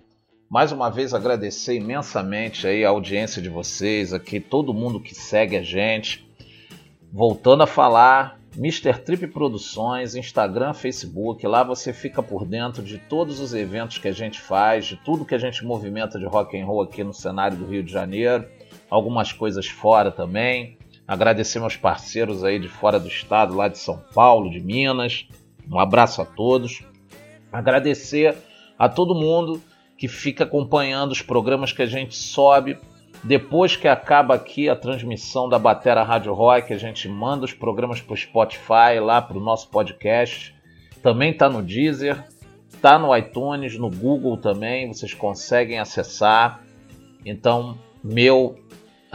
Mais 0.49 0.71
uma 0.71 0.89
vez 0.89 1.13
agradecer 1.13 1.75
imensamente 1.75 2.69
aí 2.69 2.85
a 2.85 2.91
audiência 2.91 3.43
de 3.43 3.49
vocês, 3.49 4.13
aqui 4.13 4.39
todo 4.39 4.73
mundo 4.73 5.01
que 5.01 5.13
segue 5.13 5.57
a 5.57 5.63
gente. 5.63 6.25
Voltando 7.13 7.65
a 7.65 7.67
falar, 7.67 8.39
Mr. 8.57 8.97
Trip 9.01 9.27
Produções, 9.27 10.15
Instagram, 10.15 10.73
Facebook, 10.73 11.45
lá 11.45 11.65
você 11.65 11.93
fica 11.93 12.23
por 12.23 12.45
dentro 12.45 12.85
de 12.85 12.99
todos 12.99 13.41
os 13.41 13.53
eventos 13.55 13.99
que 13.99 14.07
a 14.07 14.13
gente 14.13 14.41
faz, 14.41 14.87
de 14.87 14.97
tudo 14.97 15.25
que 15.25 15.35
a 15.35 15.39
gente 15.39 15.65
movimenta 15.65 16.17
de 16.17 16.27
rock 16.27 16.57
and 16.57 16.65
roll 16.65 16.83
aqui 16.83 17.03
no 17.03 17.13
cenário 17.13 17.57
do 17.57 17.67
Rio 17.67 17.83
de 17.83 17.93
Janeiro, 17.93 18.47
algumas 18.89 19.33
coisas 19.33 19.67
fora 19.67 20.13
também. 20.13 20.76
Agradecer 21.07 21.61
meus 21.61 21.77
parceiros 21.77 22.43
aí 22.43 22.59
de 22.59 22.69
fora 22.69 22.99
do 22.99 23.07
estado, 23.07 23.55
lá 23.55 23.69
de 23.69 23.79
São 23.79 24.03
Paulo, 24.13 24.51
de 24.51 24.61
Minas. 24.61 25.29
Um 25.71 25.79
abraço 25.79 26.21
a 26.21 26.25
todos. 26.25 26.83
Agradecer 27.53 28.37
a 28.79 28.89
todo 28.89 29.15
mundo 29.15 29.63
que 29.97 30.09
fica 30.09 30.45
acompanhando 30.45 31.13
os 31.13 31.23
programas 31.23 31.73
que 31.73 31.83
a 31.83 31.87
gente 31.87 32.17
sobe. 32.17 32.79
Depois 33.23 33.77
que 33.77 33.89
acaba 33.89 34.35
aqui 34.35 34.69
a 34.69 34.77
transmissão 34.77 35.49
da 35.49 35.59
Batera 35.59 36.03
Rádio 36.03 36.35
Rock, 36.35 36.73
a 36.73 36.79
gente 36.79 37.09
manda 37.09 37.45
os 37.45 37.53
programas 37.53 38.01
para 38.01 38.15
o 38.15 38.17
Spotify, 38.17 39.01
lá 39.01 39.23
para 39.23 39.39
o 39.39 39.41
nosso 39.41 39.71
podcast. 39.71 40.55
Também 41.03 41.31
está 41.31 41.49
no 41.49 41.63
Deezer, 41.63 42.25
está 42.69 42.99
no 42.99 43.17
iTunes, 43.17 43.79
no 43.79 43.91
Google 43.91 44.37
também, 44.37 44.89
vocês 44.89 45.15
conseguem 45.15 45.79
acessar. 45.79 46.63
Então, 47.25 47.79
meu 48.05 48.59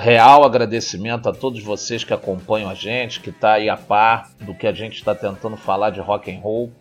real 0.02 0.44
agradecimento 0.44 1.30
a 1.30 1.32
todos 1.32 1.64
vocês 1.64 2.03
que 2.03 2.11
acompanham 2.11 2.69
a 2.69 2.73
gente, 2.73 3.19
que 3.19 3.30
está 3.30 3.53
aí 3.53 3.69
a 3.69 3.78
par 3.78 4.32
do 4.40 4.56
que 4.56 4.65
a 4.65 4.73
gente 4.73 4.95
está 4.95 5.14
tentando 5.14 5.56
falar 5.56 5.91
de 5.91 5.99
rock 5.99 6.32
and 6.32 6.40
roll. 6.40 6.73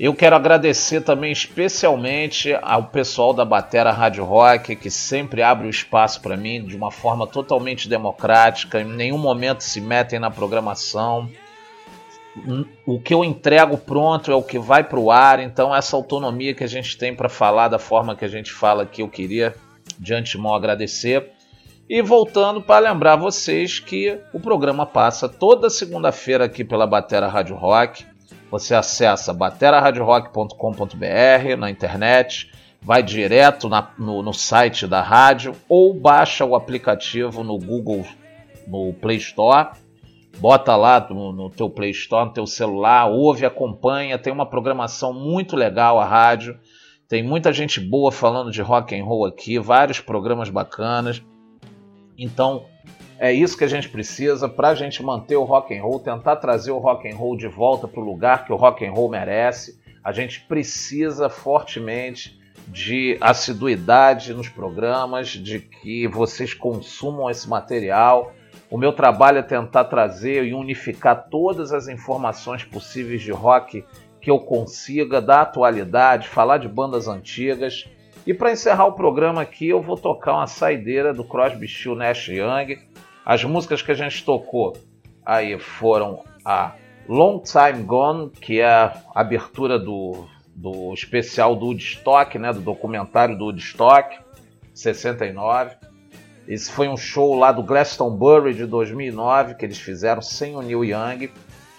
Eu 0.00 0.12
quero 0.14 0.34
agradecer 0.34 1.00
também 1.00 1.30
especialmente 1.30 2.52
ao 2.60 2.84
pessoal 2.84 3.32
da 3.32 3.44
Batera 3.44 3.92
Rádio 3.92 4.24
Rock, 4.24 4.74
que 4.74 4.90
sempre 4.90 5.42
abre 5.42 5.68
o 5.68 5.70
espaço 5.70 6.20
para 6.20 6.36
mim 6.36 6.64
de 6.64 6.76
uma 6.76 6.90
forma 6.90 7.24
totalmente 7.24 7.88
democrática, 7.88 8.80
em 8.80 8.84
nenhum 8.84 9.18
momento 9.18 9.62
se 9.62 9.80
metem 9.80 10.18
na 10.18 10.30
programação. 10.30 11.30
O 12.84 13.00
que 13.00 13.14
eu 13.14 13.24
entrego 13.24 13.76
pronto 13.78 14.30
é 14.30 14.34
o 14.34 14.42
que 14.42 14.58
vai 14.58 14.82
para 14.82 14.98
o 14.98 15.10
ar, 15.10 15.40
então 15.40 15.74
essa 15.74 15.96
autonomia 15.96 16.54
que 16.54 16.64
a 16.64 16.68
gente 16.68 16.96
tem 16.98 17.14
para 17.14 17.28
falar 17.28 17.68
da 17.68 17.78
forma 17.78 18.16
que 18.16 18.24
a 18.24 18.28
gente 18.28 18.52
fala 18.52 18.82
aqui, 18.84 19.02
eu 19.02 19.08
queria 19.08 19.54
de 19.98 20.14
antemão 20.14 20.54
agradecer. 20.54 21.37
E 21.88 22.02
voltando 22.02 22.60
para 22.60 22.90
lembrar 22.90 23.16
vocês 23.16 23.80
que 23.80 24.20
o 24.34 24.38
programa 24.38 24.84
passa 24.84 25.26
toda 25.26 25.70
segunda-feira 25.70 26.44
aqui 26.44 26.62
pela 26.62 26.86
Batera 26.86 27.28
Rádio 27.28 27.56
Rock. 27.56 28.04
Você 28.50 28.74
acessa 28.74 29.32
bateraradiorock.com.br 29.32 31.56
na 31.58 31.70
internet, 31.70 32.52
vai 32.82 33.02
direto 33.02 33.70
na, 33.70 33.90
no, 33.98 34.22
no 34.22 34.34
site 34.34 34.86
da 34.86 35.00
rádio 35.00 35.54
ou 35.66 35.94
baixa 35.94 36.44
o 36.44 36.54
aplicativo 36.54 37.42
no 37.42 37.58
Google, 37.58 38.04
no 38.66 38.92
Play 38.92 39.16
Store. 39.16 39.70
Bota 40.38 40.76
lá 40.76 41.06
no, 41.08 41.32
no 41.32 41.48
teu 41.48 41.70
Play 41.70 41.92
Store, 41.92 42.26
no 42.26 42.34
teu 42.34 42.46
celular, 42.46 43.06
ouve, 43.06 43.46
acompanha. 43.46 44.18
Tem 44.18 44.30
uma 44.30 44.44
programação 44.44 45.14
muito 45.14 45.56
legal 45.56 45.98
a 45.98 46.04
rádio. 46.04 46.60
Tem 47.08 47.22
muita 47.22 47.50
gente 47.50 47.80
boa 47.80 48.12
falando 48.12 48.50
de 48.50 48.60
rock 48.60 48.94
and 48.94 49.04
roll 49.04 49.24
aqui, 49.24 49.58
vários 49.58 50.00
programas 50.00 50.50
bacanas. 50.50 51.22
Então 52.18 52.66
é 53.18 53.32
isso 53.32 53.56
que 53.56 53.64
a 53.64 53.68
gente 53.68 53.88
precisa 53.88 54.48
para 54.48 54.68
a 54.68 54.74
gente 54.74 55.02
manter 55.02 55.36
o 55.36 55.44
rock 55.44 55.76
and 55.76 55.82
roll, 55.82 56.00
tentar 56.00 56.36
trazer 56.36 56.72
o 56.72 56.78
rock 56.78 57.08
and 57.08 57.16
roll 57.16 57.36
de 57.36 57.46
volta 57.46 57.86
para 57.86 58.00
o 58.00 58.04
lugar 58.04 58.44
que 58.44 58.52
o 58.52 58.56
rock 58.56 58.84
and 58.84 58.92
roll 58.92 59.08
merece. 59.08 59.80
A 60.02 60.12
gente 60.12 60.40
precisa 60.40 61.28
fortemente 61.28 62.38
de 62.66 63.16
assiduidade 63.20 64.34
nos 64.34 64.48
programas, 64.48 65.28
de 65.28 65.60
que 65.60 66.06
vocês 66.08 66.52
consumam 66.52 67.30
esse 67.30 67.48
material. 67.48 68.32
O 68.70 68.76
meu 68.76 68.92
trabalho 68.92 69.38
é 69.38 69.42
tentar 69.42 69.84
trazer 69.84 70.44
e 70.44 70.52
unificar 70.52 71.28
todas 71.30 71.72
as 71.72 71.88
informações 71.88 72.64
possíveis 72.64 73.22
de 73.22 73.30
rock 73.30 73.84
que 74.20 74.30
eu 74.30 74.40
consiga, 74.40 75.20
da 75.20 75.42
atualidade, 75.42 76.28
falar 76.28 76.58
de 76.58 76.68
bandas 76.68 77.08
antigas. 77.08 77.88
E 78.28 78.34
para 78.34 78.52
encerrar 78.52 78.84
o 78.84 78.92
programa 78.92 79.40
aqui, 79.40 79.70
eu 79.70 79.80
vou 79.80 79.96
tocar 79.96 80.34
uma 80.34 80.46
saideira 80.46 81.14
do 81.14 81.24
Crosby, 81.24 81.66
Still, 81.66 81.94
Nash 81.94 82.28
Young. 82.28 82.78
As 83.24 83.42
músicas 83.42 83.80
que 83.80 83.90
a 83.90 83.94
gente 83.94 84.22
tocou 84.22 84.76
aí 85.24 85.58
foram 85.58 86.22
a 86.44 86.74
Long 87.08 87.42
Time 87.42 87.82
Gone, 87.84 88.28
que 88.28 88.60
é 88.60 88.66
a 88.66 89.02
abertura 89.14 89.78
do, 89.78 90.26
do 90.54 90.92
especial 90.92 91.56
do 91.56 91.68
Woodstock, 91.68 92.38
né, 92.38 92.52
do 92.52 92.60
documentário 92.60 93.34
do 93.34 93.46
Woodstock, 93.46 94.18
69. 94.74 95.76
Esse 96.46 96.70
foi 96.70 96.86
um 96.86 96.98
show 96.98 97.34
lá 97.34 97.50
do 97.50 97.62
Glastonbury 97.62 98.52
de 98.52 98.66
2009 98.66 99.54
que 99.54 99.64
eles 99.64 99.78
fizeram 99.78 100.20
sem 100.20 100.54
o 100.54 100.60
Neil 100.60 100.84
Young. 100.84 101.30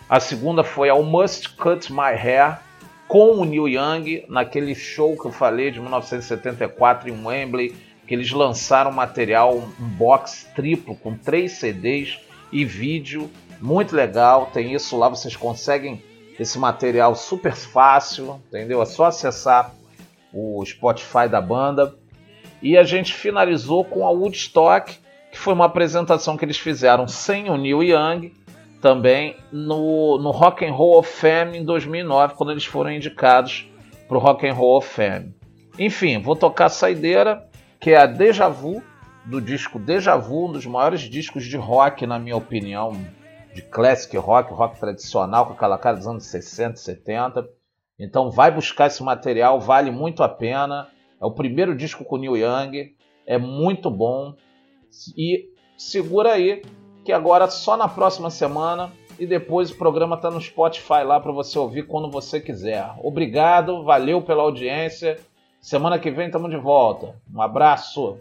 A 0.10 0.20
segunda 0.20 0.64
foi 0.64 0.90
a 0.90 0.96
Must 0.96 1.48
Cut 1.50 1.94
My 1.94 2.16
Hair 2.20 2.58
com 3.10 3.32
o 3.32 3.44
Neil 3.44 3.68
Young 3.68 4.24
naquele 4.30 4.76
show 4.76 5.18
que 5.18 5.26
eu 5.26 5.32
falei 5.32 5.72
de 5.72 5.80
1974 5.82 7.10
em 7.10 7.26
Wembley, 7.26 7.76
que 8.08 8.14
eles 8.14 8.32
lançaram 8.32 8.92
material, 8.92 9.58
um 9.58 9.88
box 9.98 10.48
triplo 10.56 10.96
com 10.96 11.18
três 11.18 11.54
CDs 11.54 12.20
e 12.52 12.64
vídeo, 12.64 13.28
muito 13.60 13.96
legal. 13.96 14.52
Tem 14.54 14.76
isso 14.76 14.96
lá, 14.96 15.10
vocês 15.10 15.36
conseguem 15.36 16.04
esse 16.40 16.60
material 16.60 17.16
super 17.16 17.56
fácil, 17.56 18.40
entendeu? 18.48 18.80
É 18.80 18.86
só 18.86 19.06
acessar 19.06 19.74
o 20.32 20.64
Spotify 20.64 21.28
da 21.28 21.42
banda. 21.42 21.96
E 22.62 22.78
a 22.78 22.84
gente 22.84 23.12
finalizou 23.12 23.84
com 23.84 24.06
a 24.06 24.12
Woodstock, 24.12 25.00
que 25.32 25.38
foi 25.40 25.56
uma 25.56 25.66
apresentação 25.66 26.38
que 26.38 26.46
eles 26.46 26.60
fizeram 26.60 27.08
sem 27.08 27.50
o 27.50 27.58
Neil 27.58 27.82
Young, 27.82 28.32
também 28.82 29.36
no, 29.52 30.18
no 30.18 30.32
Rock 30.32 30.66
and 30.66 30.74
Roll 30.74 31.00
of 31.00 31.10
Fame 31.10 31.58
em 31.58 31.66
2009, 31.66 32.36
quando 32.36 32.52
eles 32.52 32.66
foram 32.66 32.92
indicados 32.92 33.70
para 34.08 34.18
o 34.18 34.20
Rock 34.20 34.48
and 34.48 34.54
Roll 34.54 34.78
of 34.78 34.88
Fame. 34.88 35.36
Enfim, 35.78 36.20
vou 36.20 36.36
tocar 36.36 36.66
a 36.66 36.70
saideira, 36.70 37.48
que 37.80 37.92
é 37.92 37.98
a 37.98 38.06
Deja 38.06 38.48
Vu, 38.50 38.82
do 39.26 39.40
disco 39.42 39.78
Deja 39.78 40.16
Vu, 40.16 40.48
um 40.48 40.52
dos 40.52 40.66
maiores 40.66 41.02
discos 41.02 41.46
de 41.46 41.58
rock, 41.58 42.06
na 42.08 42.18
minha 42.18 42.36
opinião, 42.36 42.94
de 43.54 43.62
classic 43.62 44.16
rock, 44.18 44.52
rock 44.54 44.80
tradicional, 44.80 45.46
com 45.46 45.54
aquela 45.54 45.78
cara 45.78 45.98
dos 45.98 46.08
anos 46.08 46.26
60, 46.26 46.78
70. 46.78 47.48
Então 48.00 48.32
vai 48.32 48.50
buscar 48.50 48.88
esse 48.88 49.04
material, 49.04 49.60
vale 49.60 49.92
muito 49.92 50.24
a 50.24 50.30
pena. 50.30 50.88
É 51.22 51.26
o 51.26 51.32
primeiro 51.32 51.76
disco 51.76 52.06
com 52.06 52.16
o 52.16 52.20
Neil 52.20 52.38
Young, 52.38 52.96
é 53.26 53.38
muito 53.38 53.92
bom. 53.92 54.34
E 55.16 55.50
segura 55.78 56.34
aí, 56.34 56.62
que 57.04 57.12
agora 57.12 57.50
só 57.50 57.76
na 57.78 57.88
próxima 57.88 58.30
semana 58.30 58.92
e 59.20 59.26
depois 59.26 59.70
o 59.70 59.78
programa 59.78 60.16
está 60.16 60.32
no 60.32 60.40
Spotify 60.40 61.04
lá 61.04 61.20
para 61.20 61.32
você 61.32 61.60
ouvir 61.60 61.88
quando 61.88 62.10
você 62.10 62.40
quiser. 62.40 62.94
Obrigado, 63.04 63.84
valeu 63.84 64.22
pela 64.22 64.44
audiência. 64.44 65.20
Semana 65.60 66.00
que 66.00 66.10
vem 66.10 66.28
estamos 66.28 66.50
de 66.50 66.58
volta. 66.58 67.20
Um 67.34 67.42
abraço. 67.42 68.18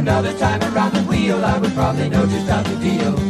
Another 0.00 0.32
time 0.38 0.62
around 0.74 0.94
the 0.94 1.02
wheel, 1.02 1.44
I 1.44 1.58
would 1.58 1.72
probably 1.72 2.08
know 2.08 2.24
just 2.24 2.48
how 2.48 2.62
to 2.62 2.76
deal. 2.76 3.29